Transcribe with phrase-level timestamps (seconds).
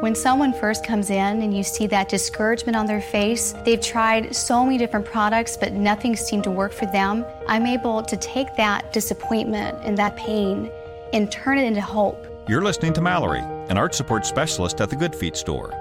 [0.00, 4.34] When someone first comes in and you see that discouragement on their face, they've tried
[4.34, 7.24] so many different products, but nothing seemed to work for them.
[7.48, 10.70] I'm able to take that disappointment and that pain
[11.12, 12.26] and turn it into hope.
[12.48, 15.72] You're listening to Mallory, an arch support specialist at the Good Feet store.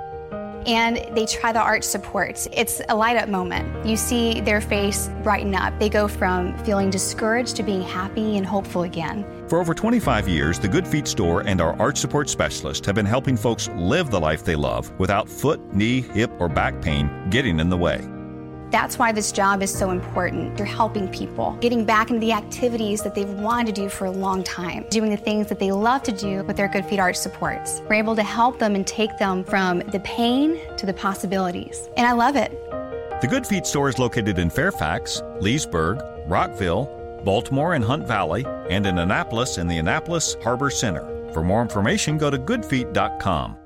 [0.68, 2.48] And they try the arch supports.
[2.52, 3.88] It's a light up moment.
[3.88, 5.77] You see their face brighten up.
[5.80, 9.26] They go from feeling discouraged to being happy and hopeful again.
[9.48, 13.05] For over 25 years, the Good Feet store and our arch support specialist have been
[13.05, 17.59] helping folks live the life they love without foot, knee, hip, or back pain getting
[17.59, 18.02] in the way.
[18.71, 20.57] That's why this job is so important.
[20.57, 24.12] You're helping people, getting back into the activities that they've wanted to do for a
[24.12, 27.16] long time, doing the things that they love to do with their Good Feet Arch
[27.16, 27.84] supports.
[27.88, 31.88] We're able to help them and take them from the pain to the possibilities.
[31.98, 32.51] And I love it.
[33.21, 36.95] The Good Feet store is located in Fairfax, Leesburg, Rockville,
[37.26, 41.32] Baltimore and Hunt Valley, and in Annapolis in the Annapolis Harbor Center.
[41.34, 43.57] For more information, go to goodfeet.com.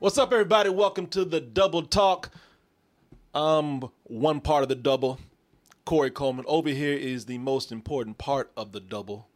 [0.00, 0.68] What's up, everybody?
[0.68, 2.30] Welcome to the Double Talk.
[3.32, 5.18] Um, one part of the double,
[5.86, 6.44] Corey Coleman.
[6.46, 9.28] Over here is the most important part of the double,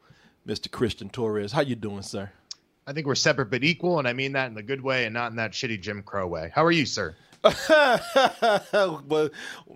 [0.47, 0.71] Mr.
[0.71, 1.53] Christian Torres.
[1.53, 2.33] How you doing, sir?
[2.89, 5.13] I think we're separate but equal, and I mean that in the good way and
[5.13, 6.51] not in that shitty Jim Crow way.
[6.55, 7.15] How are you, sir?
[7.69, 9.29] well,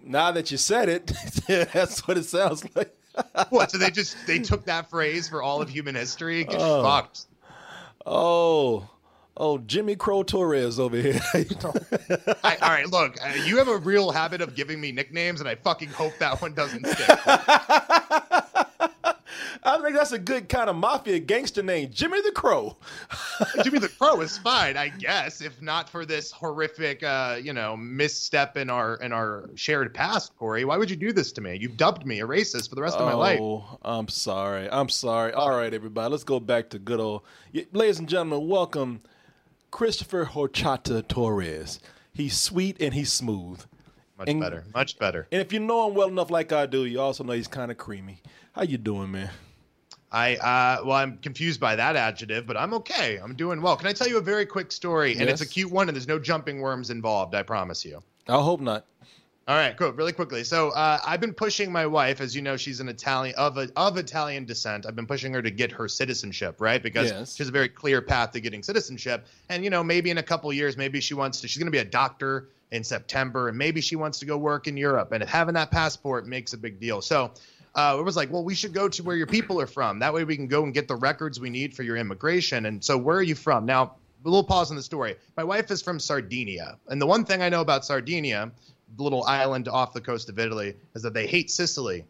[0.03, 1.13] now that you said it,
[1.47, 2.97] that's what it sounds like.
[3.51, 3.71] what?
[3.71, 6.45] So they just they took that phrase for all of human history?
[6.45, 7.27] Get fucked.
[8.07, 8.89] Oh,
[9.37, 11.21] oh, Jimmy Crow Torres over here.
[12.43, 15.49] I, all right, look, uh, you have a real habit of giving me nicknames, and
[15.49, 17.19] I fucking hope that one doesn't stick.
[19.65, 22.77] I think that's a good kind of mafia gangster name, Jimmy the Crow.
[23.63, 27.77] Jimmy the Crow is fine, I guess, if not for this horrific, uh, you know,
[27.77, 30.65] misstep in our in our shared past, Corey.
[30.65, 31.57] Why would you do this to me?
[31.61, 33.39] You've dubbed me a racist for the rest oh, of my life.
[33.41, 34.69] Oh, I'm sorry.
[34.69, 35.33] I'm sorry.
[35.33, 37.23] All right, everybody, let's go back to good old,
[37.73, 38.49] ladies and gentlemen.
[38.49, 39.03] Welcome,
[39.71, 41.79] Christopher Horchata Torres.
[42.13, 43.63] He's sweet and he's smooth.
[44.19, 44.65] Much and, better.
[44.75, 45.29] Much better.
[45.31, 47.71] And if you know him well enough, like I do, you also know he's kind
[47.71, 48.21] of creamy.
[48.53, 49.31] How you doing, man?
[50.13, 53.17] I uh, well, I'm confused by that adjective, but I'm okay.
[53.17, 53.77] I'm doing well.
[53.77, 55.13] Can I tell you a very quick story?
[55.13, 55.41] And Yes.
[55.41, 57.35] it's a cute one, and there's no jumping worms involved.
[57.35, 58.03] I promise you.
[58.29, 58.85] I hope not.
[59.49, 59.91] All right, cool.
[59.93, 60.45] Really quickly.
[60.45, 63.69] So uh, I've been pushing my wife, as you know, she's an Italian of a,
[63.75, 64.87] of Italian descent.
[64.87, 66.81] I've been pushing her to get her citizenship, right?
[66.81, 67.35] Because Yes.
[67.35, 69.27] she has a very clear path to getting citizenship.
[69.49, 71.49] And you know, maybe in a couple years, maybe she wants to.
[71.49, 74.69] She's going to be a doctor in September, and maybe she wants to go work
[74.69, 75.11] in Europe.
[75.11, 77.01] And having that passport makes a big deal.
[77.01, 77.33] So.
[77.75, 79.99] Uh, it was like, well, we should go to where your people are from.
[79.99, 82.67] That way we can go and get the records we need for your immigration.
[82.67, 83.65] And so, where are you from?
[83.65, 85.17] Now, a little pause in the story.
[85.37, 86.79] My wife is from Sardinia.
[86.89, 88.53] And the one thing I know about Sardinia,
[88.97, 92.05] the little island off the coast of Italy, is that they hate Sicily.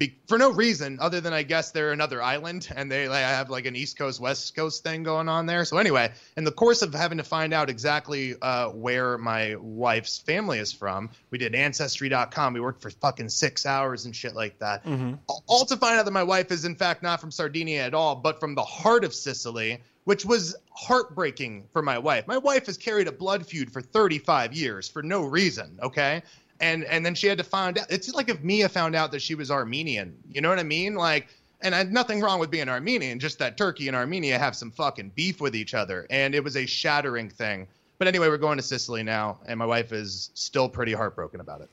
[0.00, 3.50] Be- for no reason other than I guess they're another island and they like, have
[3.50, 5.66] like an East Coast West Coast thing going on there.
[5.66, 10.16] So anyway, in the course of having to find out exactly uh, where my wife's
[10.16, 12.54] family is from, we did ancestry.com.
[12.54, 14.86] We worked for fucking six hours and shit like that.
[15.28, 17.92] All- All to find out that my wife is in fact not from Sardinia at
[17.92, 22.26] all, but from the heart of Sicily, which was heartbreaking for my wife.
[22.26, 26.22] My wife has carried a blood feud for 35 years for no reason, okay?
[26.60, 27.86] And and then she had to find out.
[27.90, 30.16] It's like if Mia found out that she was Armenian.
[30.30, 30.94] You know what I mean?
[30.94, 31.28] Like
[31.62, 35.12] and I nothing wrong with being Armenian, just that Turkey and Armenia have some fucking
[35.14, 37.66] beef with each other, and it was a shattering thing.
[37.98, 41.60] But anyway, we're going to Sicily now, and my wife is still pretty heartbroken about
[41.60, 41.70] it.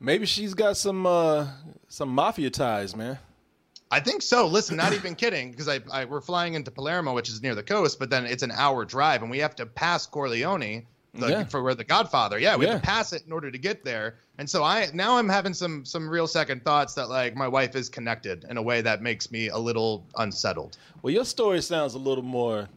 [0.00, 1.48] Maybe she's got some uh
[1.88, 3.18] some mafia ties, man.
[3.90, 4.46] I think so.
[4.46, 7.62] Listen, not even kidding, because I, I we're flying into Palermo, which is near the
[7.62, 11.44] coast, but then it's an hour drive, and we have to pass Corleone the, Yeah.
[11.44, 12.38] for where the Godfather.
[12.38, 12.72] Yeah, we Yeah.
[12.72, 14.16] have to pass it in order to get there.
[14.38, 17.74] And so I now I'm having some some real second thoughts that like my wife
[17.74, 20.76] is connected in a way that makes me a little unsettled.
[21.02, 22.68] Well, your story sounds a little more,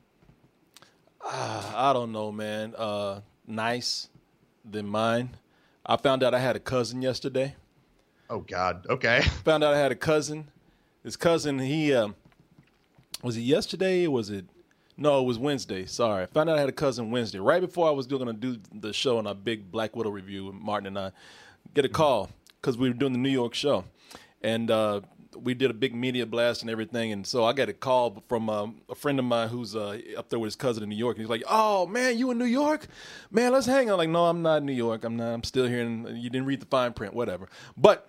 [1.24, 4.10] uh, I don't know, man, uh, nice
[4.70, 5.38] than mine.
[5.86, 7.56] I found out I had a cousin yesterday.
[8.30, 8.86] Oh God.
[8.90, 9.22] Okay.
[9.44, 10.48] Found out I had a cousin.
[11.04, 12.16] His cousin, he um,
[13.22, 14.06] was it yesterday?
[14.08, 14.46] Or was it?
[15.02, 15.88] No, it was Wednesday.
[15.88, 17.40] Sorry, I found out I had a cousin Wednesday.
[17.40, 20.54] Right before I was going to do the show on our big Black Widow review,
[20.54, 21.12] Martin and I
[21.74, 22.30] get a call.
[22.62, 23.84] because we were doing the New York show,
[24.44, 25.02] and uh,
[25.36, 27.12] we did a big media blast and everything.
[27.14, 30.30] And so I got a call from um, a friend of mine who's uh, up
[30.30, 31.18] there with his cousin in New York.
[31.18, 32.86] And he's like, "Oh man, you in New York?
[33.32, 35.04] Man, let's hang out." Like, no, I'm not in New York.
[35.04, 35.34] I'm not.
[35.34, 35.82] I'm still here.
[35.82, 37.50] And you didn't read the fine print, whatever.
[37.76, 38.08] But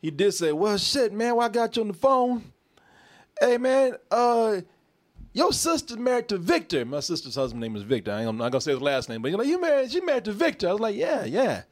[0.00, 2.44] he did say, "Well, shit, man, why I got you on the phone?
[3.38, 4.62] Hey, man, uh."
[5.32, 6.84] Your sister's married to Victor.
[6.84, 8.12] My sister's husband's name is Victor.
[8.12, 10.24] I am not gonna say his last name, but you're like, you married, she married
[10.24, 10.68] to Victor.
[10.68, 11.62] I was like, yeah, yeah.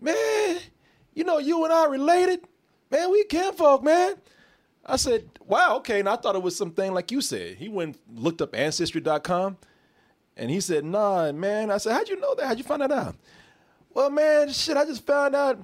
[0.00, 0.58] Man,
[1.14, 2.40] you know, you and I related.
[2.90, 3.24] Man, we
[3.56, 4.14] folk, man.
[4.86, 6.00] I said, wow, okay.
[6.00, 7.56] And I thought it was something like you said.
[7.56, 9.58] He went looked up ancestry.com
[10.36, 11.70] and he said, nah, man.
[11.70, 12.46] I said, how'd you know that?
[12.46, 13.16] How'd you find that out?
[13.92, 15.62] Well, man, shit, I just found out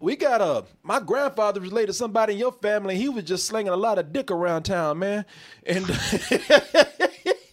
[0.00, 2.96] we got a my grandfather related to somebody in your family.
[2.96, 5.24] He was just slinging a lot of dick around town, man.
[5.64, 5.86] And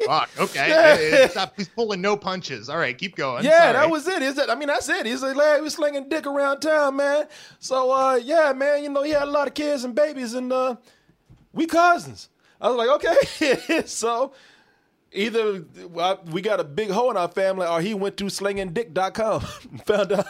[0.08, 1.28] Fuck, okay.
[1.30, 1.54] Stop.
[1.58, 2.70] He's pulling no punches.
[2.70, 3.44] All right, keep going.
[3.44, 3.74] Yeah, Sorry.
[3.74, 4.22] that was it.
[4.22, 4.50] Is that?
[4.50, 5.06] I mean, that's it.
[5.06, 7.28] He's like, he was slinging dick around town, man.
[7.60, 8.84] So, uh, yeah, man.
[8.84, 10.78] You know, he had a lot of kids and babies, and uh,
[11.52, 12.30] we cousins.
[12.62, 13.82] I was like, okay.
[13.86, 14.32] so,
[15.12, 15.66] either
[16.32, 20.14] we got a big hole in our family, or he went to slingingdick.com and found
[20.14, 20.26] out.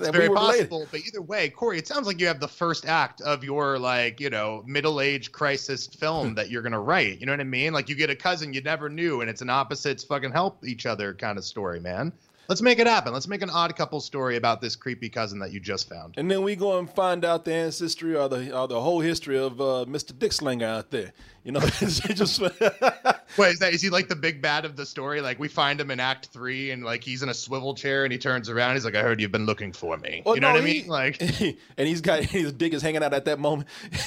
[0.00, 2.86] It's very we possible, but either way, Corey, it sounds like you have the first
[2.86, 7.20] act of your like, you know, middle age crisis film that you're gonna write.
[7.20, 7.72] You know what I mean?
[7.72, 10.86] Like you get a cousin you never knew, and it's an opposites fucking help each
[10.86, 12.12] other kind of story, man.
[12.48, 13.12] Let's make it happen.
[13.12, 16.14] Let's make an odd couple story about this creepy cousin that you just found.
[16.16, 19.36] And then we go and find out the ancestry or the or the whole history
[19.36, 20.12] of uh, Mr.
[20.12, 21.12] Dickslinger out there.
[21.48, 22.52] You know, just wait.
[22.60, 25.22] Is that is he like the big bad of the story?
[25.22, 28.12] Like we find him in Act Three, and like he's in a swivel chair, and
[28.12, 28.74] he turns around.
[28.74, 30.66] He's like, "I heard you've been looking for me." Well, you know no, what I
[30.66, 30.86] mean?
[30.88, 31.22] Like,
[31.78, 33.66] and he's got his dick is hanging out at that moment.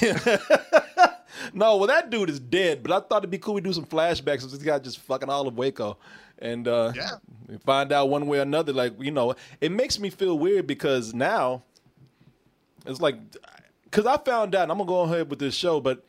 [1.52, 2.84] no, well, that dude is dead.
[2.84, 5.28] But I thought it'd be cool we do some flashbacks of this guy just fucking
[5.28, 5.98] all of Waco
[6.38, 7.10] and uh, yeah.
[7.66, 8.72] find out one way or another.
[8.72, 11.64] Like you know, it makes me feel weird because now
[12.86, 13.16] it's like
[13.82, 14.70] because I found out.
[14.70, 16.04] I'm gonna go ahead with this show, but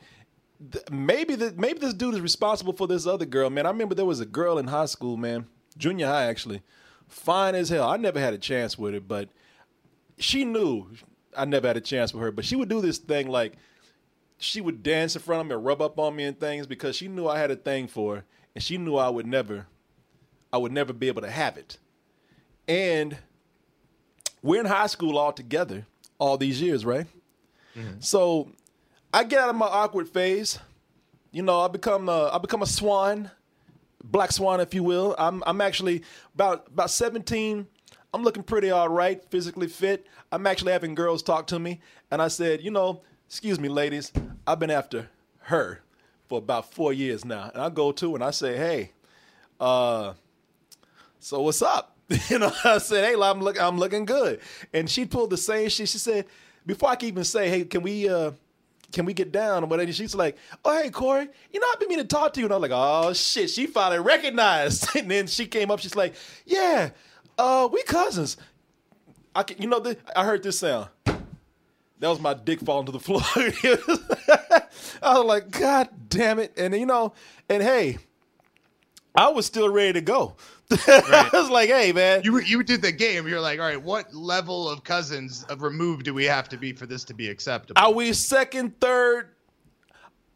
[0.72, 3.50] th- maybe the, maybe this dude is responsible for this other girl.
[3.50, 5.46] Man, I remember there was a girl in high school, man,
[5.76, 6.62] junior high actually,
[7.08, 7.88] fine as hell.
[7.88, 9.28] I never had a chance with her, but
[10.18, 10.88] she knew
[11.36, 12.30] I never had a chance with her.
[12.30, 13.54] But she would do this thing like
[14.38, 16.96] she would dance in front of me and rub up on me and things because
[16.96, 18.24] she knew I had a thing for her,
[18.54, 19.66] and she knew I would never
[20.52, 21.78] I would never be able to have it.
[22.68, 23.18] And
[24.42, 25.86] we're in high school all together
[26.18, 27.06] all these years, right?
[27.76, 28.00] Mm-hmm.
[28.00, 28.52] So
[29.14, 30.58] I get out of my awkward phase.
[31.30, 33.30] You know, I become a, I become a swan,
[34.02, 35.14] black swan, if you will.
[35.16, 36.02] I'm I'm actually
[36.34, 37.64] about about 17.
[38.12, 40.04] I'm looking pretty all right, physically fit.
[40.32, 41.80] I'm actually having girls talk to me,
[42.10, 44.12] and I said, you know, excuse me, ladies,
[44.48, 45.08] I've been after
[45.42, 45.80] her
[46.26, 48.90] for about four years now, and I go to and I say, hey,
[49.60, 50.14] uh,
[51.20, 51.96] so what's up?
[52.28, 54.40] you know, I said, hey, I'm look, I'm looking good.
[54.72, 55.88] And she pulled the same shit.
[55.88, 56.26] She said,
[56.66, 58.32] before I can even say, hey, can we, uh,
[58.94, 59.92] can we get down or whatever?
[59.92, 62.46] She's like, oh, hey, Corey, you know, I've been meaning to talk to you.
[62.46, 63.50] And I'm like, oh, shit.
[63.50, 64.88] She finally recognized.
[64.96, 65.80] and then she came up.
[65.80, 66.14] She's like,
[66.46, 66.90] yeah,
[67.36, 68.36] uh, we cousins.
[69.34, 70.88] I can, you know, the, I heard this sound.
[71.04, 73.20] That was my dick falling to the floor.
[75.02, 76.52] I was like, God damn it.
[76.56, 77.14] And, you know,
[77.48, 77.98] and hey,
[79.14, 80.36] I was still ready to go.
[80.70, 80.80] Right.
[80.88, 82.22] I was like, hey, man.
[82.24, 83.26] You you did the game.
[83.28, 86.72] You're like, all right, what level of cousins of remove do we have to be
[86.72, 87.80] for this to be acceptable?
[87.80, 89.30] Are we second, third?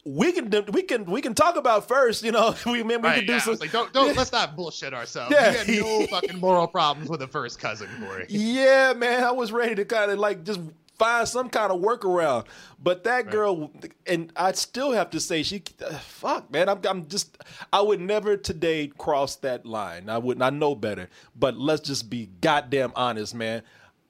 [0.05, 2.55] We can we can we can talk about first, you know.
[2.65, 3.39] We man, we right, can do yeah.
[3.39, 3.55] some.
[3.55, 5.31] Like, don't don't let's not bullshit ourselves.
[5.31, 5.63] Yeah.
[5.67, 8.25] We had no fucking moral problems with the first cousin, Corey.
[8.29, 10.61] Yeah, man, I was ready to kind of like just
[10.99, 12.45] find some kind of workaround.
[12.81, 13.31] But that right.
[13.31, 13.71] girl,
[14.05, 17.37] and I still have to say, she, uh, fuck, man, I'm, I'm just,
[17.73, 20.09] I would never today cross that line.
[20.09, 20.43] I wouldn't.
[20.43, 21.09] I know better.
[21.35, 23.63] But let's just be goddamn honest, man.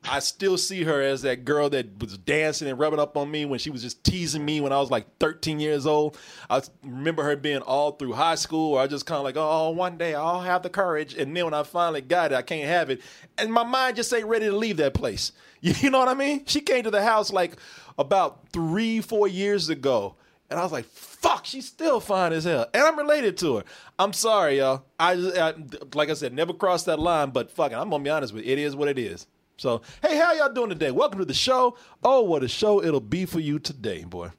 [0.06, 3.46] I still see her as that girl that was dancing and rubbing up on me
[3.46, 6.18] when she was just teasing me when I was like 13 years old.
[6.50, 9.98] I remember her being all through high school, I just kind of like, oh, one
[9.98, 11.14] day I'll have the courage.
[11.16, 13.02] And then when I finally got it, I can't have it.
[13.38, 15.32] And my mind just ain't ready to leave that place.
[15.62, 16.46] You know what I mean?
[16.46, 17.58] She came to the house like
[17.98, 20.16] about three, four years ago.
[20.50, 22.66] And I was like, fuck, she's still fine as hell.
[22.74, 23.64] And I'm related to her.
[24.00, 24.86] I'm sorry, y'all.
[24.98, 25.54] I, I
[25.94, 28.54] like I said, never crossed that line, but fucking, I'm gonna be honest with you.
[28.54, 29.28] It is what it is.
[29.60, 30.92] So, hey, how y'all doing today?
[30.92, 31.76] Welcome to the show.
[32.02, 34.30] Oh, what a show it'll be for you today, boy.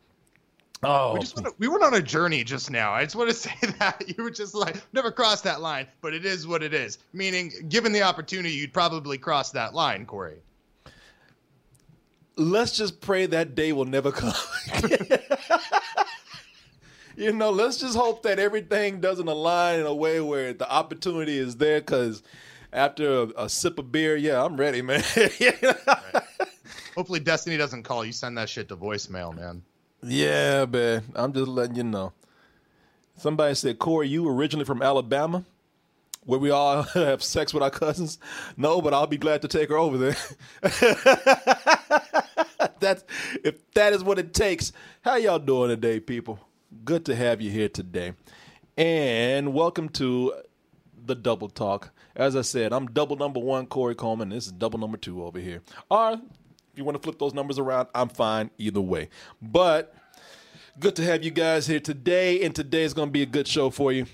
[0.83, 2.95] Oh, we, just went, we went on a journey just now.
[2.95, 6.15] I just want to say that you were just like never crossed that line, but
[6.15, 6.97] it is what it is.
[7.13, 10.39] Meaning, given the opportunity, you'd probably cross that line, Corey.
[12.37, 14.33] Let's just pray that day will never come.
[17.15, 21.37] you know, let's just hope that everything doesn't align in a way where the opportunity
[21.37, 21.81] is there.
[21.81, 22.23] Because
[22.73, 25.03] after a, a, sip of beer, yeah, I'm ready, man.
[25.17, 26.23] right.
[26.97, 28.05] hopefully Destiny doesn't call.
[28.05, 29.63] You send that shit to voicemail, man.
[30.03, 31.05] Yeah, man.
[31.15, 32.13] I'm just letting you know.
[33.17, 35.45] Somebody said, Corey, you originally from Alabama,
[36.25, 38.19] where we all have sex with our cousins.
[38.57, 40.17] No, but I'll be glad to take her over there.
[42.81, 43.05] That's
[43.45, 44.73] if that is what it takes.
[45.03, 46.39] How y'all doing today, people?
[46.85, 48.15] Good to have you here today.
[48.77, 50.35] And welcome to
[51.05, 51.91] the double talk.
[52.21, 54.29] As I said, I'm double number one, Corey Coleman.
[54.29, 55.63] This is double number two over here.
[55.91, 56.21] Or if
[56.77, 59.09] you want to flip those numbers around, I'm fine either way.
[59.41, 59.95] But
[60.79, 63.49] good to have you guys here today, and today is going to be a good
[63.49, 64.05] show for you.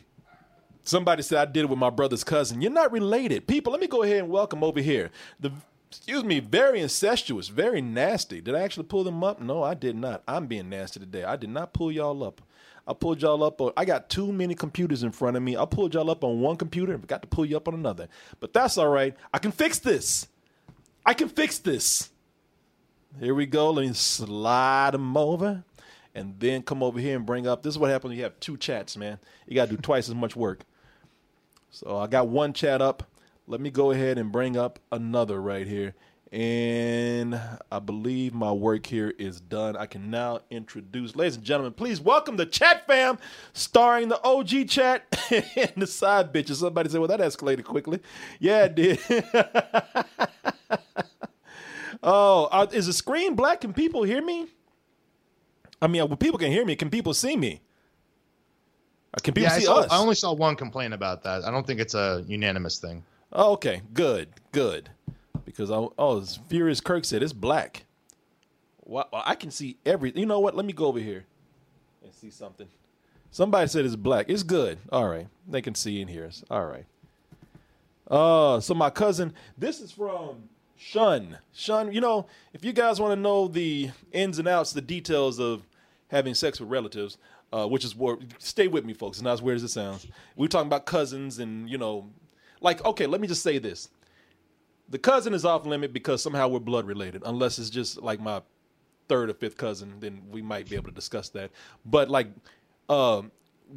[0.84, 2.62] Somebody said I did it with my brother's cousin.
[2.62, 3.48] You're not related.
[3.48, 5.10] People, let me go ahead and welcome over here.
[5.40, 5.50] The
[5.88, 8.40] excuse me, very incestuous, very nasty.
[8.40, 9.40] Did I actually pull them up?
[9.40, 10.22] No, I did not.
[10.28, 11.24] I'm being nasty today.
[11.24, 12.40] I did not pull y'all up.
[12.86, 15.56] I pulled y'all up on I got too many computers in front of me.
[15.56, 18.08] I pulled y'all up on one computer and forgot to pull you up on another.
[18.40, 19.14] But that's all right.
[19.32, 20.28] I can fix this.
[21.04, 22.10] I can fix this.
[23.20, 23.70] Here we go.
[23.70, 25.64] Let me slide them over
[26.14, 27.62] and then come over here and bring up.
[27.62, 29.18] This is what happens when you have two chats, man.
[29.46, 30.60] You got to do twice as much work.
[31.70, 33.02] So I got one chat up.
[33.46, 35.94] Let me go ahead and bring up another right here.
[36.36, 37.40] And
[37.72, 39.74] I believe my work here is done.
[39.78, 43.16] I can now introduce, ladies and gentlemen, please welcome the chat fam,
[43.54, 46.56] starring the OG chat and the side bitches.
[46.56, 48.00] Somebody said, well, that escalated quickly.
[48.38, 48.98] Yeah, it did.
[52.02, 53.62] oh, uh, is the screen black?
[53.62, 54.46] Can people hear me?
[55.82, 56.76] I mean, well, people can hear me.
[56.76, 57.62] Can people see me?
[59.14, 59.86] Uh, Can people Yeah, I, see saw, us?
[59.90, 61.44] I only saw one complaint about that.
[61.44, 63.04] I don't think it's a unanimous thing.
[63.32, 64.90] Oh, okay, good, good.
[65.44, 67.84] Because I, oh, Furious Kirk said, it's black.
[68.84, 70.12] Wow, I can see every.
[70.14, 70.54] You know what?
[70.54, 71.24] Let me go over here
[72.02, 72.68] and see something.
[73.30, 74.26] Somebody said it's black.
[74.28, 74.78] It's good.
[74.90, 76.44] All right, they can see hear us.
[76.50, 76.86] All right.
[78.08, 81.38] Uh, so my cousin, this is from Shun.
[81.52, 85.40] Shun, you know, if you guys want to know the ins and outs, the details
[85.40, 85.62] of
[86.08, 87.18] having sex with relatives,
[87.52, 89.16] uh, which is where, stay with me, folks.
[89.16, 90.06] It's not as weird as it sounds.
[90.36, 92.10] We're talking about cousins and, you know,
[92.60, 93.88] like, okay, let me just say this.
[94.88, 98.42] The cousin is off limit because somehow we're blood related, unless it's just like my
[99.08, 101.50] third or fifth cousin, then we might be able to discuss that.
[101.84, 102.28] But like
[102.88, 103.32] um,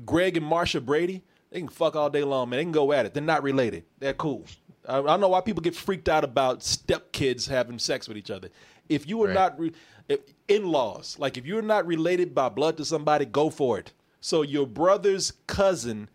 [0.06, 2.58] Greg and Marsha Brady, they can fuck all day long, man.
[2.58, 3.14] They can go at it.
[3.14, 3.86] They're not related.
[4.00, 4.46] They're cool.
[4.88, 8.30] I, I don't know why people get freaked out about stepkids having sex with each
[8.32, 8.50] other.
[8.88, 9.34] If you are Right.
[9.34, 9.74] not re-
[10.08, 13.94] if, in-laws, like if you're not related by blood to somebody, go for it.
[14.22, 16.10] So your brother's cousin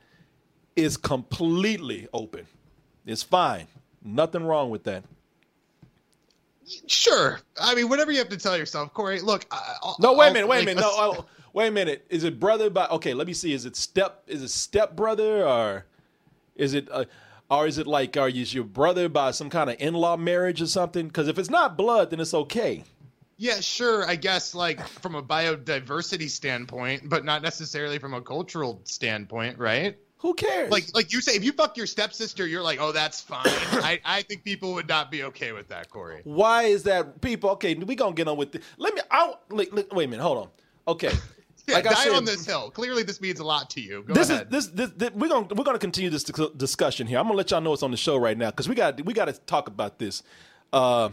[0.76, 2.46] is completely open.
[3.06, 3.66] It's fine.
[4.04, 5.04] Nothing wrong with that.
[6.86, 7.40] Sure.
[7.60, 9.20] I mean, whatever you have to tell yourself, Corey.
[9.20, 9.46] Look.
[9.50, 10.80] I'll- No, wait a I'll- minute, wait a minute.
[10.80, 12.06] No, oh, wait a minute.
[12.08, 12.86] Is it brother by?
[12.86, 13.52] Okay, let me see.
[13.52, 14.22] Is it step?
[14.26, 15.84] Is it step brother or
[16.56, 16.88] is it?
[16.90, 17.04] Uh,
[17.50, 20.66] or is it like, are you your brother by some kind of in-law marriage or
[20.66, 21.08] something?
[21.08, 22.82] Because if it's not blood, then it's okay.
[23.36, 24.08] Yeah, sure.
[24.08, 29.98] I guess like from a biodiversity standpoint, but not necessarily from a cultural standpoint, right?
[30.24, 30.70] Who cares?
[30.70, 33.42] Like, like you say, if you fuck your stepsister, you're like, oh, that's fine.
[33.44, 36.22] I, I think people would not be okay with that, Corey.
[36.24, 37.20] why is that?
[37.20, 38.62] People, okay, we gonna get on with it.
[38.78, 39.02] Let me.
[39.10, 40.22] I like, like, wait a minute.
[40.22, 40.48] Hold on.
[40.88, 41.12] Okay.
[41.66, 42.70] Yeah, like die I said, on this hill.
[42.70, 44.02] Clearly, this means a lot to you.
[44.02, 44.52] Go this ahead.
[44.52, 47.18] is this, this this we're gonna we're gonna continue this discussion here.
[47.18, 49.14] I'm gonna let y'all know it's on the show right now because we got we
[49.14, 50.22] got to talk about this.
[50.74, 51.08] Uh,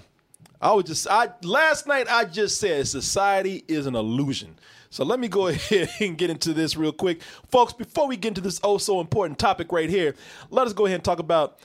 [0.60, 4.60] I was just I last night I just said society is an illusion.
[4.92, 7.74] So let me go ahead and get into this real quick, folks.
[7.74, 10.14] Before we get into this oh so important topic right here,
[10.52, 11.60] let us go ahead and talk about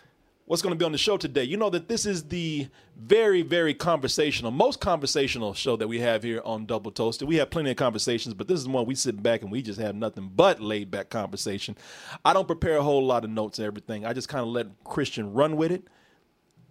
[0.47, 1.42] what's going to be on the show today.
[1.42, 6.23] You know that this is the very, very conversational, most conversational show that we have
[6.23, 7.26] here on Double Toasted.
[7.26, 9.80] We have plenty of conversations, but this is one we sit back and we just
[9.80, 11.76] have nothing but laid back conversation.
[12.25, 14.06] I don't prepare a whole lot of notes and everything.
[14.06, 15.88] I just kind of let Christian run with it,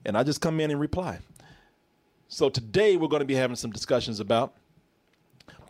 [0.05, 1.19] and I just come in and reply.
[2.29, 4.55] So today we're going to be having some discussions about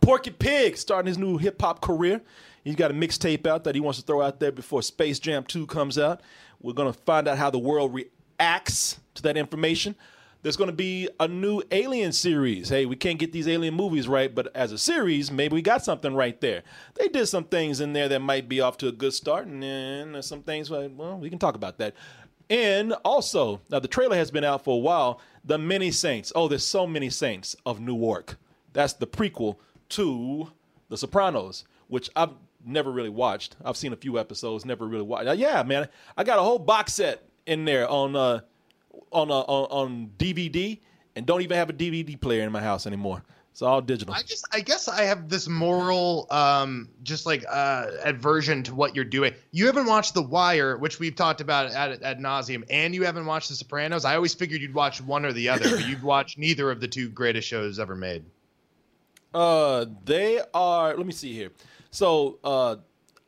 [0.00, 2.20] Porky Pig starting his new hip hop career.
[2.64, 5.44] He's got a mixtape out that he wants to throw out there before Space Jam
[5.44, 6.20] 2 comes out.
[6.60, 9.94] We're going to find out how the world reacts to that information.
[10.42, 12.68] There's going to be a new Alien series.
[12.68, 15.84] Hey, we can't get these Alien movies right, but as a series, maybe we got
[15.84, 16.62] something right there.
[16.94, 19.62] They did some things in there that might be off to a good start, and
[19.62, 21.94] then there's some things, like, well, we can talk about that.
[22.48, 25.20] And also, now the trailer has been out for a while.
[25.44, 26.32] The Many Saints.
[26.34, 28.36] Oh, there's so many saints of Newark.
[28.72, 29.56] That's the prequel
[29.90, 30.50] to
[30.88, 32.30] The Sopranos, which I've
[32.64, 33.56] never really watched.
[33.64, 35.38] I've seen a few episodes, never really watched.
[35.38, 38.40] Yeah, man, I got a whole box set in there on uh,
[39.12, 40.78] on, uh, on on DVD,
[41.14, 43.22] and don't even have a DVD player in my house anymore.
[43.56, 44.12] It's all digital.
[44.12, 48.94] I just, I guess I have this moral, um, just like uh, aversion to what
[48.94, 49.32] you're doing.
[49.50, 53.24] You haven't watched The Wire, which we've talked about at ad nauseum, and you haven't
[53.24, 54.04] watched The Sopranos.
[54.04, 56.88] I always figured you'd watch one or the other, but you've watched neither of the
[56.88, 58.26] two greatest shows ever made.
[59.34, 60.96] Uh, they are.
[60.96, 61.50] Let me see here.
[61.90, 62.76] So, uh,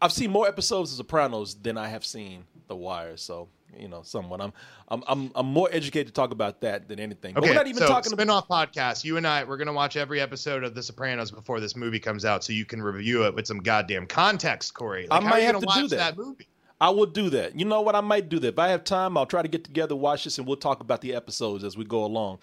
[0.00, 3.16] I've seen more episodes of Sopranos than I have seen The Wire.
[3.16, 4.40] So, you know, somewhat.
[4.40, 4.52] I'm,
[4.88, 7.34] I'm, I'm, I'm more educated to talk about that than anything.
[7.34, 8.22] But Okay, we're not even so talking about.
[8.22, 9.04] spin-off podcast.
[9.04, 12.24] You and I, we're gonna watch every episode of The Sopranos before this movie comes
[12.24, 15.06] out, so you can review it with some goddamn context, Corey.
[15.08, 16.16] Like, I might have to do watch that.
[16.16, 16.46] movie?
[16.80, 17.58] I will do that.
[17.58, 17.96] You know what?
[17.96, 18.48] I might do that.
[18.48, 21.00] If I have time, I'll try to get together, watch this, and we'll talk about
[21.00, 22.38] the episodes as we go along.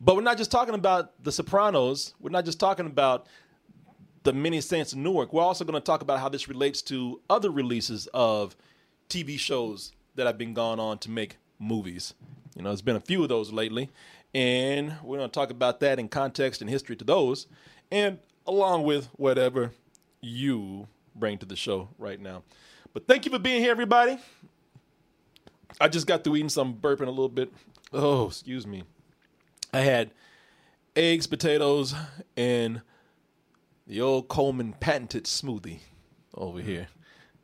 [0.00, 2.14] But we're not just talking about The Sopranos.
[2.20, 3.26] We're not just talking about
[4.24, 5.32] the many saints of Newark.
[5.32, 8.56] We're also going to talk about how this relates to other releases of
[9.08, 12.14] TV shows that have been gone on to make movies.
[12.56, 13.90] You know, there's been a few of those lately,
[14.34, 17.46] and we're going to talk about that in context and history to those,
[17.90, 19.72] and along with whatever
[20.20, 22.42] you bring to the show right now.
[22.92, 24.18] But thank you for being here, everybody.
[25.80, 27.52] I just got through eating some burping a little bit.
[27.92, 28.84] Oh, excuse me.
[29.74, 30.12] I had
[30.94, 31.96] eggs, potatoes,
[32.36, 32.80] and
[33.88, 35.80] the old Coleman patented smoothie
[36.32, 36.86] over here.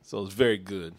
[0.04, 0.94] So it's very good.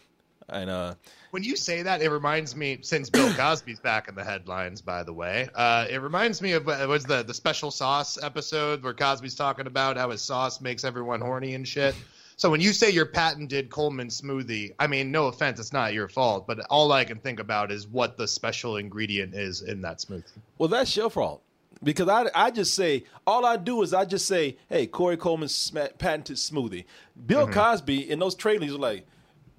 [0.50, 0.96] And uh
[1.30, 2.80] When you say that, it reminds me.
[2.82, 6.68] Since Bill Cosby's back in the headlines, by the way, uh, it reminds me of
[6.68, 10.84] uh, was the the special sauce episode where Cosby's talking about how his sauce makes
[10.84, 11.96] everyone horny and shit.
[12.42, 16.08] So when you say your patented Coleman smoothie, I mean, no offense, it's not your
[16.08, 20.00] fault, but all I can think about is what the special ingredient is in that
[20.00, 20.40] smoothie.
[20.58, 21.44] well that's your fault.
[21.84, 25.54] Because I, I just say all I do is I just say, hey, Corey Coleman's
[25.54, 26.86] sma- patented smoothie.
[27.28, 27.54] Bill mm-hmm.
[27.54, 29.06] Cosby in those trailers are like,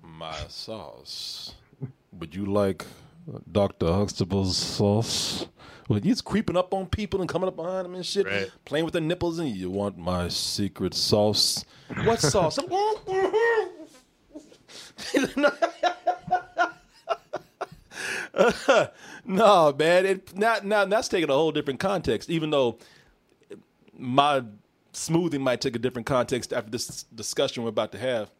[0.02, 1.54] my sauce.
[2.18, 2.84] Would you like
[3.52, 3.92] Dr.
[3.92, 5.46] Huxtable's sauce?
[5.88, 8.50] Well, he's creeping up on people and coming up behind them and shit, Right.
[8.64, 9.38] playing with their nipples.
[9.38, 11.64] And you want my secret sauce?
[12.04, 12.58] What sauce?
[19.24, 20.06] no, man.
[20.06, 22.30] It, now, now that's taking a whole different context.
[22.30, 22.78] Even though
[23.96, 24.42] my
[24.92, 28.30] smoothie might take a different context after this discussion we're about to have.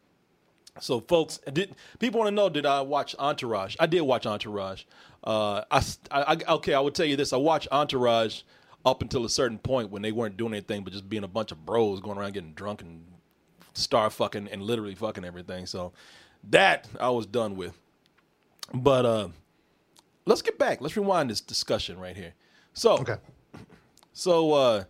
[0.79, 2.49] So, folks, did people want to know?
[2.49, 3.75] Did I watch Entourage?
[3.79, 4.83] I did watch Entourage.
[5.23, 5.81] Uh, I,
[6.11, 8.41] I, okay, I would tell you this: I watched Entourage
[8.85, 11.51] up until a certain point when they weren't doing anything but just being a bunch
[11.51, 13.05] of bros going around getting drunk and
[13.73, 15.65] star fucking and literally fucking everything.
[15.65, 15.93] So
[16.49, 17.77] that I was done with.
[18.73, 19.27] But uh,
[20.25, 20.81] let's get back.
[20.81, 22.33] Let's rewind this discussion right here.
[22.73, 23.17] So, Okay.
[24.11, 24.83] so uh,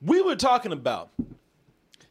[0.00, 1.10] we were talking about.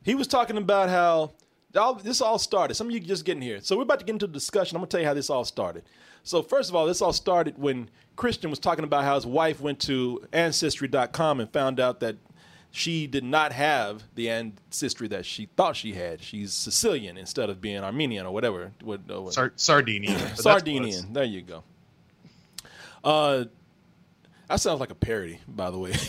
[0.03, 1.31] He was talking about how
[1.77, 2.75] all, this all started.
[2.75, 3.59] Some of you just getting here.
[3.61, 4.75] So we're about to get into the discussion.
[4.75, 5.83] I'm gonna tell you how this all started.
[6.23, 9.59] So first of all, this all started when Christian was talking about how his wife
[9.61, 12.15] went to Ancestry.com and found out that
[12.71, 16.21] she did not have the ancestry that she thought she had.
[16.21, 18.71] She's Sicilian instead of being Armenian or whatever.
[18.83, 20.13] What, uh, what- Sar- Sardinian.
[20.13, 20.43] but that's close.
[20.43, 21.13] Sardinian.
[21.13, 21.63] There you go.
[23.03, 23.45] Uh,
[24.49, 25.93] that sounds like a parody, by the way.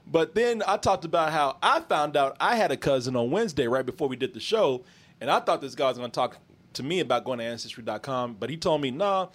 [0.07, 3.67] but then I talked about how I found out I had a cousin on Wednesday
[3.67, 4.85] right before we did the show,
[5.21, 6.39] and I thought this guy was gonna talk
[6.75, 9.29] to me about going to ancestry.com, but he told me, nah,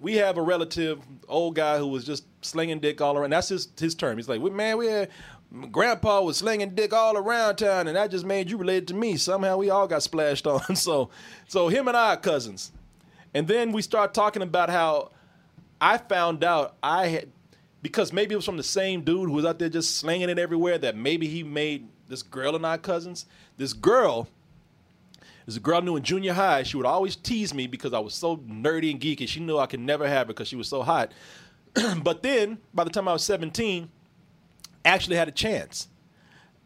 [0.00, 3.30] we have a relative, old guy who was just slinging dick all around.
[3.30, 4.18] That's his his term.
[4.18, 5.10] He's like, man, we had
[5.70, 9.16] grandpa was slinging dick all around town, and that just made you related to me.
[9.16, 10.60] Somehow we all got splashed on.
[10.76, 11.10] So
[11.48, 12.72] so him and I are cousins.
[13.36, 15.10] And then we start talking about how
[15.78, 17.28] I found out I had
[17.82, 20.38] because maybe it was from the same dude who was out there just slinging it
[20.38, 23.26] everywhere that maybe he made this girl and I cousins.
[23.58, 24.26] This girl
[25.46, 26.62] is a girl I knew in junior high.
[26.62, 29.28] She would always tease me because I was so nerdy and geeky.
[29.28, 31.12] She knew I could never have her because she was so hot.
[32.02, 33.90] but then, by the time I was 17,
[34.82, 35.88] I actually had a chance.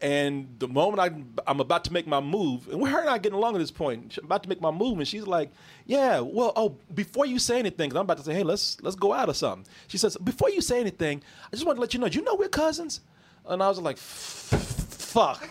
[0.03, 3.19] And the moment I, I'm about to make my move, and we're her and I
[3.19, 4.17] getting along at this point.
[4.19, 5.51] I'm about to make my move, and she's like,
[5.87, 8.97] "Yeah, well, oh, before you say anything, 'cause I'm about to say, hey, let's let's
[8.97, 11.93] go out or something." She says, "Before you say anything, I just want to let
[11.93, 13.01] you know, you know we're cousins?"
[13.47, 15.49] And I was like, "Fuck."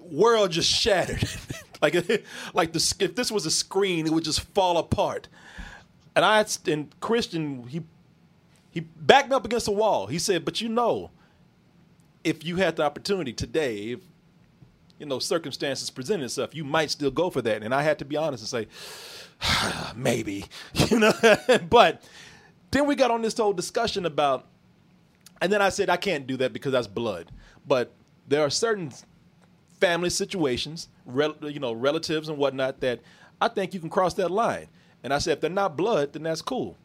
[0.00, 1.28] World just shattered.
[1.82, 1.94] like
[2.54, 5.28] like the if this was a screen, it would just fall apart.
[6.16, 7.82] And I and Christian, he
[8.70, 10.06] he backed me up against the wall.
[10.06, 11.10] He said, "But you know."
[12.24, 14.00] If you had the opportunity today, if
[14.98, 17.62] you know circumstances presented itself, you might still go for that.
[17.62, 21.12] And I had to be honest and say, maybe, you know.
[21.70, 22.02] but
[22.70, 24.46] then we got on this whole discussion about,
[25.40, 27.30] and then I said I can't do that because that's blood.
[27.66, 27.92] But
[28.26, 28.92] there are certain
[29.80, 33.00] family situations, rel- you know, relatives and whatnot that
[33.40, 34.68] I think you can cross that line.
[35.02, 36.78] And I said, if they're not blood, then that's cool.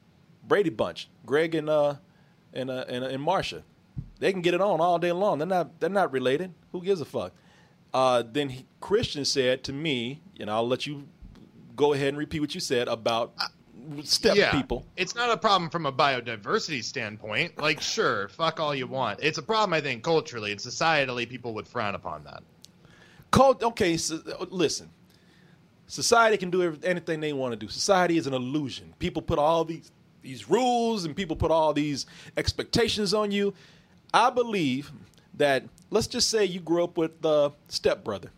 [0.46, 1.96] Brady Bunch, Greg and uh
[2.54, 3.62] and uh, and, uh, and Marsha,
[4.20, 5.40] they can get it on all day long.
[5.40, 6.54] They're not they're not related.
[6.72, 7.34] Who gives a fuck?
[7.94, 11.08] Uh, then he, Christian said to me, and I'll let you
[11.76, 13.34] go ahead and repeat what you said about
[14.04, 14.86] step yeah, people.
[14.96, 17.58] It's not a problem from a biodiversity standpoint.
[17.58, 19.20] Like, sure, fuck all you want.
[19.22, 21.28] It's a problem, I think, culturally and societally.
[21.28, 22.44] People would frown upon that.
[23.32, 24.90] Cult, okay, so, listen.
[25.88, 27.68] Society can do anything they want to do.
[27.68, 28.94] Society is an illusion.
[29.00, 32.06] People put all these these rules and people put all these
[32.38, 33.54] expectations on you.
[34.14, 34.92] I believe
[35.36, 38.32] that let's just say you grew up with a stepbrother,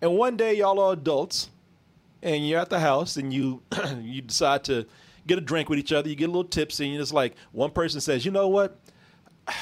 [0.00, 1.50] and one day y'all are adults,
[2.22, 3.62] and you're at the house and you
[4.00, 4.86] you decide to
[5.26, 6.08] get a drink with each other.
[6.08, 8.76] You get a little tipsy, and it's like one person says, "You know what?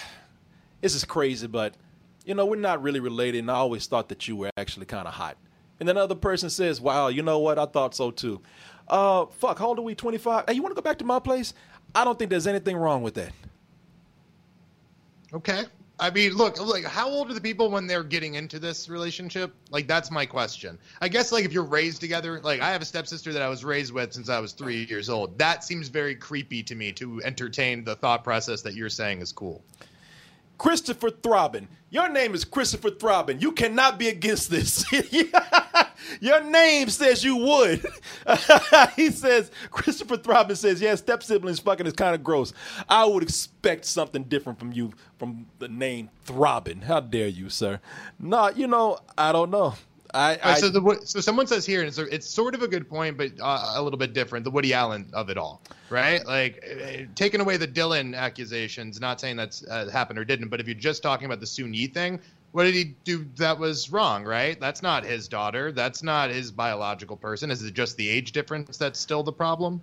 [0.81, 1.77] This is crazy, but
[2.25, 5.07] you know we're not really related, and I always thought that you were actually kind
[5.07, 5.37] of hot."
[5.79, 7.57] And then another person says, "Wow, you know what?
[7.57, 8.41] I thought so too."
[8.89, 9.95] Uh, fuck, how old are we?
[9.95, 10.45] Twenty five.
[10.49, 11.55] Hey, you want to go back to my place?
[11.95, 13.31] I don't think there's anything wrong with that.
[15.35, 15.65] Okay.
[16.01, 19.55] I mean, look, like, how old are the people when they're getting into this relationship?
[19.71, 20.79] Like, that's my question.
[21.01, 23.65] I guess, like, if you're raised together, like, I have a stepsister that I was
[23.65, 25.39] raised with since I was three years old.
[25.39, 29.31] That seems very creepy to me to entertain the thought process that you're saying is
[29.31, 29.63] cool.
[30.59, 31.69] Christopher Throbbin.
[31.91, 33.41] Your name is Christopher Throbbin.
[33.41, 34.85] You cannot be against this.
[36.21, 37.87] Your name says you would.
[38.97, 42.53] he says, Christopher Throbbin says, yeah, step siblings fucking is kind of gross.
[42.89, 46.83] I would expect something different from you from the name Throbbin.
[46.83, 47.81] How dare you, sir?
[48.19, 49.75] No, you know, I don't know.
[50.15, 52.89] I, I so the so someone says here, and it's, it's sort of a good
[52.89, 54.45] point, but uh, a little bit different.
[54.45, 56.25] The Woody Allen of it all, right?
[56.27, 60.61] Like uh, taking away the Dylan accusations, not saying that's uh, happened or didn't, but
[60.61, 62.21] if you're just talking about the Soon-Yi thing,
[62.53, 64.59] what did he do that was wrong, right?
[64.61, 65.73] That's not his daughter.
[65.73, 67.51] That's not his biological person.
[67.51, 69.83] Is it just the age difference that's still the problem?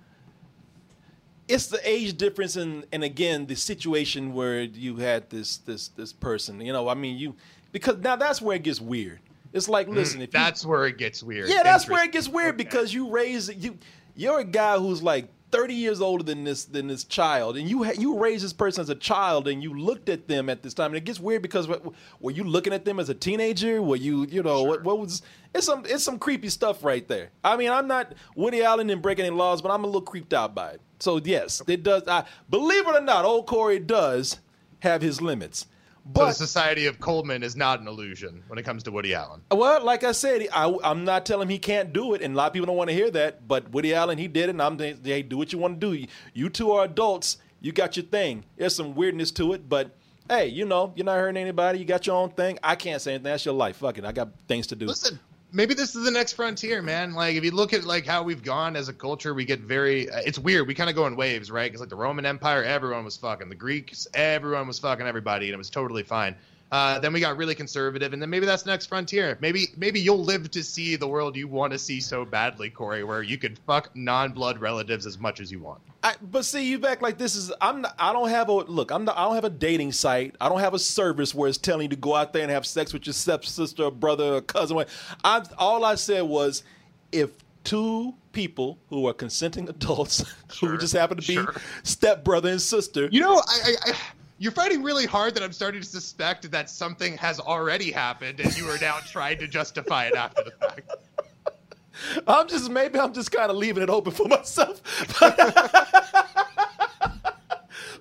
[1.48, 6.14] It's the age difference and and again the situation where you had this this this
[6.14, 6.62] person.
[6.62, 7.36] You know, I mean you
[7.72, 9.20] because now that's where it gets weird
[9.54, 11.50] it's like, mm, listen, if that's you, where it gets weird.
[11.50, 12.64] Yeah, that's where it gets weird okay.
[12.64, 13.78] because you raise you.
[14.16, 17.84] You're a guy who's like 30 years older than this than this child, and you
[17.84, 20.74] ha- you raised this person as a child, and you looked at them at this
[20.74, 21.84] time, and it gets weird because what,
[22.20, 23.82] were you looking at them as a teenager?
[23.82, 24.68] Were you you know sure.
[24.68, 25.22] what, what was
[25.54, 27.32] it's some it's some creepy stuff right there.
[27.44, 30.34] I mean, I'm not Woody Allen and breaking any laws, but I'm a little creeped
[30.34, 30.82] out by it.
[31.00, 32.04] So yes, it does.
[32.08, 34.40] I believe it or not, old Corey does
[34.80, 35.66] have his limits.
[36.06, 39.14] But so the Society of Coleman is not an illusion when it comes to Woody
[39.14, 39.42] Allen.
[39.52, 42.38] Well, like I said, I, am not telling him he can't do it, and a
[42.38, 43.48] lot of people don't want to hear that.
[43.48, 45.94] But Woody Allen, he did it, and I'm saying, hey, do what you want to
[45.94, 46.06] do.
[46.34, 47.38] You two are adults.
[47.62, 48.46] You got your thing.
[48.58, 49.96] There's some weirdness to it, but
[50.30, 51.80] hey, you know, you're not hurting anybody.
[51.80, 52.58] You got your own thing.
[52.64, 53.24] I can't say anything.
[53.32, 53.78] That's your life.
[53.78, 54.06] Fuck it.
[54.06, 54.86] I got things to do.
[54.86, 55.20] Listen,
[55.52, 57.14] maybe this is the next frontier, man.
[57.14, 60.10] Like if you look at like how we've gone as a culture, we get very.
[60.10, 60.68] Uh, it's weird.
[60.68, 61.70] We kind of go in waves, right?
[61.70, 63.50] Because like the Roman Empire, everyone was fucking.
[63.50, 66.36] The Greeks, everyone was fucking everybody, and it was totally fine.
[66.72, 69.38] Uh, then we got really conservative, and then maybe that's the next frontier.
[69.42, 73.04] Maybe maybe you'll live to see the world you want to see so badly, Corey,
[73.04, 75.82] where you could fuck non-blood relatives as much as you want.
[76.04, 77.82] I, but see, you back like this is I'm.
[77.82, 78.92] Not, I don't have a look.
[78.92, 79.04] I'm.
[79.04, 80.36] Not, I don't have a dating site.
[80.40, 82.68] I don't have a service where it's telling you to go out there and have
[82.68, 84.84] sex with your stepsister, or brother, or cousin.
[85.24, 86.64] I all I said was,
[87.12, 87.32] if
[87.64, 91.54] two people who are consenting adults sure, who just happen to be sure.
[91.84, 93.10] stepbrother and sister.
[93.12, 93.94] You know, I, I,
[94.40, 98.58] you're fighting really hard that I'm starting to suspect that something has already happened and
[98.58, 100.92] you are now trying to justify it after the fact.
[102.28, 104.82] I'm just maybe I'm just kind of leaving it open for myself.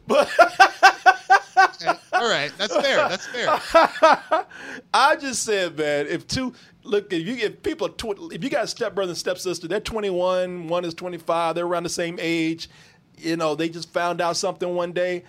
[0.07, 0.31] but
[2.13, 3.09] all right, that's fair.
[3.09, 3.49] That's fair.
[4.95, 8.63] I just said, man, if two look, if you if people tw- if you got
[8.63, 12.71] a stepbrother and stepsister, they're 21, one is 25, they're around the same age.
[13.17, 15.25] You know, they just found out something one day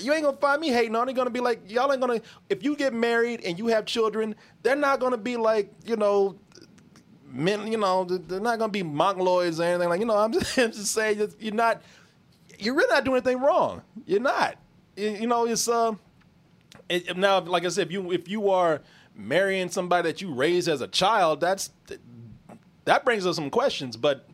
[0.00, 1.12] you ain't gonna find me hating on it.
[1.14, 2.20] Gonna be like y'all ain't gonna.
[2.48, 6.38] If you get married and you have children, they're not gonna be like you know,
[7.30, 7.66] men.
[7.70, 10.00] You know, they're not gonna be mongoloids or anything like.
[10.00, 11.82] You know, I'm just, I'm just saying that you're not.
[12.58, 13.82] You're really not doing anything wrong.
[14.06, 14.56] You're not.
[14.96, 15.94] You know, it's uh.
[16.88, 18.80] It, now, like I said, if you if you are
[19.14, 21.70] marrying somebody that you raised as a child, that's
[22.84, 23.96] that brings us some questions.
[23.96, 24.26] But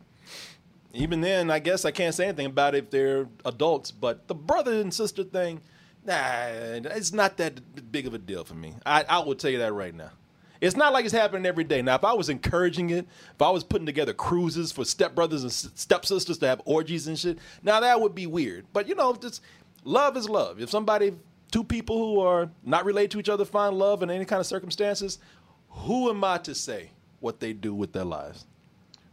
[0.93, 3.91] even then, I guess I can't say anything about it if they're adults.
[3.91, 5.61] But the brother and sister thing,
[6.05, 8.75] nah, it's not that big of a deal for me.
[8.85, 10.11] I, I will tell you that right now.
[10.61, 11.81] It's not like it's happening every day.
[11.81, 15.51] Now, if I was encouraging it, if I was putting together cruises for stepbrothers and
[15.51, 18.65] stepsisters to have orgies and shit, now that would be weird.
[18.73, 19.41] But you know, just
[19.85, 20.59] love is love.
[20.59, 21.13] If somebody,
[21.51, 24.45] two people who are not related to each other, find love in any kind of
[24.47, 25.19] circumstances,
[25.69, 26.89] who am I to say
[27.21, 28.45] what they do with their lives?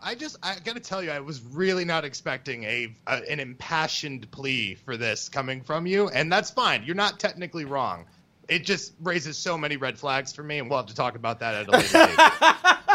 [0.01, 4.31] I just I gotta tell you, I was really not expecting a, a an impassioned
[4.31, 6.83] plea for this coming from you, and that's fine.
[6.85, 8.05] You're not technically wrong.
[8.49, 11.41] It just raises so many red flags for me, and we'll have to talk about
[11.41, 12.63] that at a later date.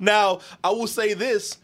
[0.00, 1.58] Now, I will say this: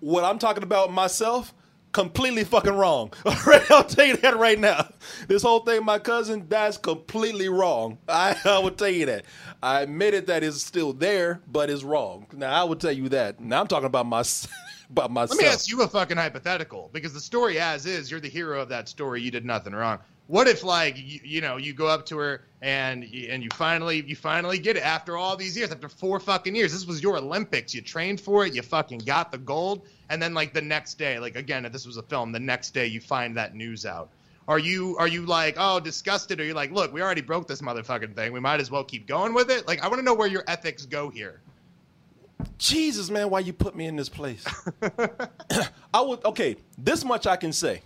[0.00, 1.54] what I'm talking about myself,
[1.94, 3.10] completely fucking wrong.
[3.24, 4.86] All right, I'll tell you that right now.
[5.26, 7.96] This whole thing, my cousin, that's completely wrong.
[8.06, 9.24] I, I will tell you that.
[9.62, 12.26] I admitted that it's still there, but it's wrong.
[12.34, 13.40] Now, I will tell you that.
[13.40, 14.22] Now, I'm talking about my
[14.90, 15.40] about myself.
[15.40, 18.60] Let me ask you a fucking hypothetical, because the story as is, you're the hero
[18.60, 19.22] of that story.
[19.22, 20.00] You did nothing wrong.
[20.26, 24.02] What if, like, you, you know, you go up to her and and you finally
[24.06, 26.72] you finally get it after all these years, after four fucking years.
[26.72, 27.74] This was your Olympics.
[27.74, 28.54] You trained for it.
[28.54, 31.86] You fucking got the gold, and then like the next day, like again, if this
[31.86, 34.08] was a film, the next day you find that news out.
[34.48, 36.40] Are you are you like oh disgusted?
[36.40, 38.32] Or you're like look, we already broke this motherfucking thing.
[38.32, 39.66] We might as well keep going with it.
[39.66, 41.42] Like I want to know where your ethics go here.
[42.56, 44.42] Jesus, man, why you put me in this place?
[45.92, 46.56] I would okay.
[46.78, 47.82] This much I can say.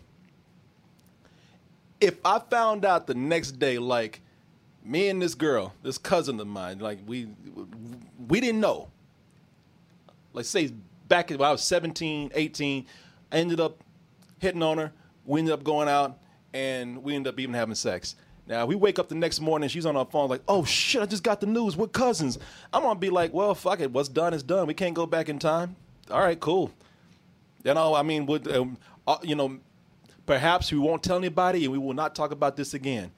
[2.01, 4.21] If I found out the next day, like
[4.85, 7.29] me and this girl, this cousin of mine, like we
[8.29, 8.89] we didn't know.
[10.33, 10.73] Like say
[11.09, 12.87] back when I was 17, 18,
[13.33, 13.83] I ended up
[14.39, 14.93] hitting on her.
[15.25, 16.19] We ended up going out
[16.55, 18.15] and we ended up even having sex.
[18.47, 21.07] Now we wake up the next morning, she's on her phone like, "Oh shit, I
[21.07, 21.77] just got the news.
[21.77, 22.39] We're cousins."
[22.73, 23.91] I'm gonna be like, "Well, fuck it.
[23.93, 24.67] What's done is done.
[24.67, 25.77] We can't go back in time."
[26.11, 26.73] All right, cool.
[27.63, 29.59] You know, I mean, would um, uh, you know?
[30.29, 33.11] Perhaps we won't tell anybody, and we will not talk about this again.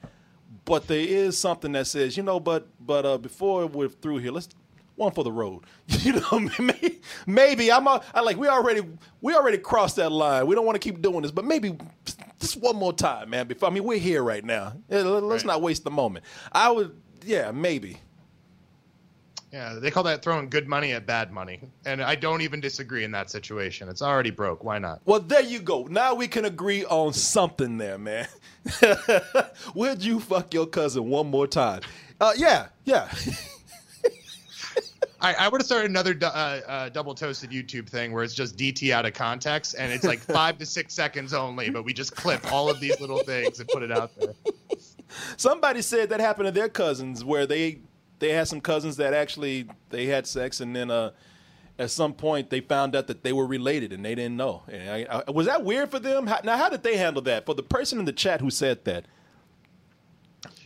[0.63, 4.31] But there is something that says, you know, but but uh, before we're through here,
[4.31, 4.47] let's
[4.95, 5.63] one for the road.
[6.03, 8.81] You know, maybe, maybe I'm a, I like we already
[9.19, 10.47] we already crossed that line.
[10.47, 11.77] We don't want to keep doing this, but maybe
[12.39, 13.45] just one more time, man.
[13.45, 14.73] Before I mean, we're here right now.
[14.89, 15.51] Let- Let's Right.
[15.53, 16.23] not waste the moment.
[16.53, 16.95] I would,
[17.25, 17.97] yeah, maybe.
[19.51, 23.03] Yeah, they call that throwing good money at bad money, and I don't even disagree
[23.03, 23.89] in that situation.
[23.89, 24.63] It's already broke.
[24.63, 25.01] Why not?
[25.03, 25.87] Well, there you go.
[25.87, 28.27] Now we can agree on something there, man.
[29.75, 31.81] Would you fuck your cousin one more time?
[32.21, 33.11] Uh, yeah, yeah.
[35.21, 38.57] I, I would have started another uh, uh, double toasted YouTube thing where it's just
[38.57, 42.15] DT out of context and it's like five to six seconds only, but we just
[42.15, 44.33] clip all of these little things and put it out there.
[45.37, 47.81] Somebody said that happened to their cousins, where they
[48.21, 51.11] they had some cousins that actually they had sex, and then uh,
[51.77, 54.61] at some point they found out that they were related, and they didn't know.
[54.71, 56.27] I, I, was that weird for them?
[56.27, 57.45] How, now, how did they handle that?
[57.45, 59.05] For the person in the chat who said that,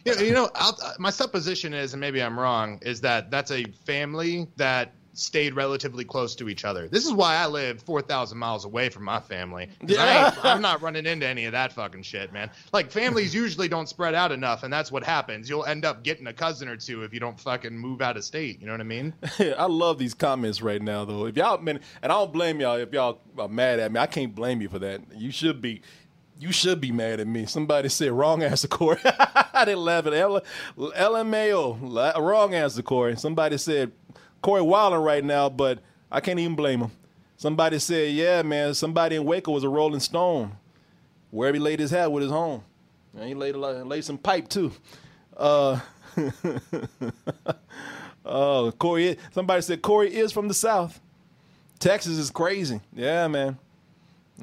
[0.06, 3.52] know, you know I'll, uh, my supposition is, and maybe I'm wrong, is that that's
[3.52, 6.88] a family that stayed relatively close to each other.
[6.88, 9.70] This is why I live 4,000 miles away from my family.
[9.90, 12.50] I I'm not running into any of that fucking shit, man.
[12.74, 15.50] Like, families usually don't spread out enough, and that's what happens.
[15.50, 18.24] You'll end up getting a cousin or two if you don't fucking move out of
[18.24, 18.60] state.
[18.60, 19.14] You know what I mean?
[19.40, 21.26] I love these comments right now, though.
[21.26, 24.00] If y'all, man, and I don't blame y'all if y'all are mad at me.
[24.00, 25.02] I can't blame you for that.
[25.16, 25.82] You should be,
[26.38, 27.46] you should be mad at me.
[27.46, 29.00] Somebody said wrong answer, Corey.
[29.06, 30.42] I didn't laugh at L-
[30.78, 31.78] LMAO.
[31.82, 33.16] La- Wrong answer, Corey.
[33.16, 33.92] Somebody said
[34.46, 35.80] Corey wilding right now, but
[36.12, 36.92] I can't even blame him.
[37.36, 38.76] Somebody said, yeah, man.
[38.76, 40.52] Somebody in Waco was a Rolling Stone.
[41.32, 42.62] Wherever he laid his hat with his home.
[43.18, 44.72] And he laid, laid some pipe too.
[45.36, 45.80] Uh,
[48.26, 49.18] Oh, Corey!
[49.32, 51.00] Somebody said Corey is from the South.
[51.80, 52.82] Texas is crazy.
[52.94, 53.58] Yeah, man.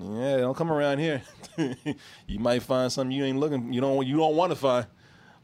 [0.01, 1.23] Yeah, don't come around here.
[2.27, 3.73] you might find something you ain't looking.
[3.73, 4.05] You don't.
[4.07, 4.87] You don't want to find,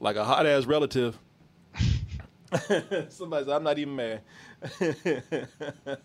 [0.00, 1.18] like a hot ass relative.
[3.08, 4.20] Somebody said, "I'm not even mad."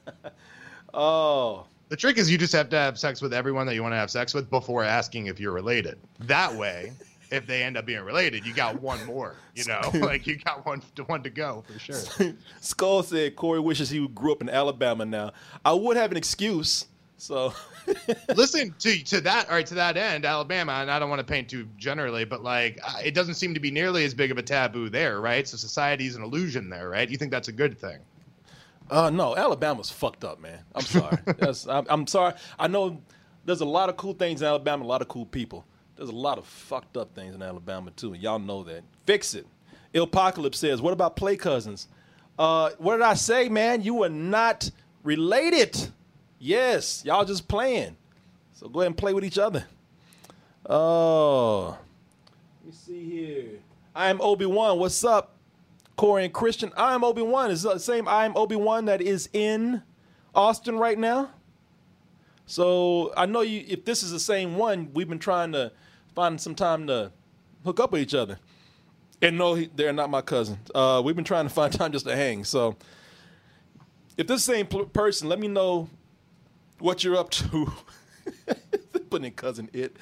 [0.94, 3.94] oh, The trick is you just have to have sex with everyone that you want
[3.94, 6.00] to have sex with before asking if you're related.
[6.20, 6.94] That way,
[7.32, 9.36] if they end up being related, you got one more.
[9.56, 12.34] You know, like you got one to one to go for sure.
[12.62, 15.06] Skull said Corey wishes he grew up in Alabama.
[15.06, 15.34] Now
[15.66, 16.86] I would have an excuse.
[17.18, 17.54] So
[18.36, 19.50] Listen to to that.
[19.50, 22.44] All right, to that end, Alabama, and I don't want to paint too generally, but
[22.44, 25.48] like it doesn't seem to be nearly as big of a taboo there, right?
[25.48, 27.10] So society's an illusion there, right?
[27.10, 28.00] You think that's a good thing?
[28.94, 30.60] Uh, no, Alabama's fucked up, man.
[30.76, 31.18] I'm sorry.
[31.68, 32.36] I'm, I'm sorry.
[32.60, 33.02] I know
[33.44, 35.66] there's a lot of cool things in Alabama, a lot of cool people.
[35.96, 38.14] There's a lot of fucked up things in Alabama too.
[38.14, 38.84] and Y'all know that.
[39.08, 39.48] Fix it.
[39.96, 41.88] Apocalypse says, "What about play cousins?"
[42.38, 43.82] Uh, what did I say, man?
[43.82, 44.70] You are not
[45.04, 45.76] related.
[46.38, 47.96] Yes, y'all just playing.
[48.54, 49.66] So go ahead and play with each other.
[50.68, 51.78] Oh,
[52.62, 53.50] let me see here.
[53.96, 54.78] I am Obi Wan.
[54.78, 55.33] What's up?
[55.96, 56.72] Corey and Christian.
[56.76, 57.52] I am Obi Wan.
[57.52, 59.82] Is the same I am Obi Wan that is in
[60.34, 61.30] Austin right now.
[62.46, 63.64] So I know you.
[63.68, 65.72] If this is the same one, we've been trying to
[66.16, 67.12] find some time to
[67.64, 68.40] hook up with each other.
[69.22, 70.58] And no, he, they're not my cousin.
[70.76, 72.44] Uh, we've been trying to find time just to hang.
[72.44, 72.76] So
[74.18, 75.90] if this same pl- person, let me know
[76.80, 77.72] what you're up to.
[79.10, 79.96] Putting in cousin it.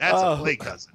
[0.00, 0.32] That's Oh.
[0.32, 0.92] a play cousin.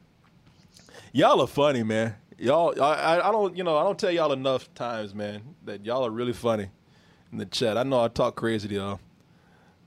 [1.13, 2.15] Y'all are funny, man.
[2.37, 6.05] Y'all, I, I- don't, you know, I don't tell y'all enough times, man, that y'all
[6.05, 6.69] are really funny
[7.31, 7.77] in the chat.
[7.77, 8.99] I know I talk crazy to y'all,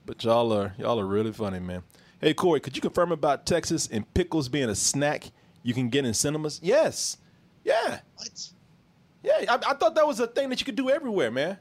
[0.06, 1.82] but y'all are, y'all are really funny, man.
[2.20, 5.30] Hey, Corey, could you confirm about Texas and pickles being a snack
[5.62, 6.60] you can get in cinemas?
[6.62, 7.16] Yes.
[7.64, 8.00] Yeah.
[8.16, 8.50] What?
[9.22, 9.44] Yeah.
[9.48, 11.58] I, I thought that was a thing that you could do everywhere, man.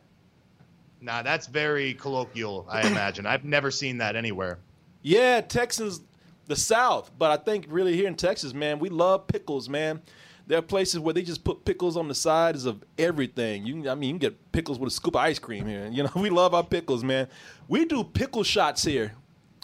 [1.02, 2.65] Nah, that's very colloquial.
[2.69, 3.26] I imagine.
[3.26, 4.60] I've never seen that anywhere.
[5.02, 6.02] Yeah, Texans,
[6.50, 10.02] the South, but I think really here in Texas, man, we love pickles, man.
[10.48, 13.68] There are places where they just put pickles on the sides of everything.
[13.68, 15.88] You, I mean, you can get pickles with a scoop of ice cream here.
[15.92, 17.28] You know, we love our pickles, man.
[17.68, 19.14] We do pickle shots here.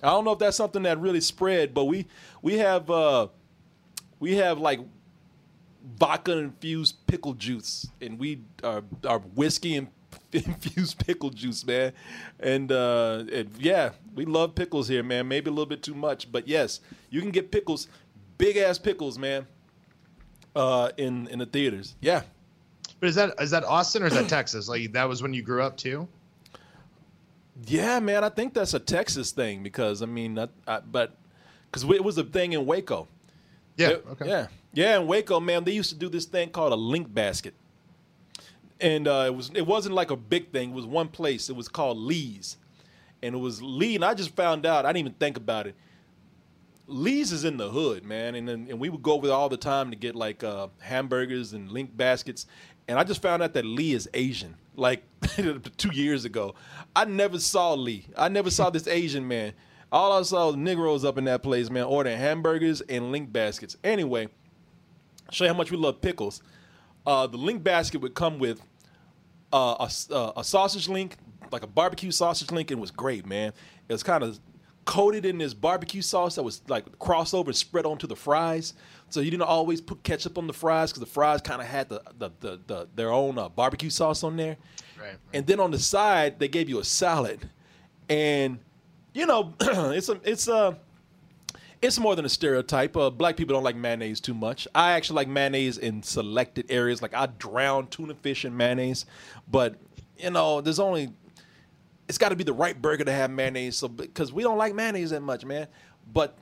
[0.04, 2.06] I don't know if that's something that really spread, but we
[2.44, 3.30] we have uh,
[4.20, 4.80] we have like
[5.98, 9.88] vodka infused pickle juice, and we are our whiskey and
[10.32, 11.94] infused pickle juice, man.
[12.40, 13.24] And, uh,
[13.60, 15.28] yeah, we love pickles here, man.
[15.28, 17.88] Maybe a little bit too much, but yes, you can get pickles,
[18.38, 19.48] big ass pickles, man.
[20.56, 22.22] Uh, in in the theaters, yeah.
[23.02, 24.70] But is that is that Austin or is that Texas?
[24.70, 26.08] Like that was when you grew up too?
[27.68, 31.18] Yeah, man, I think that's a Texas thing because I mean, I, I, but
[31.70, 33.10] because it was a thing in Waco.
[33.78, 33.90] Yeah.
[33.90, 34.28] It- okay.
[34.30, 34.48] Yeah.
[34.74, 37.54] Yeah, in Waco, man, they used to do this thing called a link basket.
[38.82, 40.72] And uh, it was it wasn't like a big thing.
[40.72, 41.50] It was one place.
[41.50, 42.58] It was called Lee's.
[43.24, 45.76] And it was Lee, and I just found out, I didn't even think about it.
[46.86, 48.36] Lee's is in the hood, man.
[48.36, 51.54] And and we would go over there all the time to get like uh, hamburgers
[51.54, 52.46] and link baskets.
[52.88, 55.04] And I just found out that Lee is Asian, like
[55.78, 56.54] two years ago.
[56.96, 58.06] I never saw Lee.
[58.16, 59.54] I never saw this Asian man.
[59.92, 63.78] All I saw was Negroes up in that place, man, ordering hamburgers and link baskets.
[63.84, 64.28] Anyway,
[65.32, 66.42] show you how much we love pickles.
[67.06, 68.62] Uh, the link basket would come with
[69.54, 71.18] uh, a, uh, a sausage link,
[71.52, 73.54] like a barbecue sausage link, and it was great, man.
[73.88, 74.40] It was kind of
[74.86, 78.74] coated in this barbecue sauce that was like crossover and spread onto the fries.
[79.10, 81.90] So you didn't always put ketchup on the fries because the fries kind of had
[81.90, 84.58] the, the, the, the their own uh, barbecue sauce on there.
[84.98, 85.18] Right, right.
[85.34, 87.50] And then on the side they gave you a salad,
[88.10, 88.60] and
[89.14, 90.78] you know it's a it's a
[91.82, 92.96] it's more than a stereotype.
[92.96, 94.68] Uh, black people don't like mayonnaise too much.
[94.74, 97.02] I actually like mayonnaise in selected areas.
[97.02, 99.06] Like I drown tuna fish in mayonnaise,
[99.50, 99.76] but
[100.18, 101.14] you know, there's only
[102.08, 103.78] it's got to be the right burger to have mayonnaise.
[103.78, 105.68] So because we don't like mayonnaise that much, man.
[106.12, 106.38] But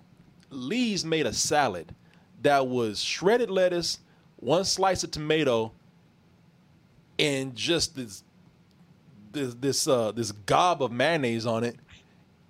[0.49, 1.95] Lee's made a salad
[2.41, 3.99] that was shredded lettuce,
[4.37, 5.71] one slice of tomato,
[7.17, 8.23] and just this
[9.31, 11.75] this this uh this gob of mayonnaise on it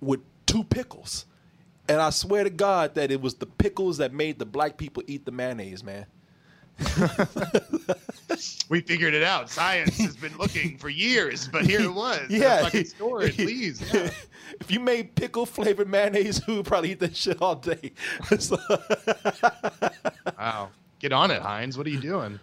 [0.00, 1.26] with two pickles.
[1.88, 5.02] And I swear to God that it was the pickles that made the black people
[5.06, 6.06] eat the mayonnaise, man.
[8.68, 9.50] We figured it out.
[9.50, 12.26] Science has been looking for years, but here it was.
[12.30, 12.62] Yeah.
[12.62, 13.80] fucking store at Lee's.
[13.92, 14.10] Yeah.
[14.60, 17.92] if you made pickle flavored mayonnaise, who would probably eat that shit all day.
[20.38, 20.70] Wow.
[20.98, 21.76] Get on it, Heinz.
[21.78, 22.40] What are you doing?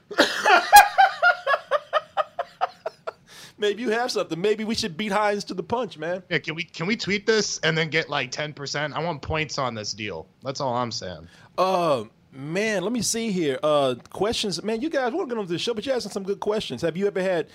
[3.61, 4.41] Maybe you have something.
[4.41, 6.23] Maybe we should beat Heinz to the punch, man.
[6.29, 8.93] Yeah, can we can we tweet this and then get like ten percent?
[8.93, 10.27] I want points on this deal.
[10.43, 11.27] That's all I'm saying.
[11.57, 13.59] Uh, man, let me see here.
[13.63, 14.81] Uh, questions, man.
[14.81, 16.81] You guys want to get on the show, but you're asking some good questions.
[16.81, 17.47] Have you ever had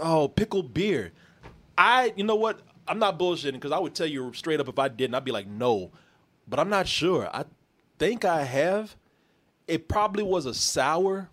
[0.00, 1.12] oh pickled beer?
[1.76, 2.60] I, you know what?
[2.88, 5.32] I'm not bullshitting because I would tell you straight up if I didn't, I'd be
[5.32, 5.90] like no,
[6.48, 7.28] but I'm not sure.
[7.34, 7.44] I
[7.98, 8.96] think I have.
[9.66, 11.28] It probably was a sour,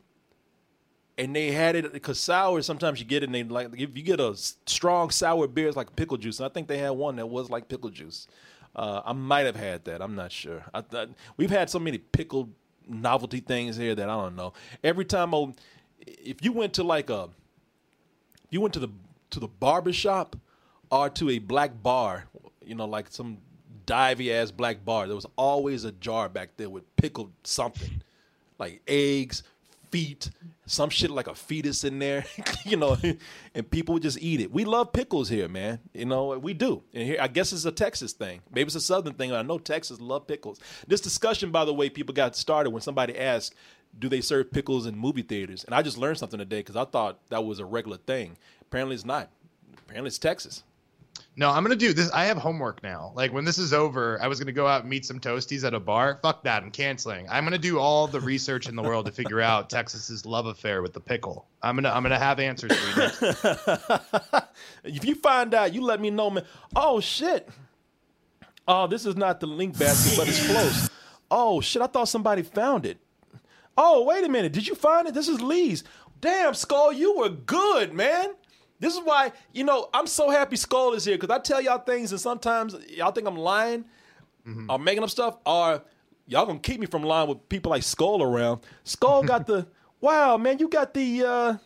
[1.17, 2.62] and they had it because sour.
[2.62, 5.78] Sometimes you get it, and they like if you get a strong sour beer, it's
[5.78, 6.39] like pickle juice.
[6.39, 8.28] And I think they had one that was like pickle juice.
[8.76, 10.02] Uh, I might have had that.
[10.02, 10.63] I'm not sure.
[10.73, 12.49] I thought we've had so many pickled
[12.88, 14.54] novelty things here that I don't know.
[14.84, 15.54] Every time, I,
[15.99, 17.30] if you went to like a,
[18.49, 18.89] you went to the
[19.32, 20.36] to the barber shop
[20.91, 22.26] or to a black bar,
[22.65, 23.38] you know, like some
[23.86, 28.02] divey ass black bar, there was always a jar back there with pickled something,
[28.58, 29.43] like eggs,
[29.93, 30.32] feet,
[30.65, 32.25] some shit like a fetus in there,
[32.65, 32.97] you know,
[33.53, 34.51] and people would just eat it.
[34.51, 35.79] We love pickles here, man.
[35.93, 36.82] You know, we do.
[36.95, 38.41] And here, I guess it's a Texas thing.
[38.51, 39.32] Maybe it's a Southern thing.
[39.32, 40.60] I know Texas love pickles.
[40.88, 43.54] This discussion, by the way, people got started when somebody asked,
[44.00, 46.85] "Do they serve pickles in movie theaters?" And I just learned something today because I
[46.85, 48.35] thought that was a regular thing.
[48.63, 49.29] Apparently, it's not.
[49.77, 50.63] Apparently, it's Texas.
[51.36, 52.12] No, I'm gonna do this.
[52.12, 53.12] I have homework now.
[53.15, 55.73] Like when this is over, I was gonna go out and meet some toasties at
[55.73, 56.19] a bar.
[56.21, 57.27] Fuck that, I'm canceling.
[57.29, 60.84] I'm gonna do all the research in the world to figure out Texas's love affair
[60.84, 61.48] with the pickle.
[61.63, 64.40] I'm gonna I'm gonna have answers for you.
[64.84, 66.46] If you find out, you let me know, man.
[66.75, 67.50] Oh shit.
[68.67, 70.90] Oh, this is not the link basket, but it's close.
[71.31, 72.98] Oh shit, I thought somebody found it.
[73.75, 74.54] Oh, wait a minute.
[74.54, 75.13] Did you find it?
[75.15, 75.84] This is Lee's.
[76.21, 78.36] Damn, Skull, you were good, man.
[78.84, 81.77] This is why, you know, I'm so happy Skull is here because I tell y'all
[81.77, 83.86] things and sometimes y'all think I'm lying
[84.46, 84.69] Mm-hmm.
[84.69, 85.81] or making up stuff or
[86.27, 88.60] y'all gonna keep me from lying with people like Skull around.
[88.84, 89.65] Skull got the,
[90.02, 91.58] wow, man, you got the, uh,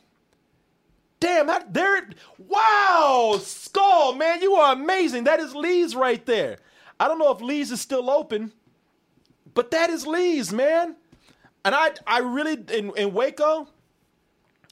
[1.19, 2.07] damn, there,
[2.37, 5.23] wow, Skull, man, you are amazing.
[5.23, 6.59] That is Lee's right there.
[6.99, 8.53] I don't know if Lee's is still open,
[9.55, 10.95] but that is Lee's, man.
[11.65, 13.67] And I, I really, in, in Waco,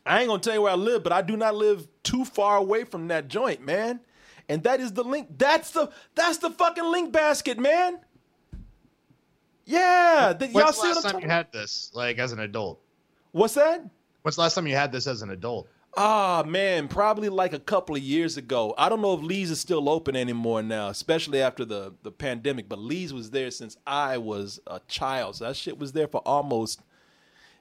[0.05, 2.57] I ain't gonna tell you where I live, but I do not live too far
[2.57, 3.99] away from that joint, man.
[4.47, 5.29] And that is the link.
[5.37, 7.99] That's the that's the fucking link basket, man.
[9.65, 12.31] Yeah, the, y'all see the what last I'm time talking you had this, like as
[12.31, 12.79] an adult?
[13.31, 13.83] What's that?
[14.21, 15.67] What's the last time you had this as an adult?
[15.97, 18.73] Ah, man, probably like a couple of years ago.
[18.77, 22.67] I don't know if Lee's is still open anymore now, especially after the, the pandemic,
[22.67, 25.37] but Lee's was there since I was a child.
[25.37, 26.81] So that shit was there for almost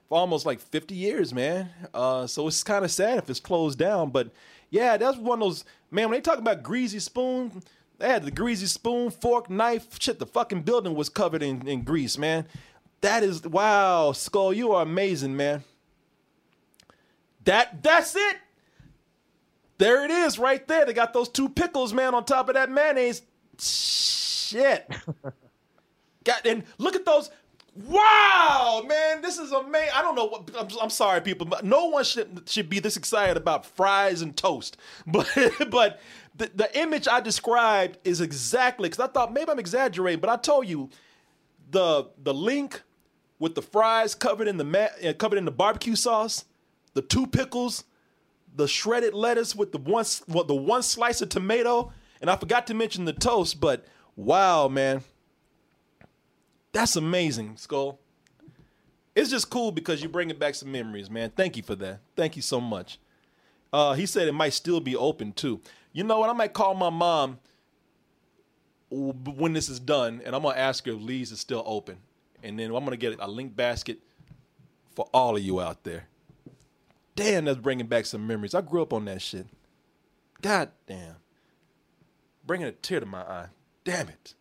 [0.09, 1.69] for almost like 50 years, man.
[1.93, 4.29] Uh, so it's kind of sad if it's closed down, but
[4.69, 7.63] yeah, that's one of those man, when they talk about greasy spoon,
[7.97, 11.83] they had the greasy spoon, fork, knife, shit, the fucking building was covered in, in
[11.83, 12.45] grease, man.
[13.01, 15.63] That is wow, Skull, you are amazing, man.
[17.43, 18.37] That that's it.
[19.77, 20.85] There it is, right there.
[20.85, 23.21] They got those two pickles, man, on top of that mayonnaise.
[23.59, 24.89] Shit.
[26.23, 27.29] got and look at those.
[27.75, 29.89] Wow, man, this is amazing.
[29.93, 30.49] I don't know what.
[30.57, 34.35] I'm, I'm sorry, people, but no one should should be this excited about fries and
[34.35, 34.77] toast.
[35.07, 35.27] But
[35.69, 35.99] but
[36.37, 40.37] the, the image I described is exactly because I thought maybe I'm exaggerating, but I
[40.37, 40.89] told you
[41.71, 42.81] the the link
[43.39, 46.45] with the fries covered in the ma- uh, covered in the barbecue sauce,
[46.93, 47.83] the two pickles,
[48.55, 52.67] the shredded lettuce with the one well, the one slice of tomato, and I forgot
[52.67, 53.59] to mention the toast.
[53.59, 55.03] But wow, man,
[56.75, 57.99] that's amazing, Skull.
[59.15, 61.31] It's just cool because you're bringing back some memories, man.
[61.33, 62.01] Thank you for that.
[62.17, 62.99] Thank you so much.
[63.71, 65.61] Uh, he said it might still be open too.
[65.93, 66.29] You know what?
[66.29, 67.39] I might call my mom
[68.89, 71.95] when this is done, and I'm gonna ask her if Lee's is still open,
[72.43, 73.99] and then I'm gonna get a link basket
[74.95, 76.07] for all of you out there.
[77.15, 78.53] Damn, that's bringing back some memories.
[78.53, 79.47] I grew up on that shit.
[80.41, 81.15] God damn,
[82.45, 83.47] bringing a tear to my eye.
[83.85, 84.33] Damn it.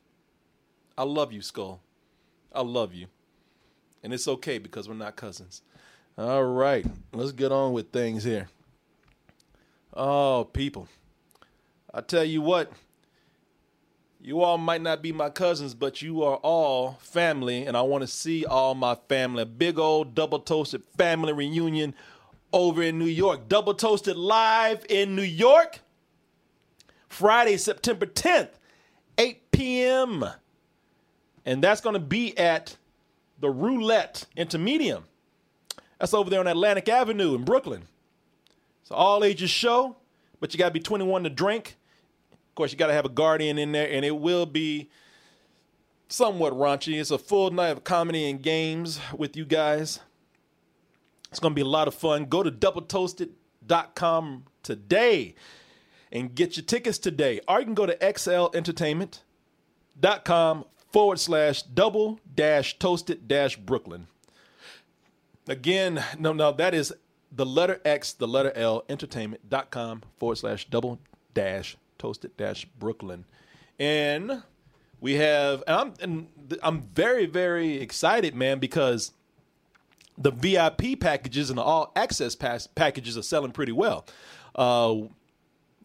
[0.99, 1.84] I love you, Skull.
[2.55, 3.07] I love you,
[4.03, 5.63] and it's okay because we're not cousins.
[6.17, 8.49] All right, let's get on with things here.
[9.93, 10.89] Oh, people.
[11.93, 12.73] I tell you what,
[14.21, 18.03] you all might not be my cousins, but you are all family, and I want
[18.03, 19.43] to see all my family.
[19.43, 21.95] A big old double toasted family reunion
[22.53, 23.49] over in New York.
[23.49, 25.81] Double toasted live in New York.
[27.09, 28.51] Friday, September 10th,
[29.19, 30.25] 8 p.m.
[31.45, 32.77] And that's going to be at
[33.39, 35.03] the Roulette Intermedium.
[35.99, 37.85] That's over there on Atlantic Avenue in Brooklyn.
[38.83, 39.97] It's an all ages show,
[40.41, 41.77] but you got to be 21 to drink.
[42.33, 44.91] Of course, you got to have a guardian in there, and it will be
[46.09, 47.01] somewhat raunchy.
[47.01, 50.01] It's a full night of comedy and games with you guys.
[51.31, 52.27] It's going to be a lot of fun.
[52.27, 55.35] Go to doubletoasted.com today
[56.13, 57.41] and get your tickets today.
[57.49, 60.65] Or you can go to xlentertainment.com
[60.95, 64.07] forward slash double dash toasted dash Brooklyn.
[65.49, 66.95] Again, no, no, that is
[67.33, 71.01] the letter X, the letter L, entertainment.com forward slash double
[71.35, 73.25] dash toasted dash Brooklyn.
[73.77, 74.45] And
[75.01, 79.11] we have, and I'm, and I'm very, very excited, man, because
[80.17, 84.07] the VIP packages and the all access pass packages are selling pretty well.
[84.55, 84.95] Uh,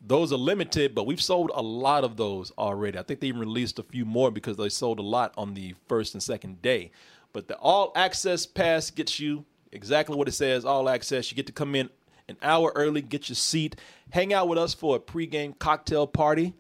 [0.06, 2.98] those are limited, but we've sold a lot of those already.
[2.98, 5.76] I think they even released a few more because they sold a lot on the
[5.88, 6.92] first and second day.
[7.34, 11.30] But the all access pass gets you exactly what it says all access.
[11.30, 11.90] You get to come in
[12.28, 13.76] an hour early, get your seat,
[14.12, 16.54] hang out with us for a pregame cocktail party.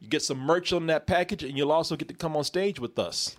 [0.00, 2.80] You get some merch on that package, and you'll also get to come on stage
[2.80, 3.36] with us.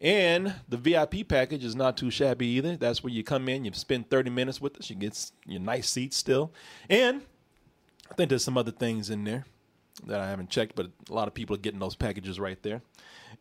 [0.00, 2.76] And the VIP package is not too shabby either.
[2.76, 5.90] That's where you come in, you spend 30 minutes with us, you get your nice
[5.90, 6.52] seats still.
[6.88, 7.22] And
[8.10, 9.44] I think there's some other things in there
[10.06, 12.82] that I haven't checked, but a lot of people are getting those packages right there.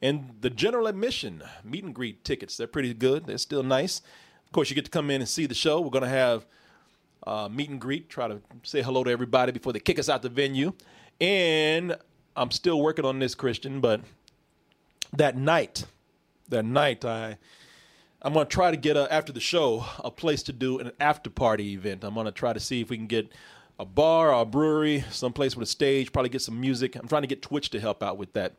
[0.02, 3.26] And the general admission meet and greet tickets, they're pretty good.
[3.26, 4.02] They're still nice.
[4.46, 5.80] Of course, you get to come in and see the show.
[5.80, 6.46] We're going to have
[7.26, 10.22] uh, meet and greet, try to say hello to everybody before they kick us out
[10.22, 10.74] the venue.
[11.22, 11.96] And
[12.36, 14.02] I'm still working on this, Christian, but
[15.14, 15.86] that night,
[16.48, 17.38] that night, I
[18.22, 21.30] I'm gonna try to get a, after the show a place to do an after
[21.30, 22.04] party event.
[22.04, 23.32] I'm gonna try to see if we can get
[23.80, 26.96] a bar or a brewery, someplace with a stage, probably get some music.
[26.96, 28.56] I'm trying to get Twitch to help out with that.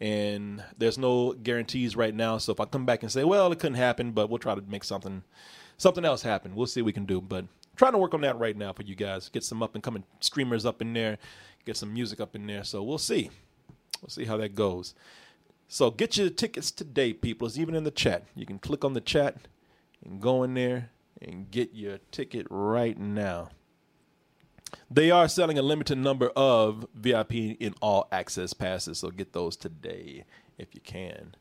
[0.00, 2.38] And there's no guarantees right now.
[2.38, 4.62] So if I come back and say, well, it couldn't happen, but we'll try to
[4.62, 5.22] make something
[5.76, 6.54] something else happen.
[6.54, 7.20] We'll see what we can do.
[7.20, 7.46] But
[7.76, 9.28] trying to work on that right now for you guys.
[9.28, 11.18] Get some up and coming streamers up in there,
[11.64, 12.64] get some music up in there.
[12.64, 13.30] So we'll see.
[14.02, 14.94] We'll see how that goes.
[15.68, 17.46] So get your tickets today, people.
[17.46, 18.24] It's even in the chat.
[18.34, 19.36] You can click on the chat
[20.04, 20.90] and go in there
[21.22, 23.50] and get your ticket right now.
[24.90, 29.56] They are selling a limited number of VIP in all access passes, so get those
[29.56, 30.24] today
[30.58, 31.34] if you can.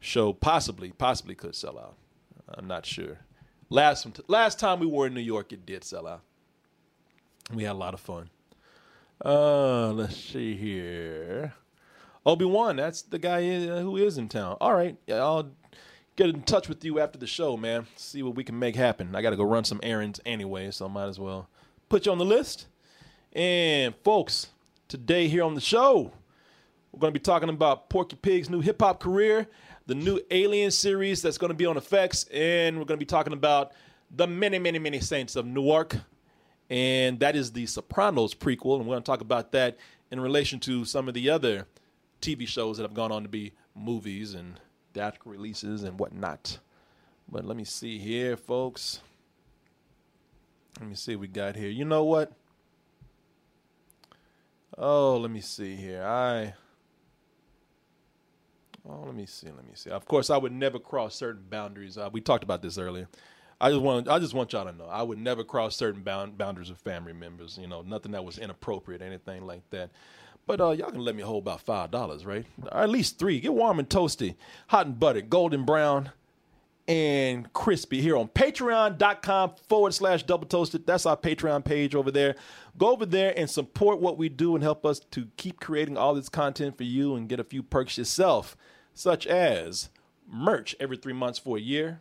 [0.00, 1.96] Show possibly, possibly could sell out.
[2.48, 3.18] I'm not sure.
[3.70, 6.22] Last last time we were in New York, it did sell out.
[7.52, 8.30] We had a lot of fun.
[9.24, 11.54] Uh, let's see here.
[12.24, 14.56] Obi Wan, that's the guy uh, who is in town.
[14.60, 15.50] All right, I'll
[16.16, 17.86] get in touch with you after the show, man.
[17.96, 19.14] See what we can make happen.
[19.14, 21.48] I got to go run some errands anyway, so might as well
[21.88, 22.66] put you on the list.
[23.34, 24.48] And folks,
[24.88, 26.12] today here on the show,
[26.92, 29.48] we're going to be talking about Porky Pig's new hip hop career,
[29.86, 33.06] the new Alien series that's going to be on FX, and we're going to be
[33.06, 33.72] talking about
[34.14, 35.96] the many, many, many saints of Newark.
[36.68, 39.78] And that is the Sopranos prequel, and we're going to talk about that
[40.10, 41.66] in relation to some of the other
[42.20, 44.60] TV shows that have gone on to be movies and
[44.92, 46.58] theatrical releases and whatnot.
[47.30, 49.00] But let me see here, folks.
[50.78, 51.70] Let me see what we got here.
[51.70, 52.32] You know what?
[54.84, 56.02] Oh, let me see here.
[56.02, 56.54] I.
[58.84, 59.46] Oh, let me see.
[59.46, 59.90] Let me see.
[59.90, 61.96] Of course, I would never cross certain boundaries.
[61.96, 63.08] Uh, we talked about this earlier.
[63.60, 64.08] I just want.
[64.08, 64.86] I just want y'all to know.
[64.86, 67.58] I would never cross certain bound, boundaries of family members.
[67.62, 69.92] You know, nothing that was inappropriate, anything like that.
[70.48, 72.44] But uh, y'all can let me hold about five dollars, right?
[72.72, 73.38] Or at least three.
[73.38, 74.34] Get warm and toasty,
[74.66, 76.10] hot and buttered, golden brown,
[76.88, 80.86] and crispy here on patreon.com forward slash double toasted.
[80.86, 82.34] That's our Patreon page over there.
[82.76, 86.14] Go over there and support what we do and help us to keep creating all
[86.14, 88.56] this content for you and get a few perks yourself,
[88.94, 89.90] such as
[90.28, 92.00] merch every three months for a year.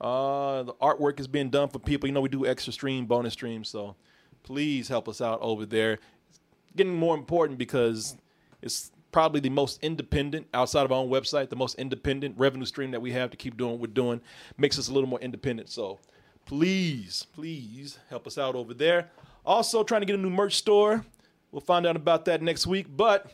[0.00, 2.08] Uh, the artwork is being done for people.
[2.08, 3.68] You know, we do extra stream, bonus streams.
[3.68, 3.96] So
[4.44, 5.94] please help us out over there
[6.30, 6.40] It's
[6.76, 8.16] getting more important because
[8.62, 12.90] it's probably the most independent outside of our own website, the most independent revenue stream
[12.90, 14.20] that we have to keep doing what we're doing.
[14.56, 15.68] Makes us a little more independent.
[15.70, 15.98] So
[16.44, 19.10] please, please help us out over there.
[19.44, 21.04] Also, trying to get a new merch store.
[21.50, 23.32] We'll find out about that next week, but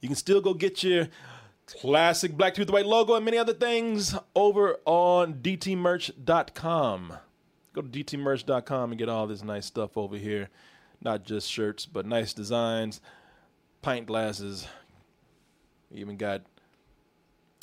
[0.00, 1.08] you can still go get your
[1.80, 7.14] classic Black Tooth White logo and many other things over on dtmerch.com.
[7.72, 10.50] Go to dtmerch.com and get all this nice stuff over here
[11.00, 13.00] not just shirts, but nice designs,
[13.82, 14.66] pint glasses.
[15.90, 16.42] We even got,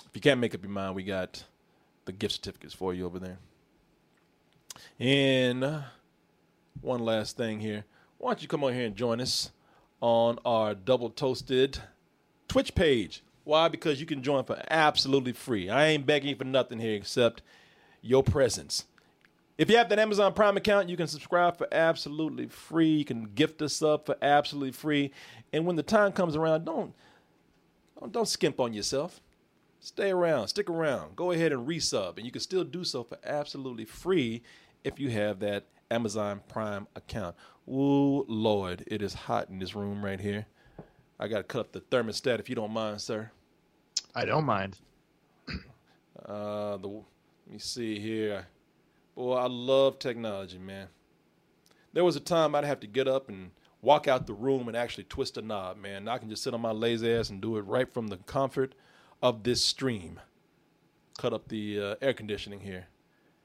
[0.05, 1.43] if you can't make up your mind, we got
[2.05, 3.37] the gift certificates for you over there.
[4.99, 5.81] And uh,
[6.81, 7.85] one last thing here.
[8.17, 9.51] Why don't you come on here and join us
[10.01, 11.79] on our Double Toasted
[12.47, 13.23] Twitch page?
[13.43, 13.67] Why?
[13.67, 15.69] Because you can join for absolutely free.
[15.69, 17.41] I ain't begging for nothing here except
[18.01, 18.85] your presence.
[19.57, 22.89] If you have that Amazon Prime account, you can subscribe for absolutely free.
[22.89, 25.11] You can gift us up for absolutely free.
[25.53, 26.93] And when the time comes around, don't
[27.99, 29.21] don't, don't skimp on yourself.
[29.79, 31.15] Stay around, stick around.
[31.15, 34.41] Go ahead and resub, and you can still do so for absolutely free
[34.83, 37.35] if you have that Amazon Prime account.
[37.69, 40.47] Ooh, Lord, it is hot in this room right here.
[41.19, 43.31] I got to cut up the thermostat if you don't mind, sir.
[44.13, 44.79] I don't mind.
[46.25, 47.03] Uh, the let
[47.47, 48.47] me see here.
[49.15, 50.87] Boy, I love technology, man.
[51.93, 53.51] There was a time I'd have to get up and
[53.81, 56.07] walk out the room and actually twist a knob, man.
[56.07, 58.75] I can just sit on my lazy ass and do it right from the comfort
[59.21, 60.19] of this stream.
[61.17, 62.87] Cut up the uh, air conditioning here.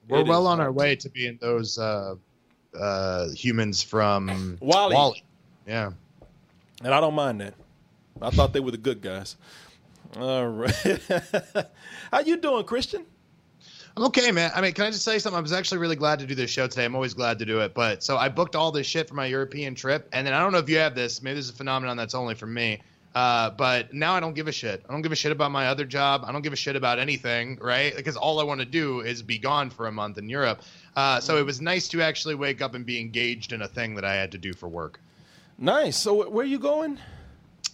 [0.09, 2.17] We're it well on our way to being those uh,
[2.79, 4.95] uh, humans from WALL-E.
[4.95, 5.25] WALL-E.
[5.67, 5.93] Yeah.
[6.83, 7.55] And I don't mind that.
[8.21, 9.37] I thought they were the good guys.
[10.19, 10.75] All right.
[12.11, 13.07] How you doing, Christian?
[13.97, 14.53] I'm okay, man.
[14.55, 15.37] I mean, can I just say something?
[15.37, 16.85] I was actually really glad to do this show today.
[16.85, 17.75] I'm always glad to do it.
[17.75, 20.53] But so I booked all this shit for my European trip, and then I don't
[20.53, 21.23] know if you have this.
[21.23, 22.81] Maybe this is a phenomenon that's only for me.
[23.13, 24.85] Uh, but now I don't give a shit.
[24.89, 26.23] I don't give a shit about my other job.
[26.25, 27.95] I don't give a shit about anything, right?
[27.95, 30.63] Because all I want to do is be gone for a month in Europe.
[30.95, 33.97] Uh, so it was nice to actually wake up and be engaged in a thing
[33.97, 35.01] that I had to do for work.
[35.59, 35.97] Nice.
[35.97, 36.99] So where are you going?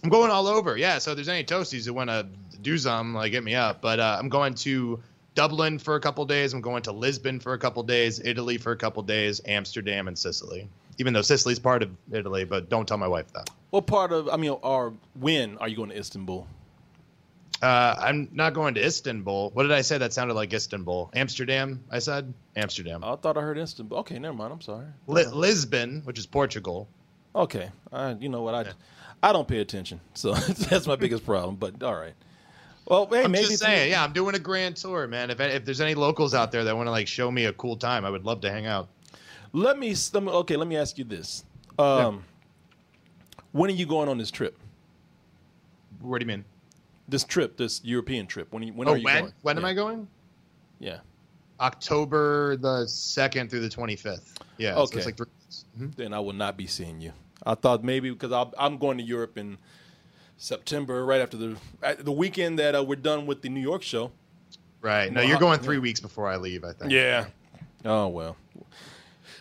[0.03, 0.75] I'm going all over.
[0.75, 0.97] Yeah.
[0.97, 2.27] So if there's any toasties that want to
[2.63, 3.81] do some, like hit me up.
[3.81, 4.99] But uh, I'm going to
[5.37, 6.51] Dublin for a couple days.
[6.51, 10.17] I'm going to Lisbon for a couple days, Italy for a couple days, Amsterdam and
[10.17, 10.67] Sicily.
[10.97, 13.47] Even though Sicily's part of Italy, but don't tell my wife that.
[13.69, 14.29] What part of?
[14.29, 16.47] I mean, or when are you going to Istanbul?
[17.61, 19.51] Uh, I'm not going to Istanbul.
[19.51, 19.99] What did I say?
[19.99, 21.11] That sounded like Istanbul.
[21.13, 21.83] Amsterdam.
[21.91, 23.03] I said Amsterdam.
[23.03, 23.99] I thought I heard Istanbul.
[23.99, 24.53] Okay, never mind.
[24.53, 24.87] I'm sorry.
[25.05, 26.87] Li- Lisbon, which is Portugal.
[27.35, 28.73] Okay, I, you know what I, yeah.
[29.21, 30.33] I don't pay attention, so
[30.69, 31.57] that's my biggest problem.
[31.57, 32.15] But all right.
[32.87, 35.29] Well, hey, I'm maybe just saying, yeah, I'm doing a grand tour, man.
[35.29, 37.75] If if there's any locals out there that want to like show me a cool
[37.75, 38.87] time, I would love to hang out.
[39.51, 40.55] Let me, let me okay.
[40.55, 41.43] Let me ask you this:
[41.79, 42.23] um,
[43.51, 44.57] When are you going on this trip?
[45.99, 46.45] What do you mean?
[47.09, 48.51] This trip, this European trip.
[48.51, 49.21] When, you- when oh, are you when?
[49.21, 49.33] going?
[49.41, 50.07] When am I going?
[50.79, 50.99] Yeah.
[51.59, 54.37] October the second through the twenty fifth.
[54.57, 54.75] Yeah.
[54.75, 54.97] So Okay.
[54.97, 55.17] it's like.
[55.79, 55.95] Mhm.
[55.95, 57.11] then I will not be seeing you.
[57.45, 59.57] I thought maybe because I'll, I'm going to Europe in
[60.37, 61.57] September, right after the
[61.99, 64.11] the weekend that uh, we're done with the New York show.
[64.81, 65.11] Right.
[65.11, 66.63] No, Well, you're going three weeks before I leave.
[66.63, 66.91] I think.
[66.91, 67.25] Yeah.
[67.83, 68.37] Oh well,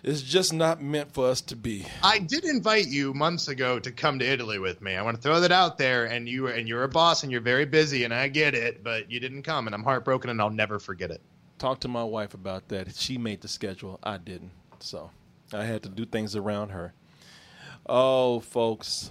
[0.03, 1.87] it's just not meant for us to be.
[2.03, 4.95] I did invite you months ago to come to Italy with me.
[4.95, 7.41] I want to throw that out there, and you and you're a boss, and you're
[7.41, 10.51] very busy, and I get it, but you didn't come, and I'm heartbroken, and I'll
[10.51, 11.21] never forget it.
[11.59, 12.95] Talk to my wife about that.
[12.95, 13.99] She made the schedule.
[14.03, 15.11] I didn't, so
[15.53, 16.93] I had to do things around her.
[17.87, 19.11] Oh, folks.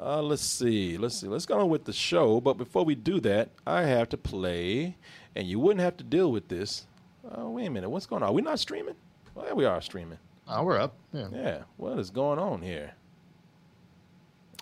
[0.00, 0.96] Uh, let's see.
[0.96, 1.26] Let's see.
[1.26, 2.40] Let's go on with the show.
[2.40, 4.96] But before we do that, I have to play,
[5.34, 6.86] and you wouldn't have to deal with this.
[7.32, 7.90] Oh, wait a minute.
[7.90, 8.30] What's going on?
[8.30, 8.94] Are we not streaming?
[9.34, 10.18] Well, yeah, we are streaming.
[10.46, 10.94] Oh, we're up.
[11.12, 11.28] Yeah.
[11.32, 11.58] Yeah.
[11.76, 12.92] What is going on here?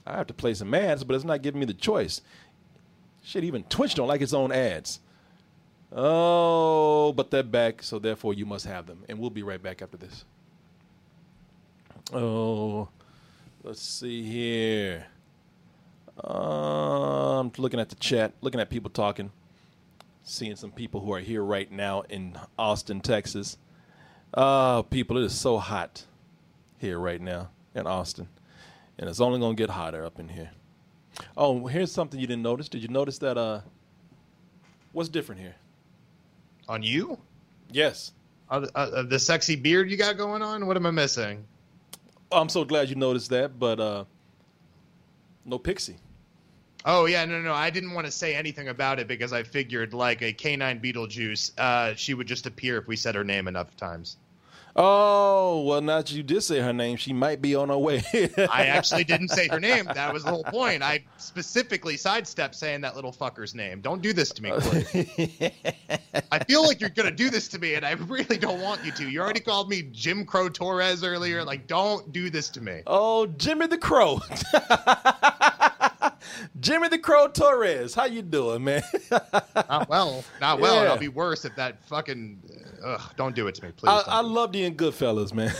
[0.07, 2.22] I have to play some ads, but it's not giving me the choice.
[3.22, 5.01] Shit, even Twitch don't like its own ads.
[5.93, 9.05] Oh, but they're back, so therefore you must have them.
[9.09, 10.24] And we'll be right back after this.
[12.12, 12.89] Oh,
[13.64, 15.07] let's see here.
[16.23, 19.31] Uh, I'm looking at the chat, looking at people talking,
[20.23, 23.59] seeing some people who are here right now in Austin, Texas.
[24.35, 26.05] Oh, people, it is so hot
[26.79, 28.29] here right now in Austin.
[28.99, 30.51] And it's only going to get hotter up in here.
[31.37, 32.69] Oh, here's something you didn't notice.
[32.69, 33.37] Did you notice that?
[33.39, 33.61] Uh,
[34.93, 35.55] what's different here?
[36.69, 37.19] On you?
[37.71, 38.12] Yes.
[38.49, 40.67] Uh, uh, uh, the sexy beard you got going on?
[40.67, 41.45] What am I missing?
[42.33, 44.05] Oh, I'm so glad you noticed that, but uh,
[45.45, 45.97] no pixie.
[46.89, 49.93] Oh yeah, no, no, I didn't want to say anything about it because I figured
[49.93, 53.76] like a canine Beetlejuice, uh, she would just appear if we said her name enough
[53.76, 54.16] times.
[54.78, 58.05] Oh, well, now that you did say her name, she might be on her way.
[58.51, 59.87] I actually didn't say her name.
[59.87, 60.82] That was the whole point.
[60.82, 63.80] I specifically sidestepped saying that little fucker's name.
[63.80, 64.51] Don't do this to me.
[66.30, 68.93] I feel like you're gonna do this to me, and I really don't want you
[68.93, 69.09] to.
[69.09, 71.43] You already called me Jim Crow Torres earlier.
[71.43, 72.82] Like, don't do this to me.
[72.87, 74.20] oh, Jimmy the Crow.
[76.61, 77.95] Jimmy the Crow Torres.
[77.95, 78.82] How you doing, man?
[79.11, 80.24] Not well.
[80.41, 80.80] Not well.
[80.80, 82.41] And I'll be worse if that fucking.
[82.84, 83.89] Ugh, don't do it to me, please.
[83.89, 85.53] I, I love you in Goodfellas, man.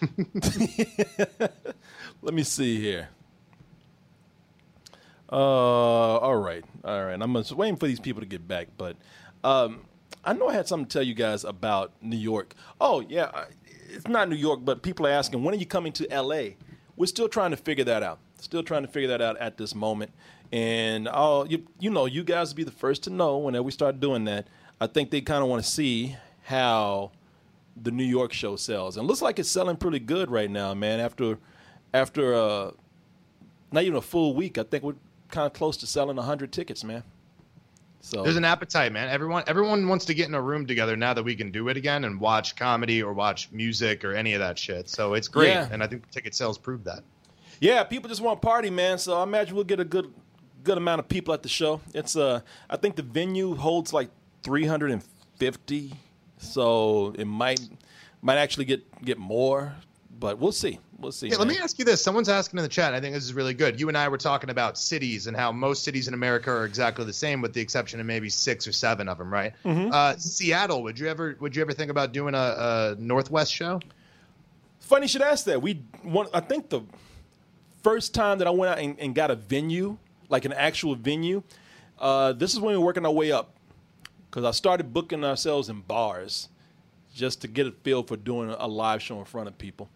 [2.22, 3.08] Let me see here.
[5.30, 7.20] Uh, all right, all right.
[7.20, 8.96] I'm just waiting for these people to get back, but
[9.44, 9.82] um,
[10.24, 12.54] I know I had something to tell you guys about New York.
[12.80, 13.46] Oh yeah,
[13.88, 16.56] it's not New York, but people are asking when are you coming to L.A.
[16.96, 18.18] We're still trying to figure that out.
[18.38, 20.10] Still trying to figure that out at this moment.
[20.52, 23.72] And oh, you you know, you guys will be the first to know whenever we
[23.72, 24.46] start doing that.
[24.80, 27.10] I think they kind of want to see how
[27.76, 30.72] the New York show sells, and it looks like it's selling pretty good right now,
[30.74, 31.00] man.
[31.00, 31.38] After
[31.92, 32.70] after uh,
[33.72, 34.94] not even a full week, I think we're
[35.30, 37.02] kind of close to selling hundred tickets, man.
[38.00, 39.08] So There's an appetite, man.
[39.08, 41.76] Everyone, everyone wants to get in a room together now that we can do it
[41.76, 44.88] again and watch comedy or watch music or any of that shit.
[44.88, 45.68] So it's great, Yeah.
[45.72, 47.02] and I think ticket sales prove that.
[47.60, 48.98] Yeah, people just want party, man.
[48.98, 50.12] So I imagine we'll get a good
[50.64, 51.80] good amount of people at the show.
[51.94, 54.10] It's uh I think the venue holds like
[54.42, 55.94] 350.
[56.38, 57.60] So it might
[58.22, 59.74] might actually get get more,
[60.18, 60.78] but we'll see.
[60.98, 61.28] We'll see.
[61.28, 62.02] Yeah, let me ask you this.
[62.02, 62.92] Someone's asking in the chat.
[62.92, 63.78] I think this is really good.
[63.78, 67.04] You and I were talking about cities and how most cities in America are exactly
[67.04, 69.52] the same, with the exception of maybe six or seven of them, right?
[69.64, 69.90] Mm-hmm.
[69.92, 70.82] Uh, Seattle.
[70.82, 73.80] Would you ever Would you ever think about doing a, a Northwest show?
[74.80, 75.62] Funny you should ask that.
[75.62, 76.80] We one I think the
[77.88, 79.96] first time that I went out and, and got a venue,
[80.28, 81.42] like an actual venue,
[81.98, 83.54] uh, this is when we were working our way up.
[84.28, 86.50] Because I started booking ourselves in bars
[87.14, 89.88] just to get a feel for doing a live show in front of people.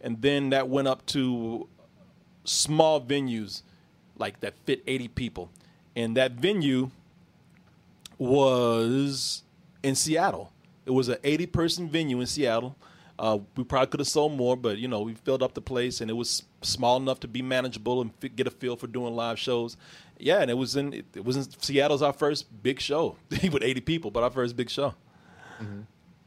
[0.00, 1.66] And then that went up to
[2.44, 3.62] small venues
[4.16, 5.50] like that fit 80 people.
[5.96, 6.92] And that venue
[8.16, 9.42] was
[9.82, 10.52] in Seattle.
[10.86, 12.76] It was an 80 person venue in Seattle.
[13.18, 16.00] Uh, we probably could have sold more, but you know we filled up the place,
[16.00, 19.14] and it was small enough to be manageable and fi- get a feel for doing
[19.14, 19.76] live shows.
[20.18, 23.62] Yeah, and it was in it, it was in Seattle's our first big show with
[23.62, 24.94] 80 people, but our first big show.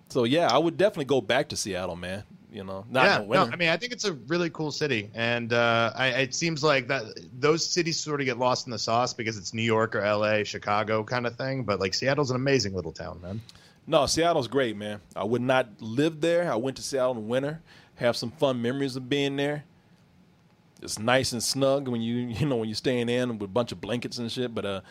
[0.09, 2.23] So yeah, I would definitely go back to Seattle, man.
[2.49, 3.43] You know, not yeah, no.
[3.51, 6.87] I mean, I think it's a really cool city, and uh, I, it seems like
[6.87, 7.03] that
[7.37, 10.45] those cities sort of get lost in the sauce because it's New York or L.A.,
[10.45, 11.63] Chicago kind of thing.
[11.63, 13.41] But like Seattle's an amazing little town, man.
[13.89, 14.99] No, Seattle's great, man.
[15.15, 16.51] I would not live there.
[16.51, 17.61] I went to Seattle in the winter,
[17.95, 19.63] have some fun memories of being there.
[20.81, 23.71] It's nice and snug when you you know when you're staying in with a bunch
[23.71, 24.53] of blankets and shit.
[24.53, 24.81] But uh,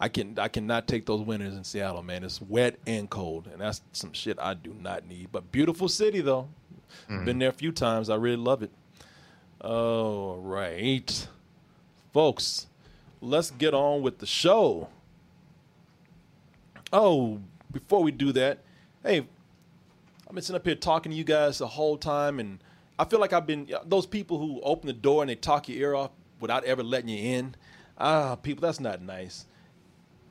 [0.00, 2.24] I can I cannot take those winters in Seattle, man.
[2.24, 5.28] It's wet and cold, and that's some shit I do not need.
[5.30, 6.48] But beautiful city though.
[7.10, 7.24] Mm-hmm.
[7.26, 8.08] Been there a few times.
[8.08, 8.70] I really love it.
[9.60, 11.28] All right,
[12.12, 12.66] folks,
[13.20, 14.88] let's get on with the show.
[16.92, 17.40] Oh,
[17.72, 18.58] before we do that,
[19.02, 19.26] hey,
[20.28, 22.58] I've been sitting up here talking to you guys the whole time, and
[22.98, 25.78] I feel like I've been those people who open the door and they talk your
[25.78, 26.10] ear off
[26.40, 27.54] without ever letting you in.
[27.98, 29.46] Ah, people, that's not nice.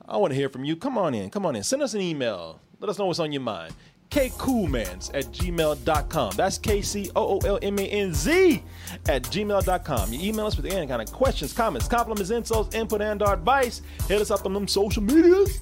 [0.08, 0.76] I want to hear from you.
[0.76, 1.30] Come on in.
[1.30, 1.62] Come on in.
[1.62, 2.60] Send us an email.
[2.78, 3.74] Let us know what's on your mind.
[4.10, 6.32] kcoolmanz at gmail.com.
[6.36, 8.62] That's K C O O L M A N Z
[9.08, 10.12] at gmail.com.
[10.12, 13.82] You email us with any kind of questions, comments, compliments, insults, input, and our advice.
[14.08, 15.60] Hit us up on them social medias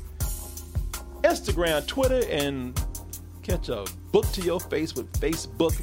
[1.24, 2.78] Instagram, Twitter, and
[3.42, 5.74] catch a book to your face with Facebook.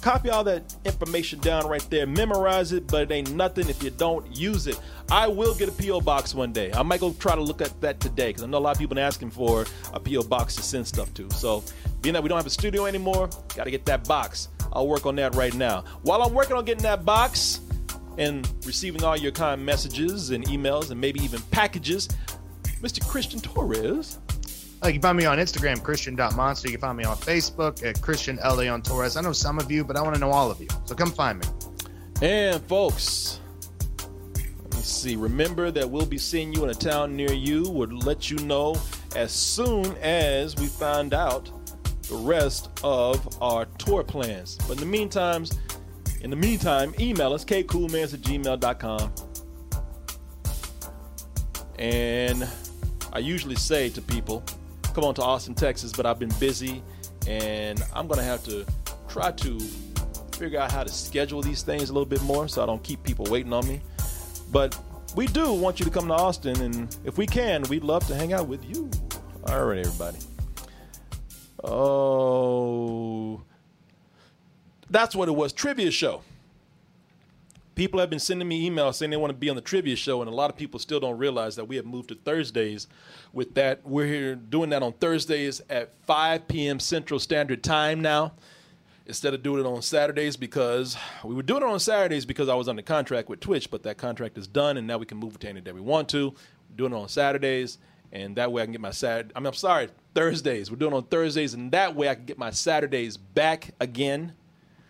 [0.00, 2.06] Copy all that information down right there.
[2.06, 4.80] Memorize it, but it ain't nothing if you don't use it.
[5.10, 6.00] I will get a P.O.
[6.02, 6.70] box one day.
[6.72, 8.78] I might go try to look at that today because I know a lot of
[8.78, 10.22] people been asking for a P.O.
[10.22, 11.28] box to send stuff to.
[11.32, 11.64] So,
[12.00, 14.48] being that we don't have a studio anymore, got to get that box.
[14.72, 15.82] I'll work on that right now.
[16.02, 17.60] While I'm working on getting that box
[18.16, 22.08] and receiving all your kind messages and emails and maybe even packages,
[22.80, 23.04] Mr.
[23.08, 24.18] Christian Torres.
[24.82, 26.68] Uh, you can find me on Instagram, Christian.monster.
[26.68, 29.16] You can find me on Facebook at Christian Leon Torres.
[29.16, 30.68] I know some of you, but I want to know all of you.
[30.84, 31.46] So come find me.
[32.22, 33.40] And folks,
[34.62, 35.16] let me see.
[35.16, 37.68] Remember that we'll be seeing you in a town near you.
[37.68, 38.76] We'll let you know
[39.16, 41.50] as soon as we find out
[42.08, 44.58] the rest of our tour plans.
[44.68, 45.44] But in the meantime,
[46.20, 49.12] in the meantime, email us kcoolmanz at gmail.com.
[51.78, 52.48] And
[53.12, 54.44] I usually say to people,
[54.94, 56.82] come on to Austin, Texas, but I've been busy
[57.26, 58.64] and I'm going to have to
[59.08, 59.60] try to
[60.32, 63.02] figure out how to schedule these things a little bit more so I don't keep
[63.02, 63.80] people waiting on me.
[64.50, 64.78] But
[65.14, 68.14] we do want you to come to Austin, and if we can, we'd love to
[68.14, 68.90] hang out with you.
[69.46, 70.18] All right, everybody.
[71.64, 73.42] Oh,
[74.90, 75.52] that's what it was.
[75.52, 76.22] Trivia show
[77.78, 80.20] people have been sending me emails saying they want to be on the trivia show,
[80.20, 82.88] and a lot of people still don't realize that we have moved to Thursdays.
[83.32, 86.80] With that, we're here doing that on Thursdays at 5 p.m.
[86.80, 88.32] Central Standard Time now,
[89.06, 92.56] instead of doing it on Saturdays because we were doing it on Saturdays because I
[92.56, 95.36] was under contract with Twitch, but that contract is done, and now we can move
[95.36, 96.30] it to any day we want to.
[96.70, 97.78] We're doing it on Saturdays,
[98.10, 99.30] and that way I can get my Saturday.
[99.36, 100.68] I mean, I'm sorry, Thursdays.
[100.68, 104.32] We're doing it on Thursdays, and that way I can get my Saturdays back again.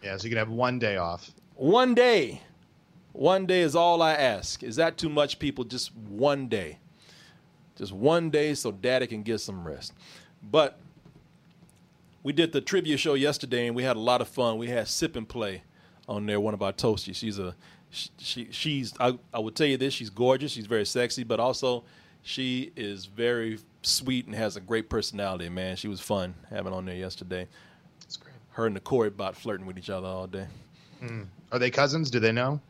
[0.02, 1.30] Yeah, so you can have one day off.
[1.54, 2.40] One day
[3.18, 4.62] one day is all I ask.
[4.62, 5.64] Is that too much, people?
[5.64, 6.78] Just one day.
[7.74, 9.92] Just one day so daddy can get some rest.
[10.40, 10.78] But
[12.22, 14.56] we did the trivia show yesterday and we had a lot of fun.
[14.56, 15.62] We had Sip and Play
[16.08, 17.16] on there, one of our toasties.
[17.16, 17.56] She's a
[17.90, 21.82] she, she's I, I would tell you this, she's gorgeous, she's very sexy, but also
[22.22, 25.74] she is very sweet and has a great personality, man.
[25.74, 27.48] She was fun having on there yesterday.
[28.00, 28.36] That's great.
[28.50, 30.46] Her and the Corey bot flirting with each other all day.
[31.02, 31.26] Mm.
[31.50, 32.10] Are they cousins?
[32.10, 32.60] Do they know?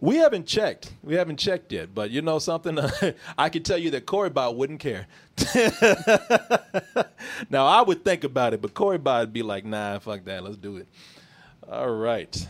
[0.00, 0.94] We haven't checked.
[1.02, 2.78] We haven't checked yet, but you know something?
[3.38, 5.06] I can tell you that Corey Bot wouldn't care.
[7.50, 10.42] now I would think about it, but Corey Bot would be like, "Nah, fuck that.
[10.42, 10.88] Let's do it."
[11.70, 12.48] All right.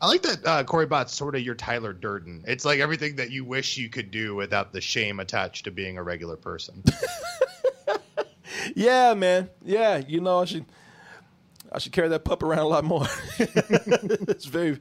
[0.00, 2.44] I like that uh, Corey Bot's sort of your Tyler Durden.
[2.46, 5.98] It's like everything that you wish you could do without the shame attached to being
[5.98, 6.84] a regular person.
[8.76, 9.50] yeah, man.
[9.64, 10.64] Yeah, you know, she
[11.72, 13.06] I should carry that pup around a lot more.
[13.38, 14.78] it's very,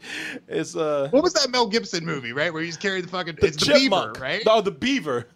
[0.48, 1.10] it's uh.
[1.12, 2.54] What was that Mel Gibson movie, right?
[2.54, 4.16] Where he's carrying the fucking the it's chipmunk.
[4.16, 4.44] the beaver, right?
[4.48, 5.28] Oh, the beaver.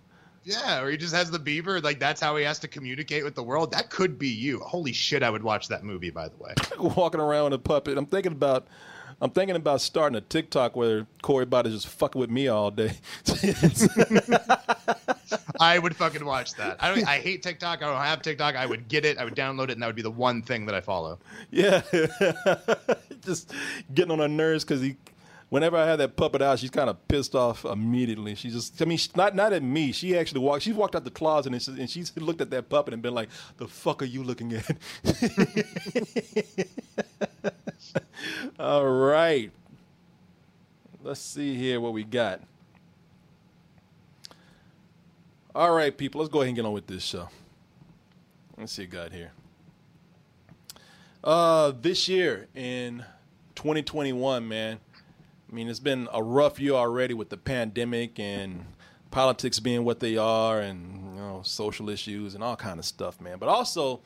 [0.44, 1.80] Yeah, or he just has the beaver.
[1.82, 3.72] Like that's how he has to communicate with the world.
[3.72, 4.60] That could be you.
[4.60, 6.10] Holy shit, I would watch that movie.
[6.10, 6.54] By the way,
[6.96, 7.98] walking around with a puppet.
[7.98, 8.68] I'm thinking about.
[9.22, 12.72] I'm thinking about starting a TikTok where Corey Bot is just fucking with me all
[12.72, 12.94] day.
[15.60, 16.78] I would fucking watch that.
[16.84, 17.08] I don't.
[17.08, 17.84] I hate TikTok.
[17.84, 18.56] I don't have TikTok.
[18.56, 19.20] I would get it.
[19.20, 21.20] I would download it, and that would be the one thing that I follow.
[21.52, 21.84] Yeah,
[23.24, 23.54] just
[23.94, 24.98] getting on her nerves because he.
[25.50, 28.36] Whenever I have that puppet out, she's kind of pissed off immediately.
[28.36, 29.92] She just, I mean, not not at me.
[29.92, 30.64] She actually walked.
[30.64, 33.14] She walked out the closet and, she, and she's looked at that puppet and been
[33.14, 34.78] like, "The fuck are you looking at?"
[38.60, 39.52] All right.
[41.04, 42.42] Let's see here what we got.
[45.54, 47.28] All right, people, let's go ahead and get on with this show.
[48.58, 49.32] Let's see what got here.
[51.24, 53.04] Uh, this year in
[53.56, 54.80] 2021, man.
[55.50, 58.66] I mean, it's been a rough year already with the pandemic and
[59.12, 63.20] politics being what they are, and you know, social issues and all kind of stuff,
[63.20, 63.38] man.
[63.38, 64.00] But also,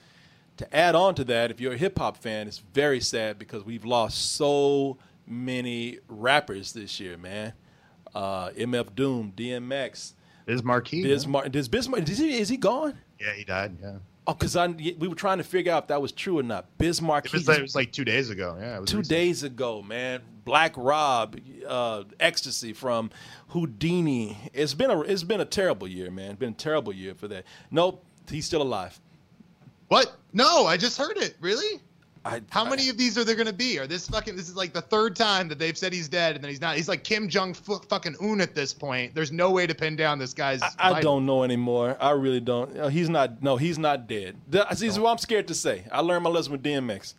[0.58, 3.66] to add on to that, if you're a hip hop fan, it's very sad because
[3.66, 4.97] we've lost so
[5.28, 7.53] many rappers this year, man.
[8.14, 10.14] Uh, MF Doom, DMX,
[10.45, 11.03] Biz Markie.
[11.03, 12.08] Biz Mar- Biz Bismarck.
[12.08, 12.97] Is he, is he gone?
[13.20, 13.78] Yeah, he died.
[13.82, 13.97] Yeah.
[14.28, 16.78] Oh, because I we were trying to figure out if that was true or not.
[16.78, 17.26] Bismarck.
[17.26, 18.58] It was, like, it was like two days ago.
[18.60, 18.78] Yeah.
[18.78, 19.10] It was two recent.
[19.10, 20.22] days ago, man.
[20.45, 23.12] Black Rob, uh, ecstasy from
[23.51, 24.36] Whodini.
[24.53, 26.32] It's been a it's been a terrible year, man.
[26.32, 27.45] It's been a terrible year for that.
[27.72, 28.99] Nope, he's still alive.
[29.88, 30.15] What?
[30.33, 31.36] No, I just heard it.
[31.39, 31.79] Really?
[32.25, 33.77] I, How I- many of these are there going to be?
[33.77, 34.36] Are this fucking?
[34.36, 36.75] This is like the third time that they've said he's dead, and then he's not.
[36.75, 39.13] He's like Kim Jong fu- fucking Un at this point.
[39.13, 40.61] There's no way to pin down this guy's.
[40.63, 41.95] I, I don't know anymore.
[41.99, 42.91] I really don't.
[42.91, 43.43] He's not.
[43.43, 44.38] No, he's not dead.
[44.47, 45.83] This is what I'm scared to say.
[45.91, 47.13] I learned my lesson with DMX.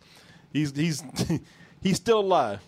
[0.51, 1.01] He's he's
[1.81, 2.59] he's still alive.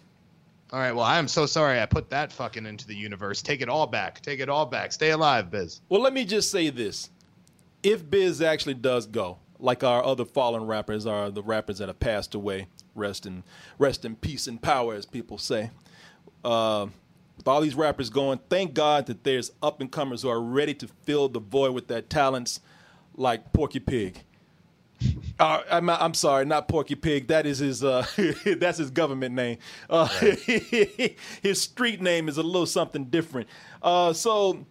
[0.71, 0.93] All right.
[0.93, 1.81] Well, I am so sorry.
[1.81, 3.41] I put that fucking into the universe.
[3.41, 4.21] Take it all back.
[4.21, 4.93] Take it all back.
[4.93, 5.81] Stay alive, Biz.
[5.89, 7.09] Well, let me just say this:
[7.83, 11.99] if Biz actually does go, like our other fallen rappers are the rappers that have
[11.99, 13.43] passed away, rest in
[13.77, 15.71] rest in peace and power, as people say.
[16.43, 16.87] Uh,
[17.37, 20.73] with all these rappers going, thank God that there's up and comers who are ready
[20.73, 22.59] to fill the void with their talents,
[23.15, 24.23] like Porky Pig.
[25.39, 27.27] Uh, I'm, I'm sorry, not Porky Pig.
[27.27, 27.81] That is his.
[27.81, 28.05] Uh,
[28.57, 29.57] that's his government name.
[29.89, 30.05] Uh,
[31.41, 33.47] his street name is a little something different.
[33.81, 34.65] Uh, so,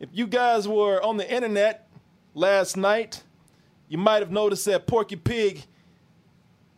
[0.00, 1.88] if you guys were on the internet
[2.34, 3.22] last night,
[3.90, 5.64] you might have noticed that Porky Pig,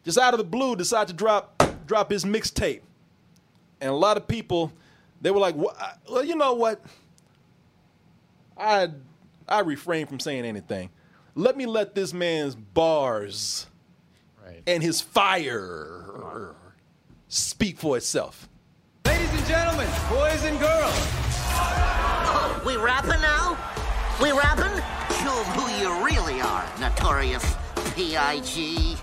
[0.03, 2.81] just out of the blue, decided to drop drop his mixtape,
[3.81, 4.73] and a lot of people,
[5.21, 6.83] they were like, "Well, you know what?
[8.57, 8.89] I
[9.49, 10.91] I refrain from saying anything.
[11.35, 13.67] Let me let this man's bars
[14.45, 14.63] Right.
[14.67, 16.55] and his fire
[17.29, 18.49] speak for itself."
[19.05, 20.95] Ladies and gentlemen, boys and girls,
[21.55, 23.59] Oh, we rapping now?
[24.23, 24.83] We rapping?
[25.23, 27.45] show them who you really are, notorious
[27.95, 28.97] P.I.G.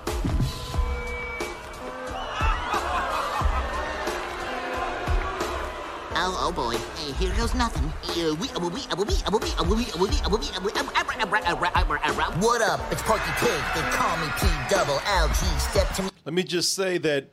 [6.22, 6.76] Oh, oh boy.
[6.97, 7.86] Hey, here goes nothing.
[12.41, 12.82] What up?
[12.91, 13.61] It's Porky Pig.
[13.74, 15.34] They call me P double L G.
[15.59, 16.09] Step to me.
[16.26, 17.30] Let me just say that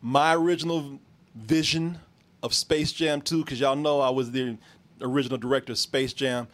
[0.00, 0.98] my original
[1.34, 1.98] vision
[2.42, 4.56] of Space Jam 2, because y'all know I was the
[5.02, 6.48] original director of Space Jam,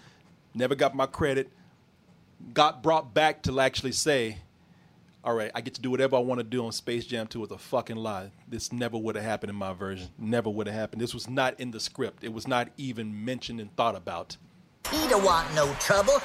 [0.54, 1.50] never got my credit,
[2.52, 4.38] got brought back to actually say,
[5.24, 7.40] all right, I get to do whatever I want to do on Space Jam 2
[7.40, 8.32] was a fucking lie.
[8.48, 10.08] This never would have happened in my version.
[10.18, 11.00] Never would have happened.
[11.00, 12.24] This was not in the script.
[12.24, 14.36] It was not even mentioned and thought about.
[14.90, 16.20] He don't want no trouble.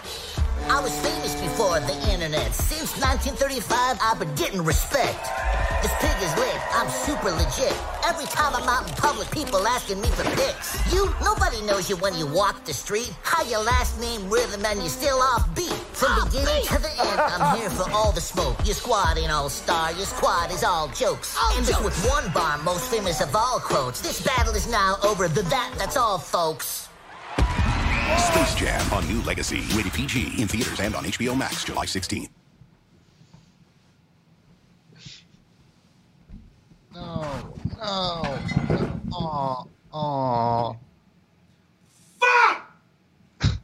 [0.67, 2.53] I was famous before the internet.
[2.55, 5.29] Since 1935, I've been getting respect.
[5.81, 6.59] This pig is lit.
[6.73, 7.75] I'm super legit.
[8.05, 10.75] Every time I'm out in public, people asking me for pics.
[10.91, 13.13] You, nobody knows you when you walk the street.
[13.21, 15.71] How your last name rhythm and you still off beat.
[15.93, 18.57] From beginning to the end, I'm here for all the smoke.
[18.65, 19.91] Your squad ain't all star.
[19.93, 21.37] Your squad is all jokes.
[21.55, 24.01] and this with one bar, most famous of all quotes.
[24.01, 25.27] This battle is now over.
[25.27, 26.89] The that, that's all, folks.
[27.37, 29.61] Space Jam on New Legacy.
[29.75, 32.29] Rated PG in theaters and on HBO Max July 16th.
[36.97, 37.53] No.
[37.77, 38.39] No.
[39.13, 39.63] Aw.
[39.93, 40.75] Aw.
[42.19, 43.59] Fuck!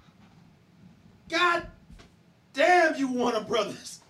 [1.30, 1.68] God
[2.54, 4.02] damn, you Warner Brothers.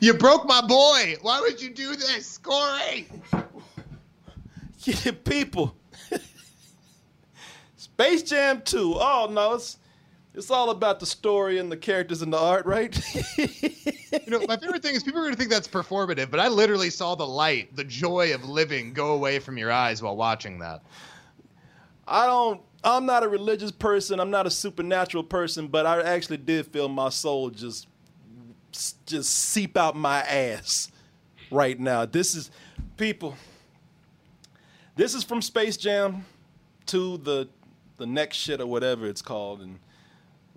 [0.00, 1.16] You broke my boy.
[1.22, 3.08] Why would you do this, Corey?
[5.24, 5.74] People.
[7.76, 8.96] Space Jam 2.
[8.98, 9.78] Oh no, it's
[10.36, 12.98] it's all about the story and the characters and the art, right?
[14.24, 16.90] You know, my favorite thing is people are gonna think that's performative, but I literally
[16.90, 20.82] saw the light, the joy of living go away from your eyes while watching that.
[22.08, 26.38] I don't I'm not a religious person, I'm not a supernatural person, but I actually
[26.38, 27.88] did feel my soul just
[29.06, 30.90] just seep out my ass
[31.50, 32.06] right now.
[32.06, 32.50] This is
[32.96, 33.36] people
[34.96, 36.24] This is from Space Jam
[36.86, 37.48] to the
[37.98, 39.78] the next shit or whatever it's called and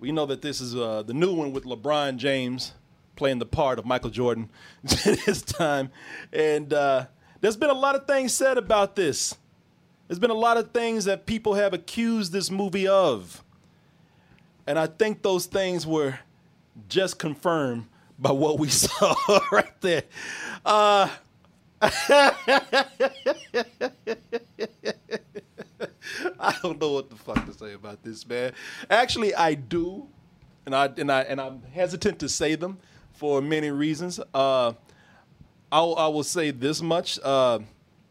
[0.00, 2.72] we know that this is uh, the new one with LeBron James
[3.16, 4.48] playing the part of Michael Jordan
[4.82, 5.90] this time.
[6.32, 7.06] And uh,
[7.42, 9.36] there's been a lot of things said about this.
[10.08, 13.44] There's been a lot of things that people have accused this movie of.
[14.66, 16.18] And I think those things were
[16.88, 17.86] just confirmed
[18.18, 19.14] by what we saw
[19.52, 20.04] right there.
[20.64, 21.08] Uh,
[26.40, 28.52] I don't know what the fuck to say about this, man.
[28.88, 30.08] Actually, I do,
[30.66, 32.78] and I and I and I'm hesitant to say them
[33.12, 34.20] for many reasons.
[34.34, 34.72] Uh,
[35.72, 37.60] I, I will say this much: uh,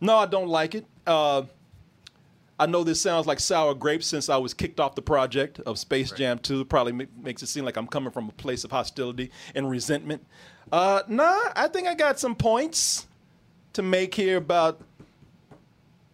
[0.02, 0.86] no, I don't like it.
[1.06, 1.44] Uh,
[2.60, 5.80] I know this sounds like sour grapes since I was kicked off the project of
[5.80, 6.66] Space Jam 2.
[6.66, 10.26] Probably ma- makes it seem like I'm coming from a place of hostility and resentment.
[10.70, 13.08] Uh, nah, I think I got some points
[13.74, 14.82] to make here about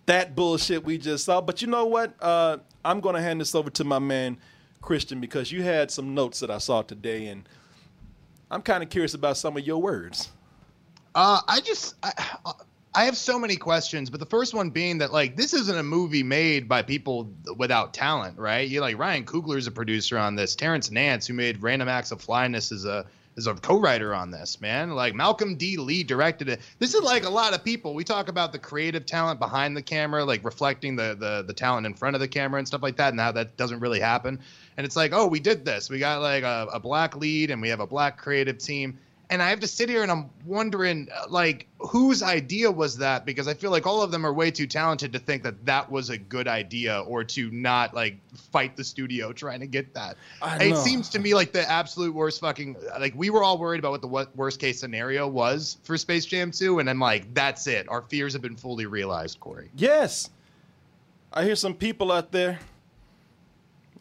[0.05, 1.41] that bullshit we just saw.
[1.41, 2.13] But you know what?
[2.21, 4.37] Uh, I'm going to hand this over to my man
[4.81, 7.47] Christian because you had some notes that I saw today, and
[8.51, 10.29] I'm kind of curious about some of your words.
[11.15, 12.11] Uh, I just I,
[12.93, 15.83] I have so many questions, but the first one being that like this isn't a
[15.83, 18.67] movie made by people without talent, right?
[18.67, 20.55] You like Ryan Coogler's a producer on this.
[20.55, 23.05] Terrence Nance, who made Random Acts of Flyness, is a
[23.36, 24.91] is a co-writer on this, man.
[24.91, 25.77] Like Malcolm D.
[25.77, 26.61] Lee directed it.
[26.79, 27.93] This is like a lot of people.
[27.93, 31.86] We talk about the creative talent behind the camera, like reflecting the the the talent
[31.86, 33.09] in front of the camera and stuff like that.
[33.09, 34.39] And how that doesn't really happen.
[34.77, 35.89] And it's like, oh, we did this.
[35.89, 38.97] We got like a, a black lead and we have a black creative team
[39.30, 43.26] and I have to sit here and I'm wondering, uh, like, whose idea was that?
[43.26, 45.91] Because I feel like all of them are way too talented to think that that
[45.91, 50.17] was a good idea or to not like fight the studio trying to get that.
[50.43, 53.91] It seems to me like the absolute worst fucking like we were all worried about
[53.91, 57.89] what the worst case scenario was for Space Jam 2, and I'm like, that's it.
[57.89, 59.69] Our fears have been fully realized, Corey.
[59.76, 60.30] Yes,
[61.34, 62.59] I hear some people out there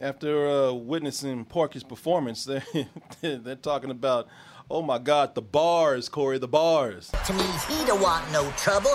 [0.01, 2.45] after uh, witnessing Porky's performance.
[3.21, 4.29] they're, they're talking about
[4.71, 7.13] Oh my God, the bars, Corey, the bars.
[7.27, 8.93] To me, he don't want no trouble.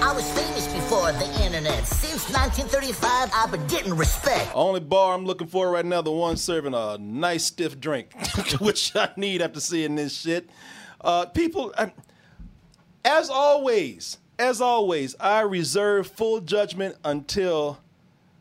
[0.00, 1.84] I was famous before the internet.
[1.84, 4.52] Since 1935, I've been getting respect.
[4.54, 8.12] Only bar I'm looking for right now, the one serving a nice stiff drink,
[8.60, 10.48] which I need after seeing this shit.
[11.00, 11.92] Uh, people, I,
[13.04, 17.80] as always, as always, I reserve full judgment until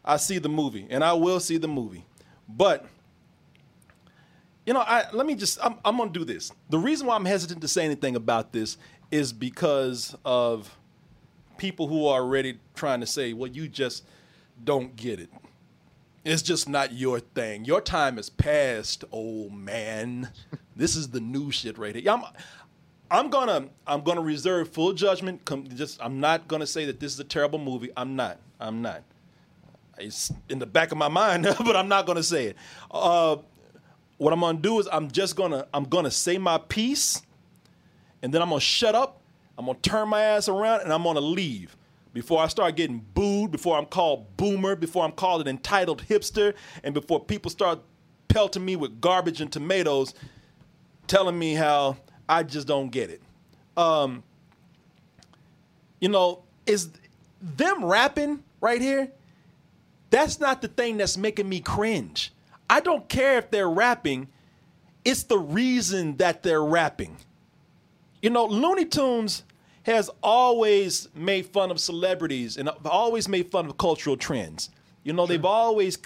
[0.06, 2.06] I see the movie, and I will see the movie.
[2.48, 2.86] But
[4.66, 6.52] you know, I let me just I'm, I'm going to do this.
[6.70, 8.78] The reason why I'm hesitant to say anything about this
[9.12, 10.78] is because of
[11.58, 14.06] people who are already trying to say, "Well, you just
[14.64, 15.30] don't get it.
[16.24, 17.66] It's just not your thing.
[17.66, 20.30] Your time is past, old man.
[20.76, 22.24] this is the new shit right here." I'm
[23.12, 25.46] I'm gonna I'm gonna reserve full judgment.
[25.76, 27.92] Just I'm not gonna say that this is a terrible movie.
[27.98, 28.40] I'm not.
[28.60, 29.04] I'm not.
[30.00, 32.56] It's in the back of my mind, but I'm not gonna say it.
[32.90, 33.38] Uh,
[34.24, 37.22] what I'm gonna do is I'm just gonna I'm gonna say my piece,
[38.22, 39.22] and then I'm gonna shut up.
[39.58, 41.76] I'm gonna turn my ass around and I'm gonna leave
[42.14, 46.54] before I start getting booed, before I'm called boomer, before I'm called an entitled hipster,
[46.84, 47.80] and before people start
[48.30, 50.14] pelting me with garbage and tomatoes,
[51.08, 51.98] telling me how
[52.30, 53.22] I just don't get it.
[53.76, 54.24] Um,
[56.00, 56.92] you know, is
[57.42, 59.12] them rapping right here?
[60.12, 62.33] That's not the thing that's making me cringe.
[62.74, 64.30] I don't care if they're rapping,
[65.06, 67.18] it's the reason that they're rapping.
[68.20, 69.44] You know, Looney Tunes
[69.84, 74.72] has always made fun of celebrities and always made fun of cultural trends.
[75.04, 75.28] You know, sure.
[75.28, 76.00] they've always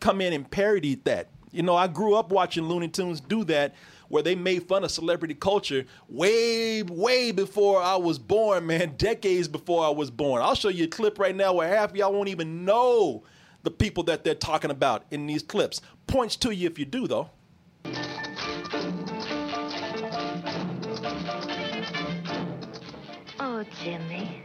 [0.00, 1.28] come in and parodied that.
[1.52, 3.74] You know, I grew up watching Looney Tunes do that
[4.08, 9.48] where they made fun of celebrity culture way, way before I was born, man, decades
[9.48, 10.42] before I was born.
[10.42, 13.24] I'll show you a clip right now where half of y'all won't even know
[13.64, 15.80] the people that they're talking about in these clips.
[16.06, 17.30] Points to you if you do, though.
[23.40, 24.42] Oh, Jimmy,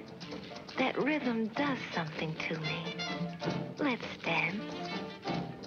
[0.77, 2.95] that rhythm does something to me.
[3.77, 4.63] Let's dance.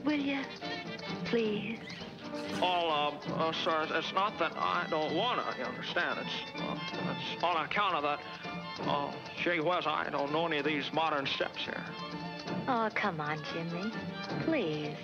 [0.05, 0.41] Will you?
[1.27, 1.79] Please.
[2.63, 6.21] All, uh, uh, sir, it's not that I don't want to, you understand.
[6.21, 6.77] It's, uh,
[7.35, 8.21] it's on account of that,
[8.89, 11.85] uh, gee whiz, I don't know any of these modern steps here.
[12.69, 13.93] Oh, come on, Jimmy.
[14.45, 14.97] Please.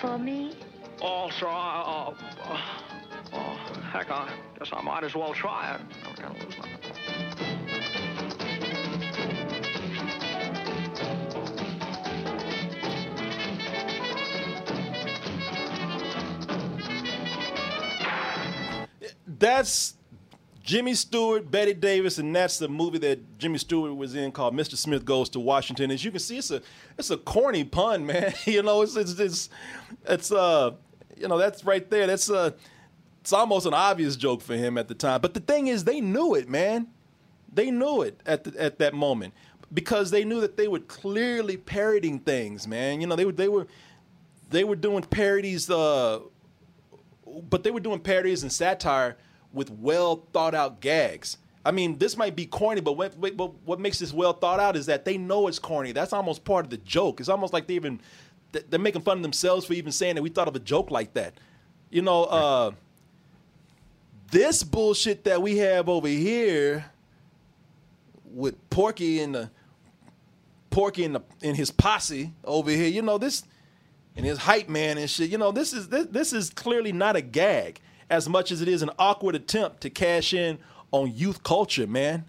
[0.00, 0.56] For me?
[1.02, 2.60] Oh, sir, I, uh, uh,
[3.32, 3.58] oh,
[3.92, 5.80] heck, I guess I might as well try it.
[6.06, 6.74] I'm gonna lose nothing.
[19.26, 19.94] That's
[20.64, 24.76] Jimmy Stewart, Bette Davis, and that's the movie that Jimmy Stewart was in called Mr.
[24.76, 25.90] Smith Goes to Washington.
[25.90, 26.62] As you can see, it's a
[26.98, 28.32] it's a corny pun, man.
[28.46, 29.50] you know, it's it's it's,
[30.06, 30.70] it's uh
[31.18, 32.06] you know that's right there.
[32.06, 32.52] That's uh
[33.20, 35.20] it's almost an obvious joke for him at the time.
[35.20, 36.88] But the thing is, they knew it, man.
[37.52, 39.34] They knew it at the, at that moment
[39.72, 43.02] because they knew that they were clearly parodying things, man.
[43.02, 43.66] You know, they were they were
[44.48, 46.20] they were doing parodies, uh,
[47.50, 49.18] but they were doing parodies and satire
[49.54, 51.38] with well thought out gags.
[51.64, 54.76] I mean, this might be corny, but what, what, what makes this well thought out
[54.76, 55.92] is that they know it's corny.
[55.92, 57.20] That's almost part of the joke.
[57.20, 58.00] It's almost like they even
[58.52, 61.14] they're making fun of themselves for even saying that we thought of a joke like
[61.14, 61.34] that.
[61.90, 62.70] You know, uh,
[64.30, 66.84] this bullshit that we have over here
[68.32, 69.50] with Porky and the
[70.70, 72.88] Porky and the in his posse over here.
[72.88, 73.44] You know this
[74.16, 75.30] and his hype man and shit.
[75.30, 77.80] You know this is this, this is clearly not a gag
[78.10, 80.58] as much as it is an awkward attempt to cash in
[80.92, 82.24] on youth culture, man.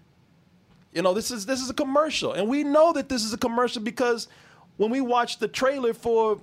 [0.92, 3.38] You know, this is this is a commercial, and we know that this is a
[3.38, 4.28] commercial because
[4.76, 6.40] when we watched the trailer for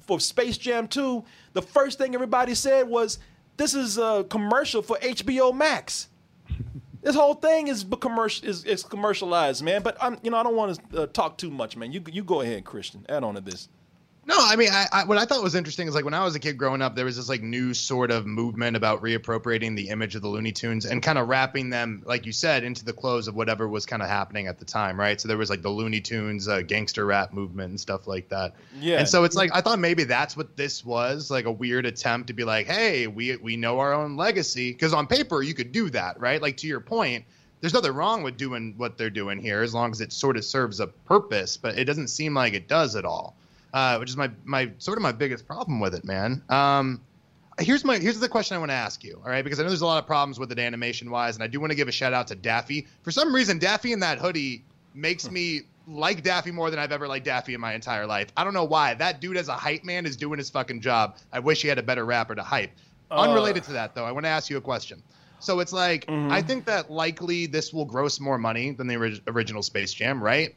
[0.00, 3.18] for Space Jam 2, the first thing everybody said was,
[3.56, 6.08] "This is a commercial for HBO Max."
[7.02, 9.82] this whole thing is commercial is, is commercialized, man.
[9.82, 11.92] But I'm, you know, I don't want to uh, talk too much, man.
[11.92, 13.04] You you go ahead, Christian.
[13.08, 13.68] Add on to this.
[14.26, 16.34] No, I mean, I, I, what I thought was interesting is like when I was
[16.34, 19.90] a kid growing up, there was this like new sort of movement about reappropriating the
[19.90, 22.92] image of the Looney Tunes and kind of wrapping them, like you said, into the
[22.92, 25.20] clothes of whatever was kind of happening at the time, right?
[25.20, 28.54] So there was like the Looney Tunes uh, gangster rap movement and stuff like that.
[28.80, 28.98] Yeah.
[29.00, 32.28] And so it's like I thought maybe that's what this was, like a weird attempt
[32.28, 35.72] to be like, hey, we we know our own legacy, because on paper you could
[35.72, 36.40] do that, right?
[36.40, 37.24] Like to your point.
[37.60, 40.44] There's nothing wrong with doing what they're doing here as long as it sort of
[40.44, 43.36] serves a purpose, but it doesn't seem like it does at all
[43.74, 46.40] uh, which is my my sort of my biggest problem with it, man.
[46.48, 47.00] Um,
[47.58, 49.42] here's my here's the question I want to ask you, all right?
[49.42, 51.58] Because I know there's a lot of problems with it animation wise, and I do
[51.58, 52.86] want to give a shout out to Daffy.
[53.02, 54.64] For some reason, Daffy in that hoodie
[54.94, 58.28] makes me like Daffy more than I've ever liked Daffy in my entire life.
[58.36, 58.94] I don't know why.
[58.94, 61.16] That dude as a hype man is doing his fucking job.
[61.32, 62.70] I wish he had a better rapper to hype.
[63.10, 65.02] Uh, Unrelated to that though, I want to ask you a question.
[65.40, 66.30] So it's like mm-hmm.
[66.30, 70.22] I think that likely this will gross more money than the orig- original Space Jam,
[70.22, 70.54] right?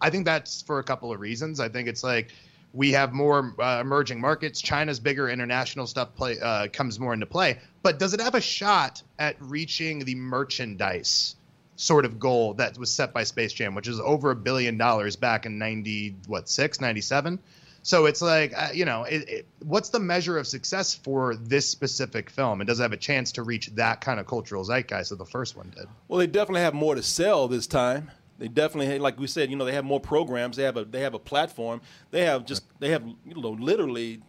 [0.00, 1.60] I think that's for a couple of reasons.
[1.60, 2.30] I think it's like
[2.72, 4.60] we have more uh, emerging markets.
[4.60, 7.58] China's bigger international stuff play uh, comes more into play.
[7.82, 11.36] But does it have a shot at reaching the merchandise
[11.76, 15.16] sort of goal that was set by Space Jam, which is over a billion dollars
[15.16, 17.38] back in 90 what six 97?
[17.82, 21.68] So it's like uh, you know, it, it, what's the measure of success for this
[21.68, 25.10] specific film, and does it have a chance to reach that kind of cultural zeitgeist
[25.10, 25.86] that the first one did?
[26.08, 28.10] Well, they definitely have more to sell this time.
[28.38, 30.56] They definitely, like we said, you know, they have more programs.
[30.56, 31.80] They have a they have a platform.
[32.10, 34.22] They have just they have you know literally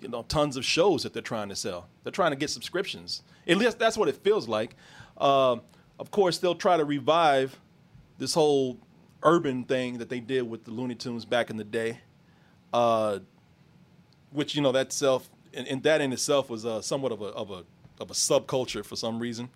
[0.00, 1.88] you know tons of shows that they're trying to sell.
[2.02, 3.22] They're trying to get subscriptions.
[3.46, 4.76] At least that's what it feels like.
[5.18, 5.56] Uh,
[5.98, 7.58] of course, they'll try to revive
[8.18, 8.78] this whole
[9.22, 12.00] urban thing that they did with the Looney Tunes back in the day,
[12.72, 13.18] uh,
[14.30, 17.26] which you know that self and, and that in itself was uh, somewhat of a
[17.26, 17.64] of a
[18.00, 19.50] of a subculture for some reason.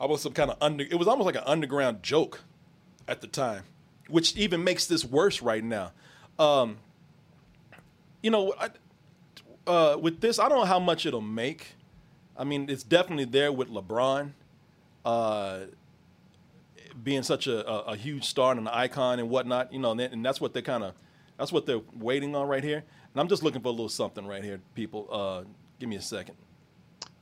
[0.00, 0.84] I was some kind of under.
[0.84, 2.40] It was almost like an underground joke
[3.08, 3.64] at the time,
[4.08, 5.92] which even makes this worse right now.
[6.38, 6.76] Um,
[8.22, 8.70] you know, I,
[9.66, 11.74] uh, with this, I don't know how much it'll make.
[12.36, 14.32] I mean, it's definitely there with LeBron
[15.04, 15.60] uh,
[17.02, 19.72] being such a, a, a, huge star and an icon and whatnot.
[19.72, 20.94] You know, and, that's what they're kind of
[21.38, 22.84] that's what they're waiting on right here.
[23.12, 25.08] And I'm just looking for a little something right here, people.
[25.10, 25.44] Uh,
[25.78, 26.36] give me a second.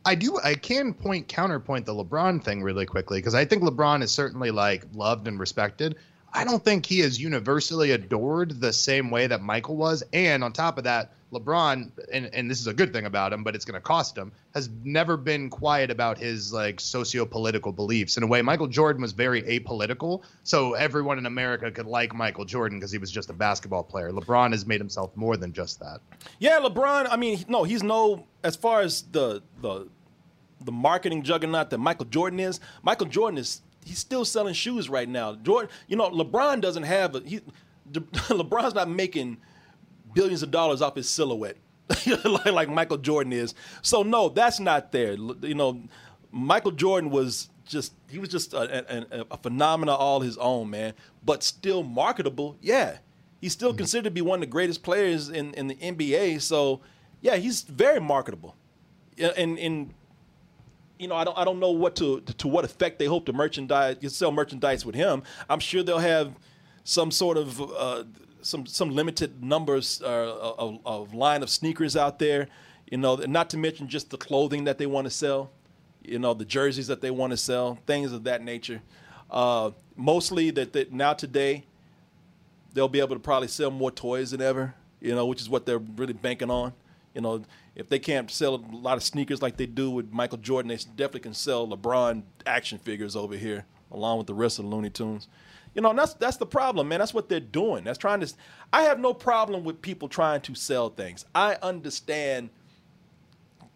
[0.07, 0.39] I do.
[0.43, 4.53] I can point counterpoint the LeBron thing really quickly because I think LeBron is certainly
[4.53, 5.97] like loved and respected.
[6.33, 10.05] I don't think he is universally adored the same way that Michael was.
[10.13, 13.43] And on top of that, LeBron, and, and this is a good thing about him,
[13.43, 18.17] but it's going to cost him, has never been quiet about his like socio-political beliefs.
[18.17, 22.45] In a way, Michael Jordan was very apolitical, so everyone in America could like Michael
[22.45, 24.13] Jordan because he was just a basketball player.
[24.13, 26.01] LeBron has made himself more than just that.
[26.39, 27.09] Yeah, LeBron.
[27.11, 29.89] I mean, no, he's no as far as the the
[30.65, 32.61] the marketing juggernaut that Michael Jordan is.
[32.83, 35.35] Michael Jordan is he's still selling shoes right now.
[35.37, 37.41] Jordan, you know, LeBron doesn't have a he.
[37.93, 39.39] LeBron's not making
[40.13, 41.57] billions of dollars off his silhouette
[42.25, 43.55] like, like Michael Jordan is.
[43.83, 45.13] So no, that's not there.
[45.13, 45.83] You know,
[46.33, 50.95] Michael Jordan was just he was just a, a, a phenomenon all his own, man.
[51.25, 52.99] But still marketable, yeah.
[53.41, 53.79] He's still mm-hmm.
[53.79, 56.41] considered to be one of the greatest players in, in the NBA.
[56.41, 56.81] So
[57.21, 58.57] yeah, he's very marketable.
[59.19, 59.95] And and
[60.99, 63.33] you know, I don't I don't know what to to what effect they hope to
[63.33, 65.23] merchandise sell merchandise with him.
[65.49, 66.35] I'm sure they'll have
[66.85, 68.05] some sort of uh,
[68.41, 72.49] some some limited numbers uh, of, of, line of sneakers out there.
[72.91, 75.51] You know, not to mention just the clothing that they want to sell.
[76.03, 78.81] You know, the jerseys that they want to sell, things of that nature.
[79.29, 81.65] Uh, mostly that, that now today
[82.73, 84.75] they'll be able to probably sell more toys than ever.
[85.01, 86.73] You know, which is what they're really banking on.
[87.15, 87.43] You know,
[87.77, 90.77] if they can't sell a lot of sneakers like they do with Michael Jordan, they
[90.77, 94.91] definitely can sell LeBron action figures over here, along with the rest of the Looney
[94.91, 95.29] Tunes.
[95.75, 97.01] You know, that's that's the problem, man.
[97.01, 97.85] That's what they're doing.
[97.85, 98.33] That's trying to.
[98.73, 101.27] I have no problem with people trying to sell things.
[101.35, 102.49] I understand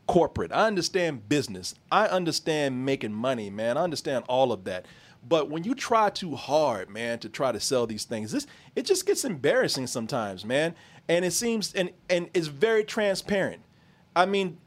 [0.06, 0.50] corporate.
[0.50, 1.74] I understand business.
[1.92, 3.76] I understand making money, man.
[3.76, 4.86] I understand all of that.
[5.28, 8.86] But when you try too hard, man, to try to sell these things, this it
[8.86, 10.74] just gets embarrassing sometimes, man.
[11.06, 13.60] And it seems and and it's very transparent.
[14.14, 14.58] I mean,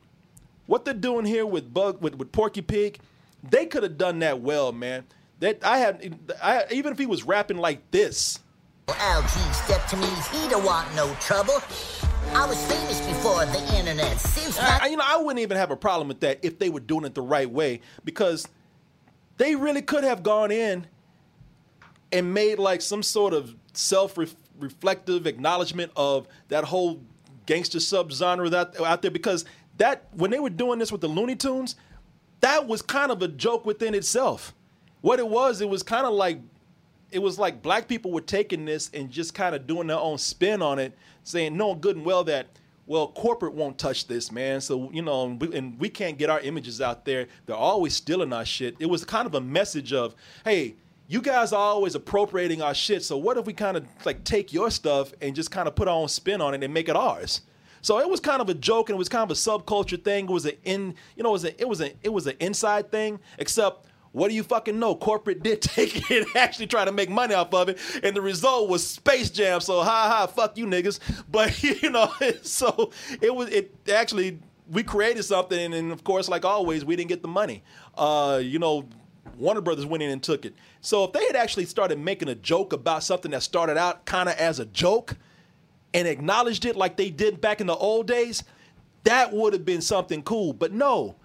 [0.66, 3.00] what they're doing here with Bug with, with Porky Pig,
[3.44, 5.06] they could have done that well, man.
[5.40, 8.40] That I had, I, even if he was rapping like this.
[8.88, 11.56] LG step to me, he don't want no trouble.
[12.34, 14.20] I was famous before the internet.
[14.20, 16.80] Since I, you know, I wouldn't even have a problem with that if they were
[16.80, 18.48] doing it the right way because
[19.38, 20.88] they really could have gone in
[22.12, 24.18] and made like some sort of self
[24.60, 27.02] reflective acknowledgement of that whole
[27.46, 29.46] gangster sub genre that out there because
[29.78, 31.76] that when they were doing this with the Looney Tunes,
[32.42, 34.54] that was kind of a joke within itself.
[35.02, 36.40] What it was, it was kind of like
[37.12, 40.18] it was like black people were taking this and just kind of doing their own
[40.18, 42.48] spin on it, saying no good and well that
[42.86, 44.62] well corporate won't touch this man.
[44.62, 47.28] So you know and we, and we can't get our images out there.
[47.46, 48.76] They're always stealing our shit.
[48.80, 50.76] It was kind of a message of hey
[51.08, 54.54] you guys are always appropriating our shit so what if we kind of like take
[54.54, 56.96] your stuff and just kind of put our own spin on it and make it
[56.96, 57.42] ours
[57.82, 60.26] so it was kind of a joke and it was kind of a subculture thing
[60.26, 62.36] it was an in you know it was a, it was a, it was an
[62.40, 64.96] inside thing except what do you fucking know?
[64.96, 68.22] Corporate did take it and actually try to make money off of it, and the
[68.22, 69.60] result was Space Jam.
[69.60, 71.00] So ha ha, fuck you niggas.
[71.32, 72.14] But you know,
[72.44, 74.40] so it was it actually
[74.70, 77.64] we created something, and, of course, like always, we didn't get the money.
[77.98, 78.88] Uh, you know,
[79.38, 80.54] Warner Brothers went in and took it.
[80.82, 84.30] So if they had actually started making a joke about something that started out kind
[84.30, 85.18] of as a joke
[85.94, 88.44] and acknowledged it like they did back in the old days,
[89.04, 90.54] that would have been something cool.
[90.54, 91.16] But no,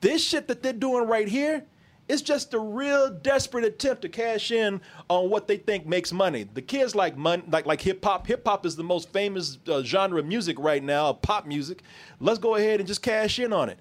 [0.00, 1.64] this shit that they're doing right here
[2.08, 6.46] it's just a real desperate attempt to cash in on what they think makes money.
[6.52, 8.26] The kids like money, like like hip hop.
[8.26, 11.82] Hip hop is the most famous uh, genre of music right now, pop music.
[12.20, 13.78] Let's go ahead and just cash in on it.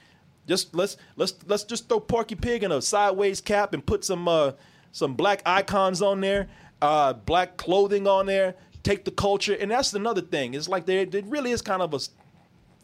[0.52, 4.28] Just let's let's let's just throw Porky Pig in a sideways cap and put some
[4.28, 4.52] uh,
[4.92, 6.50] some black icons on there,
[6.82, 8.56] uh, black clothing on there.
[8.84, 10.54] Take the culture, and that's another thing.
[10.54, 12.00] It's like there, there really is kind of a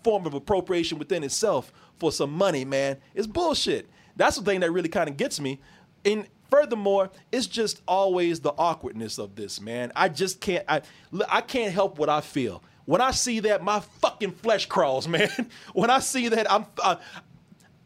[0.01, 2.99] form of appropriation within itself for some money, man.
[3.13, 3.89] It's bullshit.
[4.15, 5.59] That's the thing that really kind of gets me.
[6.05, 9.91] And furthermore, it's just always the awkwardness of this, man.
[9.93, 10.63] I just can't.
[10.69, 10.83] I
[11.27, 13.61] I can't help what I feel when I see that.
[13.61, 15.29] My fucking flesh crawls, man.
[15.73, 16.65] when I see that, I'm.
[16.81, 16.97] I,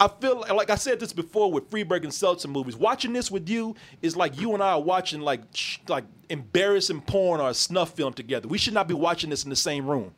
[0.02, 2.76] I feel like I said this before with Friedberg and Seltzer movies.
[2.76, 7.02] Watching this with you is like you and I are watching like sh- like embarrassing
[7.02, 8.48] porn or a snuff film together.
[8.48, 10.12] We should not be watching this in the same room.